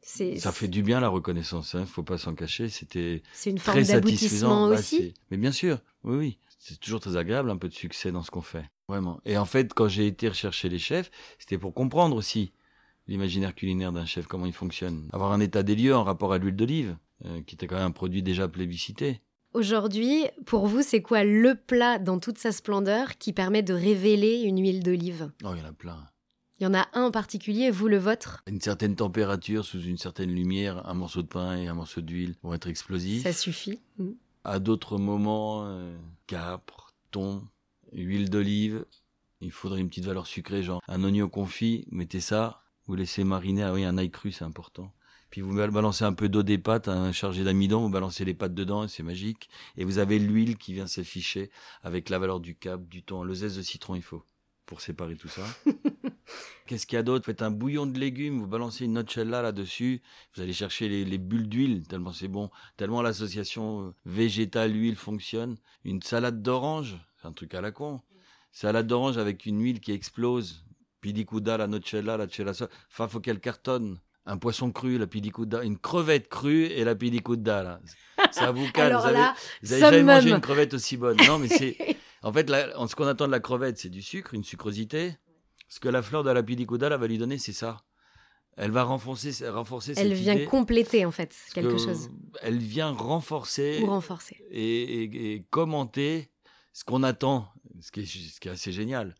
Ça 0.01 0.51
fait 0.51 0.67
du 0.67 0.81
bien 0.81 0.99
la 0.99 1.09
reconnaissance, 1.09 1.75
hein, 1.75 1.85
faut 1.85 2.03
pas 2.03 2.17
s'en 2.17 2.33
cacher. 2.33 2.69
C'était 2.69 3.21
c'est 3.33 3.51
une 3.51 3.59
forme 3.59 3.77
très 3.77 3.85
satisfaisant. 3.85 4.69
Bah, 4.69 4.79
aussi? 4.79 5.13
Mais 5.29 5.37
bien 5.37 5.51
sûr, 5.51 5.79
oui, 6.03 6.15
oui. 6.17 6.37
C'est 6.57 6.79
toujours 6.79 6.99
très 6.99 7.15
agréable, 7.15 7.49
un 7.51 7.57
peu 7.57 7.69
de 7.69 7.73
succès 7.73 8.11
dans 8.11 8.23
ce 8.23 8.31
qu'on 8.31 8.41
fait. 8.41 8.65
Vraiment. 8.87 9.21
Et 9.25 9.37
en 9.37 9.45
fait, 9.45 9.73
quand 9.73 9.87
j'ai 9.87 10.07
été 10.07 10.27
rechercher 10.27 10.67
les 10.67 10.79
chefs, 10.79 11.09
c'était 11.37 11.57
pour 11.57 11.73
comprendre 11.73 12.15
aussi 12.15 12.51
l'imaginaire 13.09 13.55
culinaire 13.55 13.91
d'un 13.91 14.05
chef, 14.05 14.27
comment 14.27 14.45
il 14.45 14.53
fonctionne. 14.53 15.09
Avoir 15.11 15.31
un 15.31 15.39
état 15.39 15.63
des 15.63 15.75
lieux 15.75 15.95
en 15.95 16.03
rapport 16.03 16.31
à 16.31 16.37
l'huile 16.37 16.55
d'olive, 16.55 16.95
euh, 17.25 17.41
qui 17.41 17.55
était 17.55 17.67
quand 17.67 17.75
même 17.75 17.87
un 17.87 17.91
produit 17.91 18.21
déjà 18.21 18.47
plébiscité. 18.47 19.19
Aujourd'hui, 19.53 20.25
pour 20.45 20.67
vous, 20.67 20.83
c'est 20.83 21.01
quoi 21.01 21.23
le 21.23 21.55
plat 21.55 21.97
dans 21.97 22.19
toute 22.19 22.37
sa 22.37 22.51
splendeur 22.51 23.17
qui 23.17 23.33
permet 23.33 23.63
de 23.63 23.73
révéler 23.73 24.41
une 24.41 24.61
huile 24.61 24.83
d'olive? 24.83 25.31
Oh, 25.43 25.49
il 25.55 25.59
y 25.59 25.63
en 25.63 25.69
a 25.69 25.73
plein. 25.73 26.07
Il 26.59 26.65
y 26.65 26.67
en 26.67 26.75
a 26.75 26.87
un 26.93 27.05
en 27.05 27.11
particulier, 27.11 27.71
vous 27.71 27.87
le 27.87 27.97
vôtre? 27.97 28.43
À 28.45 28.51
une 28.51 28.61
certaine 28.61 28.95
température, 28.95 29.65
sous 29.65 29.81
une 29.81 29.97
certaine 29.97 30.29
lumière, 30.29 30.87
un 30.87 30.93
morceau 30.93 31.23
de 31.23 31.27
pain 31.27 31.57
et 31.57 31.67
un 31.67 31.73
morceau 31.73 32.01
d'huile 32.01 32.35
vont 32.43 32.53
être 32.53 32.67
explosifs. 32.67 33.23
Ça 33.23 33.33
suffit. 33.33 33.79
Mm. 33.97 34.09
À 34.43 34.59
d'autres 34.59 34.99
moments, 34.99 35.65
euh, 35.65 35.97
capre, 36.27 36.93
thon, 37.09 37.41
huile 37.91 38.29
d'olive. 38.29 38.85
Il 39.41 39.51
faudrait 39.51 39.79
une 39.79 39.89
petite 39.89 40.05
valeur 40.05 40.27
sucrée, 40.27 40.61
genre 40.61 40.81
un 40.87 41.03
oignon 41.03 41.29
confit, 41.29 41.87
mettez 41.91 42.19
ça, 42.19 42.61
vous 42.89 42.95
laissez 42.95 43.23
mariner. 43.23 43.63
Ah 43.63 43.73
oui, 43.73 43.85
un 43.85 43.99
ail 43.99 44.09
cru, 44.09 44.31
c'est 44.31 44.43
important. 44.43 44.91
Puis 45.29 45.41
vous 45.41 45.53
balancez 45.53 46.05
un 46.05 46.13
peu 46.13 46.27
d'eau 46.27 46.41
des 46.41 46.57
pâtes, 46.57 46.87
un 46.87 47.11
chargé 47.11 47.43
d'amidon, 47.43 47.81
vous 47.81 47.89
balancez 47.89 48.25
les 48.25 48.33
pâtes 48.33 48.55
dedans, 48.55 48.83
et 48.83 48.87
c'est 48.87 49.03
magique. 49.03 49.47
Et 49.77 49.85
vous 49.85 49.99
avez 49.99 50.17
l'huile 50.17 50.57
qui 50.57 50.73
vient 50.73 50.87
s'afficher 50.87 51.51
avec 51.83 52.09
la 52.09 52.17
valeur 52.17 52.39
du 52.39 52.55
cap, 52.55 52.83
du 52.87 53.03
thon, 53.03 53.23
le 53.23 53.35
zeste 53.35 53.57
de 53.57 53.61
citron, 53.61 53.93
il 53.93 54.01
faut 54.01 54.23
pour 54.65 54.81
séparer 54.81 55.15
tout 55.15 55.27
ça. 55.27 55.43
Qu'est-ce 56.65 56.87
qu'il 56.87 56.95
y 56.95 56.99
a 56.99 57.03
d'autre? 57.03 57.25
Faites 57.25 57.43
un 57.43 57.51
bouillon 57.51 57.85
de 57.85 57.99
légumes, 57.99 58.39
vous 58.39 58.47
balancez 58.47 58.85
une 58.85 58.93
nocella 58.93 59.43
là-dessus, 59.43 60.01
vous 60.33 60.41
allez 60.41 60.53
chercher 60.53 60.89
les, 60.89 61.05
les 61.05 61.17
bulles 61.19 61.47
d'huile, 61.47 61.87
tellement 61.87 62.11
c'est 62.11 62.27
bon, 62.27 62.49
tellement 62.75 63.03
l'association 63.03 63.87
euh, 63.87 63.95
végétale-huile 64.05 64.95
fonctionne. 64.95 65.57
Une 65.85 66.01
salade 66.01 66.41
d'orange, 66.41 66.97
c'est 67.21 67.27
un 67.27 67.33
truc 67.33 67.53
à 67.53 67.61
la 67.61 67.71
con. 67.71 68.01
Salade 68.51 68.87
d'orange 68.87 69.19
avec 69.19 69.45
une 69.45 69.61
huile 69.61 69.79
qui 69.79 69.91
explose. 69.91 70.65
Pidicuda, 71.01 71.57
la 71.57 71.67
nocella, 71.67 72.17
la 72.17 72.27
cella, 72.29 72.51
enfin 72.91 73.07
faut 73.07 73.19
qu'elle 73.19 73.39
cartonne. 73.39 73.99
Un 74.25 74.37
poisson 74.37 74.71
cru, 74.71 74.97
la 74.99 75.07
pidicuda, 75.07 75.63
une 75.63 75.77
crevette 75.79 76.27
crue 76.29 76.65
et 76.65 76.83
la 76.83 76.93
pidicuda 76.93 77.63
là. 77.63 77.79
Ça 78.31 78.51
vous 78.51 78.69
calme. 78.71 78.87
Alors 78.87 79.01
vous 79.01 79.07
avez, 79.07 79.17
là, 79.17 79.33
vous 79.63 79.73
avez 79.73 79.79
jamais 79.81 80.03
mangé 80.03 80.29
une 80.29 80.41
crevette 80.41 80.73
aussi 80.75 80.97
bonne. 80.97 81.17
Non, 81.27 81.39
mais 81.39 81.47
c'est. 81.47 81.75
En 82.21 82.33
fait, 82.33 82.49
ce 82.49 82.95
qu'on 82.95 83.07
attend 83.07 83.27
de 83.27 83.31
la 83.31 83.39
crevette, 83.39 83.77
c'est 83.77 83.87
du 83.89 84.01
sucre, 84.01 84.33
une 84.33 84.43
sucrosité. 84.43 85.15
Ce 85.69 85.79
que 85.79 85.87
la 85.87 86.01
fleur 86.01 86.21
de 86.25 86.29
la 86.29 86.43
pidicuda 86.43 86.89
là, 86.89 86.97
va 86.97 87.07
lui 87.07 87.17
donner, 87.17 87.37
c'est 87.37 87.53
ça. 87.53 87.77
Elle 88.57 88.71
va 88.71 88.83
renforcer, 88.83 89.47
renforcer 89.47 89.93
Elle 89.95 90.09
cette 90.09 90.17
vient 90.17 90.33
idée 90.33 90.43
compléter 90.43 91.05
en 91.05 91.11
fait 91.11 91.33
que 91.47 91.53
quelque 91.53 91.77
chose 91.77 92.09
Elle 92.41 92.57
vient 92.57 92.89
renforcer 92.91 93.79
ou 93.81 93.85
renforcer. 93.85 94.35
et, 94.51 95.03
et- 95.03 95.33
et 95.35 95.43
commenter 95.49 96.29
ce 96.73 96.83
qu'on 96.83 97.03
attend, 97.03 97.47
ce 97.79 97.89
qui 97.89 98.01
est, 98.01 98.05
ce 98.05 98.39
qui 98.41 98.49
est 98.49 98.51
assez 98.51 98.73
génial. 98.73 99.15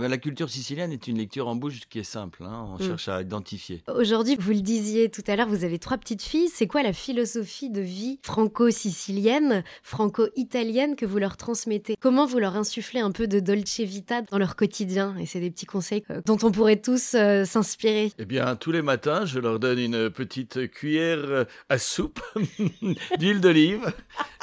Ben, 0.00 0.08
La 0.08 0.16
culture 0.16 0.48
sicilienne 0.48 0.90
est 0.90 1.06
une 1.06 1.18
lecture 1.18 1.48
en 1.48 1.54
bouche 1.54 1.80
qui 1.90 1.98
est 1.98 2.02
simple. 2.02 2.44
hein. 2.44 2.66
On 2.66 2.82
Mm. 2.82 2.86
cherche 2.88 3.08
à 3.08 3.20
identifier. 3.20 3.82
Aujourd'hui, 3.94 4.36
vous 4.40 4.52
le 4.52 4.62
disiez 4.62 5.10
tout 5.10 5.20
à 5.26 5.36
l'heure, 5.36 5.48
vous 5.48 5.64
avez 5.64 5.78
trois 5.78 5.98
petites 5.98 6.22
filles. 6.22 6.48
C'est 6.48 6.66
quoi 6.66 6.82
la 6.82 6.94
philosophie 6.94 7.68
de 7.68 7.82
vie 7.82 8.18
franco-sicilienne, 8.22 9.62
franco-italienne 9.82 10.96
que 10.96 11.04
vous 11.04 11.18
leur 11.18 11.36
transmettez? 11.36 11.96
Comment 12.00 12.24
vous 12.24 12.38
leur 12.38 12.56
insufflez 12.56 13.00
un 13.00 13.10
peu 13.12 13.26
de 13.26 13.38
dolce 13.38 13.80
vita 13.80 14.22
dans 14.22 14.38
leur 14.38 14.56
quotidien? 14.56 15.14
Et 15.20 15.26
c'est 15.26 15.40
des 15.40 15.50
petits 15.50 15.66
conseils 15.66 16.04
euh, 16.10 16.22
dont 16.24 16.38
on 16.42 16.50
pourrait 16.50 16.80
tous 16.80 17.12
euh, 17.14 17.44
s'inspirer. 17.44 18.12
Eh 18.18 18.24
bien, 18.24 18.56
tous 18.56 18.72
les 18.72 18.80
matins, 18.82 19.26
je 19.26 19.40
leur 19.40 19.58
donne 19.58 19.78
une 19.78 20.08
petite 20.08 20.70
cuillère 20.70 21.18
euh, 21.18 21.44
à 21.68 21.76
soupe 21.76 22.20
d'huile 23.18 23.42
d'olive, 23.42 23.92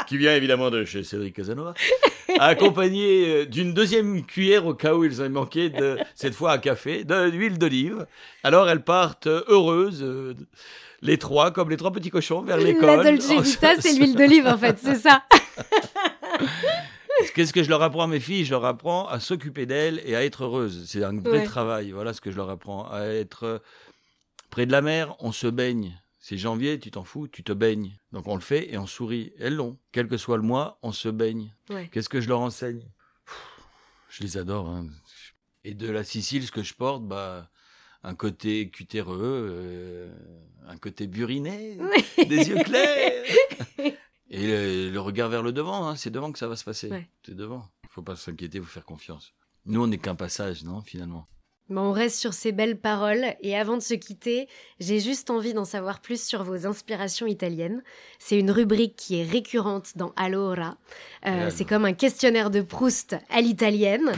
qui 0.08 0.18
vient 0.18 0.36
évidemment 0.36 0.70
de 0.70 0.86
chez 0.86 1.04
Cédric 1.04 1.36
Casanova, 1.36 1.74
accompagnée 2.40 3.48
d'une 3.48 3.74
deuxième 3.74 4.24
cuillère 4.28 4.68
au 4.68 4.76
cas 4.76 4.94
où 4.94 5.04
ils 5.04 5.20
avaient 5.20 5.30
de, 5.46 5.98
cette 6.16 6.34
fois 6.34 6.52
à 6.52 6.58
café, 6.58 7.04
de- 7.04 7.30
d'huile 7.30 7.58
d'olive. 7.58 8.06
Alors, 8.44 8.70
elles 8.70 8.84
partent 8.84 9.28
euh, 9.28 9.44
heureuses, 9.48 10.02
euh, 10.04 10.34
les 11.02 11.18
trois, 11.18 11.52
comme 11.52 11.70
les 11.70 11.78
trois 11.78 11.92
petits 11.92 12.10
cochons, 12.10 12.42
vers 12.42 12.58
l'école. 12.58 12.98
La 12.98 13.04
dolce 13.04 13.30
vita, 13.32 13.76
c'est 13.80 13.94
l'huile 13.94 14.16
d'olive 14.18 14.48
en 14.48 14.58
fait, 14.58 14.78
c'est 14.80 14.96
ça. 14.96 15.24
Qu'est-ce 17.36 17.52
que 17.54 17.64
je 17.64 17.70
leur 17.70 17.82
apprends 17.84 18.04
à 18.04 18.08
mes 18.08 18.20
filles? 18.20 18.46
Je 18.46 18.52
leur 18.52 18.64
apprends 18.66 19.08
à 19.08 19.20
s'occuper 19.20 19.66
d'elles 19.66 20.02
et 20.06 20.16
à 20.16 20.24
être 20.24 20.44
heureuses. 20.46 20.86
C'est 20.88 21.04
un 21.04 21.18
vrai 21.20 21.40
Ouais. 21.40 21.44
travail. 21.44 21.92
Voilà 21.92 22.14
ce 22.14 22.22
que 22.22 22.32
je 22.32 22.38
leur 22.38 22.50
apprends. 22.50 22.90
À 22.90 23.02
être 23.08 23.44
euh, 23.44 23.60
près 24.50 24.66
de 24.66 24.72
la 24.72 24.82
mer, 24.82 25.16
on 25.20 25.32
se 25.32 25.48
baigne. 25.48 26.00
C'est 26.22 26.38
janvier, 26.38 26.80
tu 26.80 26.92
t'en 26.92 27.04
fous, 27.04 27.28
tu 27.28 27.44
te 27.44 27.52
baignes. 27.52 27.92
Donc 28.14 28.28
on 28.28 28.36
le 28.36 28.42
fait 28.42 28.72
et 28.74 28.78
on 28.78 28.88
sourit. 28.88 29.34
Elles 29.40 29.56
l'ont. 29.56 29.78
Quel 29.92 30.08
que 30.08 30.18
soit 30.18 30.38
le 30.38 30.44
mois, 30.44 30.78
on 30.82 30.92
se 30.92 31.10
baigne. 31.10 31.54
Ouais. 31.70 31.90
Qu'est-ce 31.92 32.10
que 32.10 32.22
je 32.22 32.30
leur 32.30 32.40
enseigne? 32.40 32.84
Je 34.10 34.24
les 34.24 34.38
adore. 34.38 34.68
hein. 34.70 34.88
Et 35.64 35.74
de 35.74 35.90
la 35.90 36.04
Sicile, 36.04 36.46
ce 36.46 36.52
que 36.52 36.64
je 36.64 36.74
porte, 36.74 37.04
bah, 37.04 37.50
un 38.04 38.16
côté 38.16 38.70
cutéreux, 38.70 39.50
euh, 39.52 40.12
un 40.68 40.78
côté 40.78 41.08
buriné, 41.08 41.78
des 42.18 42.50
yeux 42.50 42.64
clairs. 42.64 43.26
Et 44.32 44.46
le, 44.46 44.92
le 44.92 45.00
regard 45.00 45.28
vers 45.30 45.42
le 45.42 45.52
devant, 45.52 45.88
hein, 45.88 45.96
c'est 45.96 46.12
devant 46.12 46.32
que 46.32 46.38
ça 46.38 46.48
va 46.48 46.56
se 46.56 46.64
passer. 46.64 46.90
Ouais. 46.90 47.10
C'est 47.26 47.36
devant. 47.36 47.68
Faut 47.90 48.04
pas 48.04 48.16
s'inquiéter, 48.16 48.60
faut 48.60 48.68
faire 48.68 48.86
confiance. 48.86 49.34
Nous, 49.66 49.82
on 49.82 49.88
n'est 49.88 49.98
qu'un 49.98 50.16
passage, 50.16 50.64
non, 50.64 50.82
finalement? 50.82 51.28
Bon, 51.70 51.82
on 51.82 51.92
reste 51.92 52.18
sur 52.18 52.34
ces 52.34 52.52
belles 52.52 52.78
paroles 52.78 53.36
et 53.42 53.56
avant 53.56 53.78
de 53.78 53.82
se 53.82 53.94
quitter, 53.94 54.48
j'ai 54.80 55.00
juste 55.00 55.30
envie 55.30 55.54
d'en 55.54 55.66
savoir 55.66 56.00
plus 56.00 56.22
sur 56.22 56.44
vos 56.44 56.66
inspirations 56.66 57.28
italiennes. 57.28 57.84
C'est 58.18 58.40
une 58.40 58.50
rubrique 58.50 58.96
qui 58.96 59.20
est 59.22 59.24
récurrente 59.24 59.92
dans 59.96 60.12
Allora. 60.16 60.78
Euh, 61.28 61.50
c'est 61.54 61.66
comme 61.66 61.86
un 61.86 61.94
questionnaire 61.94 62.50
de 62.50 62.62
Proust 62.62 63.16
à 63.30 63.42
l'italienne 63.42 64.12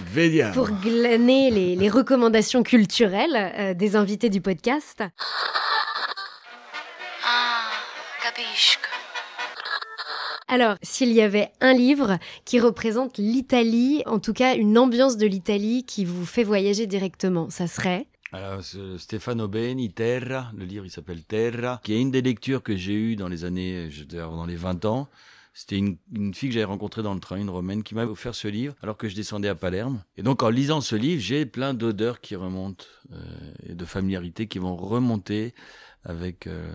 pour 0.54 0.70
glaner 0.70 1.52
les, 1.52 1.76
les 1.76 1.90
recommandations 1.90 2.64
culturelles 2.64 3.52
euh, 3.58 3.74
des 3.74 3.98
invités 3.98 4.30
du 4.30 4.40
podcast. 4.40 5.04
Alors, 10.52 10.76
s'il 10.82 11.14
y 11.14 11.22
avait 11.22 11.50
un 11.62 11.74
livre 11.74 12.20
qui 12.44 12.60
représente 12.60 13.18
l'Italie, 13.18 14.04
en 14.06 14.20
tout 14.20 14.34
cas 14.34 14.58
une 14.58 14.78
ambiance 14.78 15.16
de 15.16 15.26
l'Italie 15.26 15.86
qui 15.86 16.04
vous 16.04 16.26
fait 16.26 16.44
voyager 16.44 16.88
directement, 16.88 17.50
ça 17.50 17.68
serait? 17.68 18.06
Alors, 18.34 18.62
Stefano 18.98 19.48
Beni, 19.48 19.94
Terra, 19.94 20.52
le 20.58 20.66
livre 20.66 20.84
il 20.84 20.92
s'appelle 20.92 21.24
Terra, 21.24 21.80
qui 21.86 21.94
est 21.94 22.02
une 22.02 22.12
des 22.12 22.22
lectures 22.22 22.64
que 22.64 22.76
j'ai 22.76 22.94
eues 22.94 23.16
dans 23.16 23.30
les 23.30 23.46
années, 23.46 23.90
je 23.92 24.04
avoir 24.18 24.36
dans 24.36 24.46
les 24.46 24.58
20 24.58 24.84
ans. 24.84 25.08
C'était 25.54 25.78
une, 25.78 25.96
une 26.14 26.34
fille 26.34 26.50
que 26.50 26.56
j'avais 26.56 26.66
rencontrée 26.66 27.02
dans 27.02 27.14
le 27.14 27.22
train, 27.22 27.38
une 27.38 27.50
romaine, 27.50 27.82
qui 27.82 27.96
m'avait 27.96 28.12
offert 28.12 28.36
ce 28.36 28.50
livre 28.50 28.76
alors 28.82 28.98
que 28.98 29.08
je 29.08 29.16
descendais 29.16 29.48
à 29.48 29.56
Palerme. 29.56 30.04
Et 30.18 30.22
donc 30.22 30.44
en 30.44 30.50
lisant 30.50 30.82
ce 30.82 30.98
livre, 30.98 31.22
j'ai 31.22 31.46
plein 31.46 31.74
d'odeurs 31.74 32.20
qui 32.20 32.36
remontent 32.36 32.84
euh, 33.14 33.18
et 33.70 33.74
de 33.74 33.86
familiarités 33.86 34.48
qui 34.48 34.60
vont 34.60 34.76
remonter 34.76 35.54
avec 36.04 36.48
euh, 36.48 36.74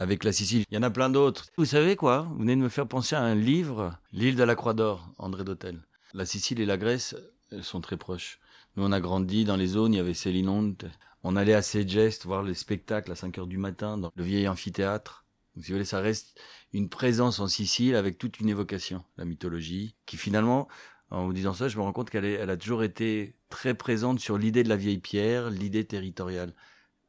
avec 0.00 0.24
la 0.24 0.32
Sicile. 0.32 0.64
Il 0.70 0.74
y 0.74 0.78
en 0.78 0.82
a 0.82 0.90
plein 0.90 1.10
d'autres. 1.10 1.46
Vous 1.58 1.66
savez 1.66 1.94
quoi? 1.94 2.22
Vous 2.32 2.38
venez 2.38 2.56
de 2.56 2.60
me 2.60 2.68
faire 2.68 2.88
penser 2.88 3.14
à 3.14 3.20
un 3.20 3.34
livre, 3.34 3.96
L'île 4.12 4.34
de 4.34 4.42
la 4.42 4.56
Croix 4.56 4.74
d'Or, 4.74 5.12
André 5.18 5.44
Dautel. 5.44 5.78
La 6.14 6.24
Sicile 6.24 6.60
et 6.60 6.66
la 6.66 6.78
Grèce, 6.78 7.14
sont 7.60 7.80
très 7.80 7.96
proches. 7.96 8.40
Nous, 8.76 8.84
on 8.84 8.92
a 8.92 9.00
grandi 9.00 9.44
dans 9.44 9.56
les 9.56 9.66
zones, 9.66 9.94
il 9.94 9.98
y 9.98 10.00
avait 10.00 10.14
Célinonte. 10.14 10.86
On 11.22 11.36
allait 11.36 11.54
à 11.54 11.62
Segest 11.62 12.24
voir 12.24 12.42
les 12.42 12.54
spectacles 12.54 13.12
à 13.12 13.14
5 13.14 13.38
heures 13.38 13.46
du 13.46 13.58
matin 13.58 13.98
dans 13.98 14.10
le 14.14 14.24
vieil 14.24 14.48
amphithéâtre. 14.48 15.26
Si 15.56 15.68
vous 15.68 15.74
voulez, 15.74 15.84
ça 15.84 16.00
reste 16.00 16.40
une 16.72 16.88
présence 16.88 17.40
en 17.40 17.48
Sicile 17.48 17.94
avec 17.94 18.16
toute 18.16 18.40
une 18.40 18.48
évocation, 18.48 19.04
la 19.18 19.26
mythologie, 19.26 19.96
qui 20.06 20.16
finalement, 20.16 20.68
en 21.10 21.26
vous 21.26 21.32
disant 21.34 21.52
ça, 21.52 21.68
je 21.68 21.76
me 21.76 21.82
rends 21.82 21.92
compte 21.92 22.08
qu'elle 22.08 22.48
a 22.48 22.56
toujours 22.56 22.84
été 22.84 23.34
très 23.50 23.74
présente 23.74 24.20
sur 24.20 24.38
l'idée 24.38 24.62
de 24.62 24.68
la 24.70 24.76
vieille 24.76 24.98
pierre, 24.98 25.50
l'idée 25.50 25.84
territoriale. 25.84 26.54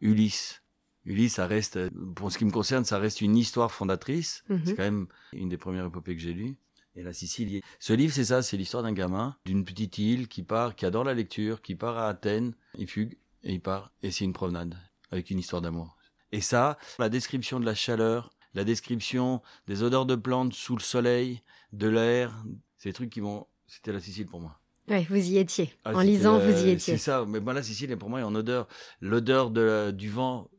Ulysse. 0.01 0.61
Ulysse, 1.05 1.35
ça 1.35 1.47
reste, 1.47 1.77
euh, 1.77 1.89
pour 2.15 2.31
ce 2.31 2.37
qui 2.37 2.45
me 2.45 2.51
concerne, 2.51 2.85
ça 2.85 2.99
reste 2.99 3.21
une 3.21 3.35
histoire 3.35 3.71
fondatrice. 3.71 4.43
Mhm. 4.49 4.61
C'est 4.65 4.75
quand 4.75 4.83
même 4.83 5.07
une 5.33 5.49
des 5.49 5.57
premières 5.57 5.85
épopées 5.85 6.15
que 6.15 6.21
j'ai 6.21 6.33
lues. 6.33 6.57
Et 6.95 7.03
la 7.03 7.13
Sicile, 7.13 7.61
ce 7.79 7.93
livre, 7.93 8.13
c'est 8.13 8.25
ça, 8.25 8.41
c'est 8.41 8.57
l'histoire 8.57 8.83
d'un 8.83 8.91
gamin 8.91 9.37
d'une 9.45 9.63
petite 9.63 9.97
île 9.97 10.27
qui 10.27 10.43
part, 10.43 10.75
qui 10.75 10.85
adore 10.85 11.05
la 11.05 11.13
lecture, 11.13 11.61
qui 11.61 11.75
part 11.75 11.97
à 11.97 12.09
Athènes, 12.09 12.53
il 12.77 12.87
fugue 12.87 13.17
et 13.43 13.53
il 13.53 13.61
part, 13.61 13.93
et 14.03 14.11
c'est 14.11 14.25
une 14.25 14.33
promenade 14.33 14.75
avec 15.09 15.29
une 15.29 15.39
histoire 15.39 15.61
d'amour. 15.61 15.95
Et 16.33 16.41
ça, 16.41 16.77
la 16.99 17.09
description 17.09 17.59
de 17.59 17.65
la 17.65 17.75
chaleur, 17.75 18.33
la 18.53 18.65
description 18.65 19.41
des 19.67 19.83
odeurs 19.83 20.05
de 20.05 20.15
plantes 20.15 20.53
sous 20.53 20.75
le 20.75 20.81
soleil, 20.81 21.41
de 21.71 21.87
l'air, 21.87 22.43
c'est 22.77 22.89
des 22.89 22.93
trucs 22.93 23.09
qui 23.09 23.21
vont, 23.21 23.47
c'était 23.67 23.93
la 23.93 24.01
Sicile 24.01 24.27
pour 24.27 24.41
moi. 24.41 24.59
Ouais, 24.89 25.05
vous 25.09 25.29
y 25.29 25.37
étiez. 25.37 25.73
Ah, 25.85 25.95
en 25.95 26.01
lisant, 26.01 26.39
vous 26.39 26.65
y 26.65 26.71
étiez. 26.71 26.93
C'est 26.93 26.97
ça, 26.97 27.25
mais 27.25 27.39
moi 27.39 27.53
la 27.53 27.63
Sicile, 27.63 27.95
pour 27.97 28.09
moi, 28.09 28.19
est 28.19 28.23
en 28.23 28.35
odeur. 28.35 28.67
L'odeur 28.99 29.51
du 29.93 30.09
vent, 30.09 30.49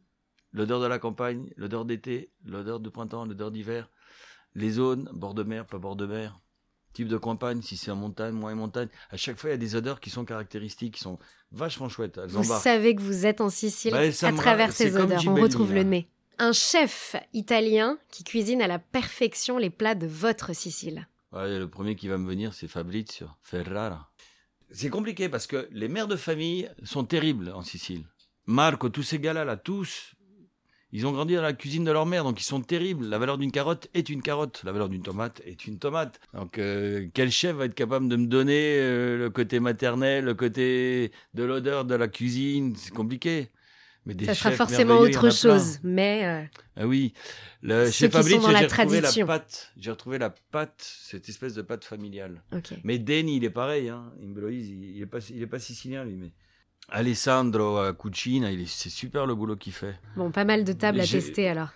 l'odeur 0.52 0.80
de 0.80 0.86
la 0.86 0.98
campagne, 0.98 1.50
l'odeur 1.56 1.84
d'été, 1.84 2.30
l'odeur 2.44 2.80
de 2.80 2.88
printemps, 2.88 3.24
l'odeur 3.24 3.50
d'hiver, 3.50 3.88
les 4.54 4.70
zones, 4.70 5.08
bord 5.12 5.34
de 5.34 5.42
mer, 5.42 5.66
pas 5.66 5.78
bord 5.78 5.96
de 5.96 6.06
mer, 6.06 6.38
type 6.92 7.08
de 7.08 7.16
campagne, 7.16 7.62
si 7.62 7.76
c'est 7.76 7.90
en 7.90 7.96
montagne, 7.96 8.34
moins 8.34 8.52
en 8.52 8.56
montagne. 8.56 8.88
À 9.10 9.16
chaque 9.16 9.38
fois, 9.38 9.50
il 9.50 9.52
y 9.52 9.54
a 9.54 9.58
des 9.58 9.76
odeurs 9.76 9.98
qui 10.00 10.10
sont 10.10 10.24
caractéristiques, 10.24 10.94
qui 10.94 11.00
sont 11.00 11.18
vachement 11.50 11.88
chouettes. 11.88 12.18
Elles 12.18 12.28
Vous 12.28 12.44
embarquent. 12.44 12.62
savez 12.62 12.94
que 12.94 13.00
vous 13.02 13.24
êtes 13.26 13.40
en 13.40 13.48
Sicile 13.50 13.92
Bah, 13.92 14.00
à 14.00 14.32
travers 14.32 14.72
ces 14.72 14.96
odeurs. 14.96 15.22
On 15.26 15.34
retrouve 15.34 15.72
le 15.72 15.84
nez. 15.84 16.08
Un 16.38 16.52
chef 16.52 17.16
italien 17.32 17.98
qui 18.10 18.24
cuisine 18.24 18.60
à 18.62 18.66
la 18.66 18.78
perfection 18.78 19.58
les 19.58 19.70
plats 19.70 19.94
de 19.94 20.06
votre 20.06 20.54
Sicile. 20.54 21.06
Ouais, 21.32 21.58
le 21.58 21.68
premier 21.68 21.96
qui 21.96 22.08
va 22.08 22.18
me 22.18 22.28
venir, 22.28 22.52
c'est 22.52 22.68
Fabrizio 22.68 23.28
Ferrara. 23.42 24.10
C'est 24.70 24.90
compliqué 24.90 25.28
parce 25.28 25.46
que 25.46 25.68
les 25.70 25.88
mères 25.88 26.08
de 26.08 26.16
famille 26.16 26.68
sont 26.82 27.04
terribles 27.04 27.50
en 27.54 27.62
Sicile. 27.62 28.04
Marco, 28.46 28.88
tous 28.88 29.02
ces 29.02 29.18
gars-là, 29.18 29.44
là, 29.44 29.56
tous, 29.56 30.14
ils 30.92 31.06
ont 31.06 31.12
grandi 31.12 31.34
dans 31.34 31.42
la 31.42 31.54
cuisine 31.54 31.84
de 31.84 31.90
leur 31.90 32.04
mère, 32.04 32.22
donc 32.22 32.40
ils 32.40 32.44
sont 32.44 32.60
terribles. 32.60 33.06
La 33.06 33.18
valeur 33.18 33.38
d'une 33.38 33.50
carotte 33.50 33.88
est 33.94 34.10
une 34.10 34.20
carotte, 34.20 34.62
la 34.64 34.72
valeur 34.72 34.90
d'une 34.90 35.02
tomate 35.02 35.40
est 35.46 35.66
une 35.66 35.78
tomate. 35.78 36.20
Donc 36.34 36.58
euh, 36.58 37.08
quel 37.14 37.30
chef 37.30 37.56
va 37.56 37.64
être 37.64 37.74
capable 37.74 38.08
de 38.08 38.16
me 38.16 38.26
donner 38.26 38.76
euh, 38.78 39.16
le 39.16 39.30
côté 39.30 39.58
maternel, 39.58 40.26
le 40.26 40.34
côté 40.34 41.10
de 41.32 41.44
l'odeur 41.44 41.86
de 41.86 41.94
la 41.94 42.08
cuisine? 42.08 42.74
C'est 42.76 42.92
compliqué. 42.92 43.48
Mais 44.04 44.14
des 44.14 44.26
Ça 44.26 44.34
sera 44.34 44.50
forcément 44.50 44.98
autre 44.98 45.30
chose, 45.30 45.78
mais 45.82 46.24
euh, 46.24 46.42
Ah 46.76 46.86
oui, 46.86 47.14
le, 47.62 47.86
Ceux 47.86 48.08
chez 48.08 48.08
la 48.08 48.22
j'ai 48.22 48.66
retrouvé 48.66 49.00
la 49.00 49.26
pâte. 49.26 49.72
J'ai 49.76 49.90
retrouvé 49.92 50.18
la 50.18 50.30
pâte, 50.30 50.74
cette 50.78 51.28
espèce 51.28 51.54
de 51.54 51.62
pâte 51.62 51.84
familiale. 51.84 52.42
Mais 52.84 52.98
Denny, 52.98 53.36
il 53.36 53.44
est 53.44 53.50
pareil. 53.50 53.88
Hein. 53.88 54.12
Il, 54.20 54.96
il 54.96 55.00
est 55.00 55.06
pas, 55.06 55.20
il 55.30 55.40
est 55.40 55.46
pas 55.46 55.60
sicilien 55.60 56.04
lui, 56.04 56.16
mais 56.16 56.32
Alessandro 56.88 57.78
à 57.78 57.92
Cucina, 57.94 58.48
c'est 58.66 58.90
super 58.90 59.26
le 59.26 59.34
boulot 59.34 59.56
qu'il 59.56 59.72
fait. 59.72 59.98
Bon, 60.16 60.30
pas 60.30 60.44
mal 60.44 60.64
de 60.64 60.72
tables 60.72 61.00
à 61.00 61.06
tester 61.06 61.48
alors. 61.48 61.70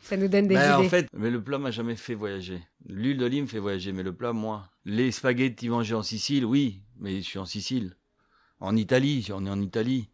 Ça 0.00 0.16
nous 0.16 0.28
donne 0.28 0.46
des 0.46 0.54
Ben, 0.54 0.78
idées. 0.78 0.86
en 0.86 0.88
fait, 0.88 1.06
mais 1.12 1.30
le 1.30 1.42
plat 1.42 1.58
m'a 1.58 1.70
jamais 1.70 1.96
fait 1.96 2.14
voyager. 2.14 2.60
L'huile 2.86 3.18
d'olive 3.18 3.42
me 3.42 3.48
fait 3.48 3.58
voyager, 3.58 3.92
mais 3.92 4.02
le 4.04 4.12
plat, 4.14 4.32
moi. 4.32 4.68
Les 4.84 5.10
spaghettis 5.10 5.68
mangés 5.68 5.94
en 5.94 6.02
Sicile, 6.02 6.44
oui, 6.44 6.80
mais 6.98 7.16
je 7.20 7.26
suis 7.26 7.38
en 7.38 7.44
Sicile. 7.44 7.96
En 8.60 8.76
Italie, 8.76 9.28
on 9.34 9.44
est 9.46 9.50
en 9.50 9.60
Italie. 9.60 10.08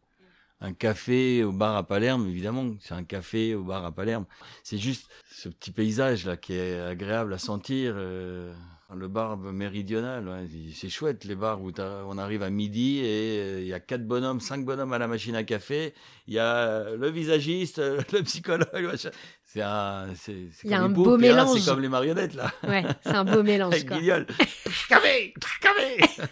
Un 0.66 0.72
café 0.72 1.44
au 1.44 1.52
bar 1.52 1.76
à 1.76 1.82
Palerme, 1.86 2.26
évidemment, 2.26 2.70
c'est 2.80 2.94
un 2.94 3.04
café 3.04 3.54
au 3.54 3.64
bar 3.64 3.84
à 3.84 3.92
Palerme. 3.92 4.24
C'est 4.62 4.78
juste 4.78 5.10
ce 5.30 5.50
petit 5.50 5.70
paysage 5.72 6.24
là 6.24 6.38
qui 6.38 6.54
est 6.54 6.80
agréable 6.80 7.34
à 7.34 7.38
sentir. 7.38 7.92
euh, 7.96 8.50
Le 8.94 9.08
bar 9.08 9.36
méridional, 9.36 10.26
ouais, 10.26 10.46
c'est 10.74 10.88
chouette 10.88 11.24
les 11.24 11.34
bars 11.34 11.60
où 11.60 11.70
on 12.08 12.16
arrive 12.16 12.42
à 12.42 12.48
midi 12.48 13.00
et 13.00 13.40
euh, 13.40 13.60
il 13.60 13.66
y 13.66 13.74
a 13.74 13.80
quatre 13.80 14.06
bonhommes, 14.06 14.40
cinq 14.40 14.64
bonhommes 14.64 14.92
à 14.94 14.98
la 14.98 15.06
machine 15.08 15.34
à 15.36 15.42
café. 15.44 15.92
Il 16.28 16.34
y 16.34 16.38
a 16.38 16.54
euh, 16.68 16.96
le 16.96 17.10
visagiste, 17.10 17.78
euh, 17.80 18.00
le 18.12 18.22
psychologue. 18.22 18.68
machin. 18.90 19.10
C'est 19.44 19.60
un, 19.62 20.06
c'est, 20.16 20.48
c'est 20.52 20.64
Il 20.66 20.70
y 20.70 20.74
a 20.74 20.78
comme 20.78 20.92
un 20.92 20.94
beau 20.94 21.18
mélange. 21.18 21.58
C'est 21.60 21.70
comme 21.70 21.80
les 21.82 21.88
marionnettes 21.90 22.34
là. 22.34 22.50
Ouais, 22.66 22.84
c'est 23.02 23.14
un 23.16 23.24
beau 23.24 23.42
mélange. 23.52 23.74
Avec 23.74 23.86
quoi. 23.88 23.98
Guignol. 23.98 24.26
Café, 24.88 25.34
café. 25.60 26.22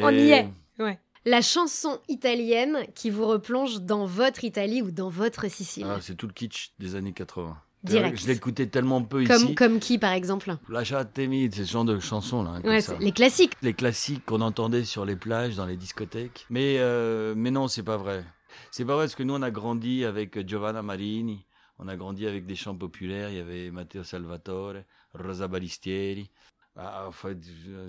On 0.00 0.10
y 0.10 0.30
est. 0.30 0.48
Ouais. 0.78 0.98
La 1.26 1.42
chanson 1.42 1.98
italienne 2.08 2.86
qui 2.94 3.10
vous 3.10 3.26
replonge 3.26 3.80
dans 3.82 4.06
votre 4.06 4.44
Italie 4.44 4.80
ou 4.80 4.92
dans 4.92 5.08
votre 5.10 5.50
Sicile. 5.50 5.84
Ah, 5.88 5.98
c'est 6.00 6.14
tout 6.14 6.28
le 6.28 6.32
kitsch 6.32 6.70
des 6.78 6.94
années 6.94 7.12
80. 7.12 7.56
Direct. 7.82 8.18
Je 8.20 8.26
l'écoutais 8.28 8.66
tellement 8.66 9.02
peu 9.02 9.24
comme, 9.26 9.42
ici. 9.44 9.54
comme 9.56 9.78
qui, 9.80 9.98
par 9.98 10.12
exemple? 10.12 10.56
Lasciatemi, 10.68 11.50
c'est 11.52 11.64
ce 11.64 11.72
genre 11.72 11.84
de 11.84 11.98
chansons 11.98 12.42
là. 12.42 12.50
hein, 12.56 12.60
Ouais, 12.64 12.80
ça. 12.80 12.96
les 13.00 13.12
classiques. 13.12 13.52
les 13.62 13.74
classiques 13.74 14.24
qu'on 14.24 14.40
entendait 14.40 14.84
sur 14.84 15.04
les 15.04 15.16
plages, 15.16 15.56
dans 15.56 15.66
les 15.66 15.76
discothèques. 15.76 16.46
Mais, 16.48 16.76
euh, 16.78 17.34
mais 17.36 17.50
non, 17.50 17.68
c'est 17.68 17.82
pas 17.82 17.96
vrai. 17.96 18.24
C'est 18.70 18.84
pas 18.84 18.94
vrai 18.94 19.04
parce 19.04 19.14
que 19.14 19.22
nous, 19.22 19.34
on 19.34 19.42
a 19.42 19.50
grandi 19.50 20.04
avec 20.04 20.46
Giovanna 20.48 20.82
Marini, 20.82 21.44
on 21.78 21.88
a 21.88 21.96
grandi 21.96 22.26
avec 22.26 22.46
des 22.46 22.56
chants 22.56 22.74
populaires. 22.76 23.30
Il 23.30 23.36
y 23.36 23.40
avait 23.40 23.70
Matteo 23.70 24.02
Salvatore, 24.04 24.76
Rosa 25.14 25.46
Balistieri. 25.48 26.30
Ah, 26.78 27.06
en 27.08 27.12
fait, 27.12 27.38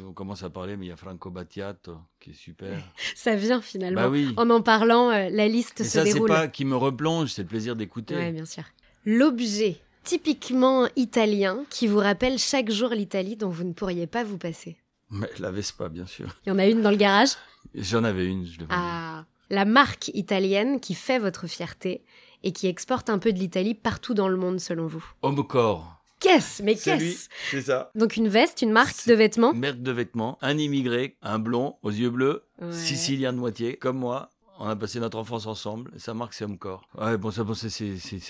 on 0.07 0.13
commence 0.13 0.43
à 0.43 0.49
parler, 0.49 0.77
mais 0.77 0.85
il 0.85 0.89
y 0.89 0.91
a 0.93 0.95
Franco 0.95 1.29
Battiato 1.29 1.97
qui 2.21 2.29
est 2.29 2.33
super. 2.33 2.77
Ça 3.15 3.35
vient 3.35 3.61
finalement. 3.61 4.01
Bah 4.03 4.09
oui. 4.09 4.33
En 4.37 4.49
en 4.49 4.61
parlant, 4.61 5.09
euh, 5.09 5.27
la 5.29 5.47
liste 5.49 5.81
Et 5.81 5.83
se 5.83 5.89
ça, 5.89 6.05
c'est 6.05 6.13
déroule. 6.13 6.29
pas 6.29 6.47
qui 6.47 6.63
me 6.63 6.75
replonge, 6.75 7.31
c'est 7.33 7.41
le 7.41 7.47
plaisir 7.49 7.75
d'écouter. 7.75 8.15
Ouais, 8.15 8.31
bien 8.31 8.45
sûr. 8.45 8.63
L'objet 9.05 9.81
typiquement 10.03 10.87
italien 10.95 11.59
qui 11.69 11.85
vous 11.87 11.97
rappelle 11.99 12.39
chaque 12.39 12.71
jour 12.71 12.89
l'Italie 12.91 13.35
dont 13.35 13.49
vous 13.49 13.65
ne 13.65 13.73
pourriez 13.73 14.07
pas 14.07 14.23
vous 14.23 14.37
passer. 14.37 14.77
Mais 15.09 15.29
la 15.39 15.51
Vespa, 15.51 15.89
bien 15.89 16.05
sûr. 16.05 16.37
Il 16.45 16.49
y 16.49 16.51
en 16.53 16.59
a 16.59 16.65
une 16.65 16.81
dans 16.81 16.91
le 16.91 16.95
garage? 16.97 17.31
J'en 17.75 18.05
avais 18.05 18.25
une, 18.25 18.45
je 18.45 18.59
le 18.59 18.67
Ah, 18.69 19.25
la 19.49 19.65
marque 19.65 20.09
italienne 20.13 20.79
qui 20.79 20.93
fait 20.93 21.19
votre 21.19 21.47
fierté 21.47 22.03
et 22.43 22.53
qui 22.53 22.67
exporte 22.67 23.09
un 23.09 23.19
peu 23.19 23.33
de 23.33 23.39
l'Italie 23.39 23.73
partout 23.73 24.13
dans 24.13 24.29
le 24.29 24.37
monde 24.37 24.59
selon 24.61 24.87
vous? 24.87 25.03
Homme 25.21 25.45
corps. 25.45 25.96
Qu'est-ce 26.19 26.63
Mais 26.63 26.75
qu'est-ce 26.75 27.29
c'est 27.51 27.61
ça. 27.61 27.91
Donc 27.95 28.15
une 28.17 28.27
veste, 28.27 28.61
une 28.61 28.71
marque 28.71 29.07
de 29.07 29.13
vêtements 29.13 29.53
Marque 29.53 29.81
de 29.81 29.91
vêtements, 29.91 30.37
un 30.41 30.57
immigré, 30.57 31.15
un 31.21 31.37
blond 31.39 31.75
aux 31.83 31.91
yeux 31.91 32.09
bleus, 32.09 32.43
Ouais. 32.61 32.71
sicilien 32.73 33.33
de 33.33 33.37
moitié, 33.37 33.75
comme 33.77 33.97
moi. 33.97 34.29
On 34.59 34.65
a 34.67 34.75
passé 34.75 34.99
notre 34.99 35.19
enfance 35.19 35.45
ensemble. 35.45 35.91
Et 35.95 35.99
sa 35.99 36.15
marque, 36.15 36.33
c'est 36.33 36.43
Homme-Corps. 36.43 36.87
Ouais, 36.97 37.15
bon, 37.17 37.29
ça, 37.29 37.43
bon, 37.43 37.53
c'est, 37.53 37.69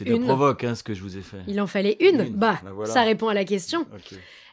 Une. 0.05 0.25
provoque, 0.25 0.65
hein, 0.65 0.75
ce 0.75 0.83
que 0.83 0.93
je 0.93 1.01
vous 1.01 1.15
ai 1.17 1.21
fait. 1.21 1.37
Il 1.47 1.61
en 1.61 1.67
fallait 1.67 1.95
une, 2.01 2.19
Une, 2.19 2.33
Bah, 2.35 2.59
voilà. 2.73 2.91
ça 2.91 3.03
répond 3.03 3.29
à 3.29 3.33
la 3.33 3.45
question. 3.45 3.87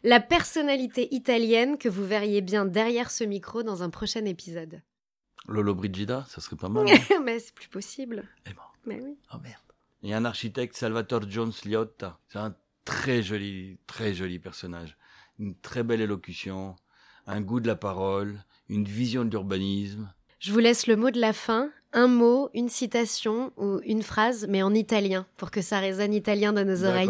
La 0.05 0.21
personnalité 0.21 1.13
italienne 1.13 1.77
que 1.77 1.89
vous 1.89 2.07
verriez 2.07 2.43
bien 2.43 2.65
derrière 2.65 3.11
ce 3.11 3.25
micro 3.25 3.65
dans 3.65 3.83
un 3.83 3.91
prochain 3.91 4.25
épisode. 4.27 4.83
Lolo 5.49 5.75
Brigida, 5.75 6.25
ça 6.29 6.41
serait 6.41 6.55
pas 6.55 6.69
mal. 6.69 6.87
hein 6.89 7.17
Mais 7.25 7.41
c'est 7.41 7.53
plus 7.55 7.69
possible. 7.69 8.23
Eh 8.47 8.51
ben. 8.51 8.57
Mais 8.87 9.01
oui. 9.03 9.17
oh 9.35 9.39
merde. 9.43 9.57
Il 10.05 10.11
y 10.11 10.13
a 10.13 10.17
un 10.19 10.25
architecte, 10.25 10.77
Salvatore 10.77 11.29
Jones 11.29 11.53
Liotta. 11.65 12.19
C'est 12.29 12.39
un 12.39 12.55
très 12.85 13.23
joli, 13.23 13.79
très 13.87 14.15
joli 14.15 14.39
personnage. 14.39 14.97
Une 15.39 15.55
très 15.57 15.83
belle 15.83 16.01
élocution, 16.01 16.77
un 17.27 17.41
goût 17.41 17.61
de 17.61 17.67
la 17.67 17.77
parole, 17.77 18.39
une 18.69 18.85
vision 18.85 19.25
de 19.25 19.31
l'urbanisme. 19.31 20.13
Je 20.39 20.53
vous 20.53 20.59
laisse 20.59 20.87
le 20.87 20.97
mot 20.97 21.11
de 21.11 21.21
la 21.21 21.33
fin, 21.33 21.71
un 21.93 22.07
mot, 22.07 22.51
une 22.55 22.69
citation 22.69 23.53
ou 23.57 23.81
une 23.85 24.03
phrase, 24.03 24.47
mais 24.49 24.63
en 24.63 24.75
italien, 24.75 25.27
pour 25.37 25.51
que 25.51 25.63
ça 25.63 25.79
résonne 25.81 26.13
italien 26.13 26.53
dans 26.53 26.67
nos 26.67 26.85
oreilles. 26.85 27.07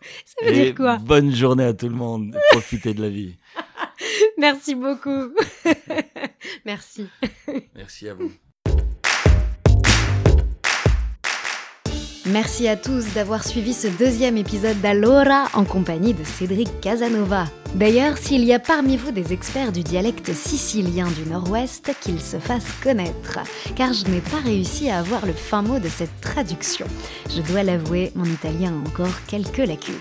Ça 0.24 0.46
veut 0.46 0.52
Et 0.54 0.64
dire 0.66 0.74
quoi? 0.76 0.98
bonne 0.98 1.34
journée 1.34 1.64
à 1.64 1.74
tout 1.74 1.88
le 1.88 1.94
monde. 1.96 2.38
Profitez 2.52 2.94
de 2.94 3.02
la 3.02 3.08
vie. 3.08 3.34
Merci 4.38 4.76
beaucoup. 4.76 5.34
Merci. 6.64 7.08
Merci 7.74 8.08
à 8.08 8.14
vous. 8.14 8.30
Merci 12.30 12.68
à 12.68 12.76
tous 12.76 13.14
d'avoir 13.14 13.42
suivi 13.42 13.72
ce 13.72 13.88
deuxième 13.88 14.36
épisode 14.36 14.78
d'Allora 14.82 15.46
en 15.54 15.64
compagnie 15.64 16.12
de 16.12 16.24
Cédric 16.24 16.68
Casanova. 16.82 17.46
D'ailleurs, 17.74 18.18
s'il 18.18 18.44
y 18.44 18.52
a 18.52 18.58
parmi 18.58 18.98
vous 18.98 19.12
des 19.12 19.32
experts 19.32 19.72
du 19.72 19.82
dialecte 19.82 20.34
sicilien 20.34 21.06
du 21.06 21.30
Nord-Ouest, 21.30 21.92
qu'ils 22.02 22.20
se 22.20 22.38
fassent 22.38 22.72
connaître, 22.82 23.38
car 23.76 23.94
je 23.94 24.04
n'ai 24.10 24.20
pas 24.20 24.40
réussi 24.44 24.90
à 24.90 24.98
avoir 24.98 25.24
le 25.24 25.32
fin 25.32 25.62
mot 25.62 25.78
de 25.78 25.88
cette 25.88 26.20
traduction. 26.20 26.86
Je 27.34 27.40
dois 27.40 27.62
l'avouer, 27.62 28.12
mon 28.14 28.26
italien 28.26 28.74
a 28.74 28.88
encore 28.88 29.24
quelques 29.26 29.56
lacunes. 29.58 29.94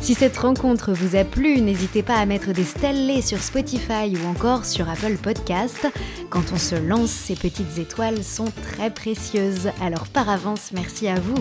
Si 0.00 0.14
cette 0.14 0.36
rencontre 0.38 0.92
vous 0.92 1.16
a 1.16 1.24
plu, 1.24 1.60
n'hésitez 1.60 2.02
pas 2.02 2.16
à 2.16 2.24
mettre 2.24 2.52
des 2.52 2.64
stellés 2.64 3.20
sur 3.20 3.42
Spotify 3.42 4.16
ou 4.16 4.28
encore 4.28 4.64
sur 4.64 4.88
Apple 4.88 5.16
Podcast. 5.16 5.86
Quand 6.30 6.52
on 6.52 6.56
se 6.56 6.76
lance, 6.76 7.10
ces 7.10 7.34
petites 7.34 7.78
étoiles 7.78 8.22
sont 8.22 8.50
très 8.62 8.90
précieuses. 8.90 9.70
Alors 9.82 10.06
par 10.08 10.28
avance, 10.30 10.70
merci 10.72 11.08
à 11.08 11.16
vous. 11.16 11.36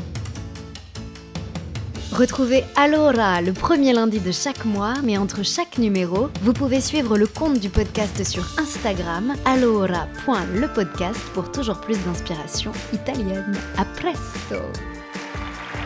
Retrouvez 2.12 2.64
Allora 2.76 3.42
le 3.42 3.54
premier 3.54 3.94
lundi 3.94 4.20
de 4.20 4.32
chaque 4.32 4.66
mois, 4.66 4.96
mais 5.04 5.18
entre 5.18 5.44
chaque 5.44 5.78
numéro, 5.78 6.30
vous 6.42 6.54
pouvez 6.54 6.82
suivre 6.82 7.18
le 7.18 7.28
compte 7.28 7.60
du 7.60 7.70
podcast 7.70 8.24
sur 8.24 8.44
Instagram, 8.58 9.36
allora.lepodcast 9.46 11.20
pour 11.34 11.52
toujours 11.52 11.80
plus 11.80 12.04
d'inspiration 12.06 12.72
italienne. 12.94 13.56
A 13.78 13.86
presto! 13.86 14.97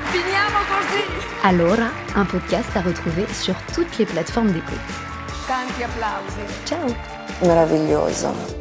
Finiamo 0.10 0.60
così! 0.68 1.04
Allora, 1.44 1.92
un 2.16 2.26
podcast 2.26 2.76
à 2.76 2.82
retrouver 2.82 3.28
sur 3.34 3.56
toutes 3.74 3.98
les 3.98 4.06
plateformes 4.06 4.52
d'écoute. 4.52 4.80
Tanti 5.48 5.84
applausi. 5.84 6.42
Ciao! 6.66 6.94
meraviglioso. 7.42 8.61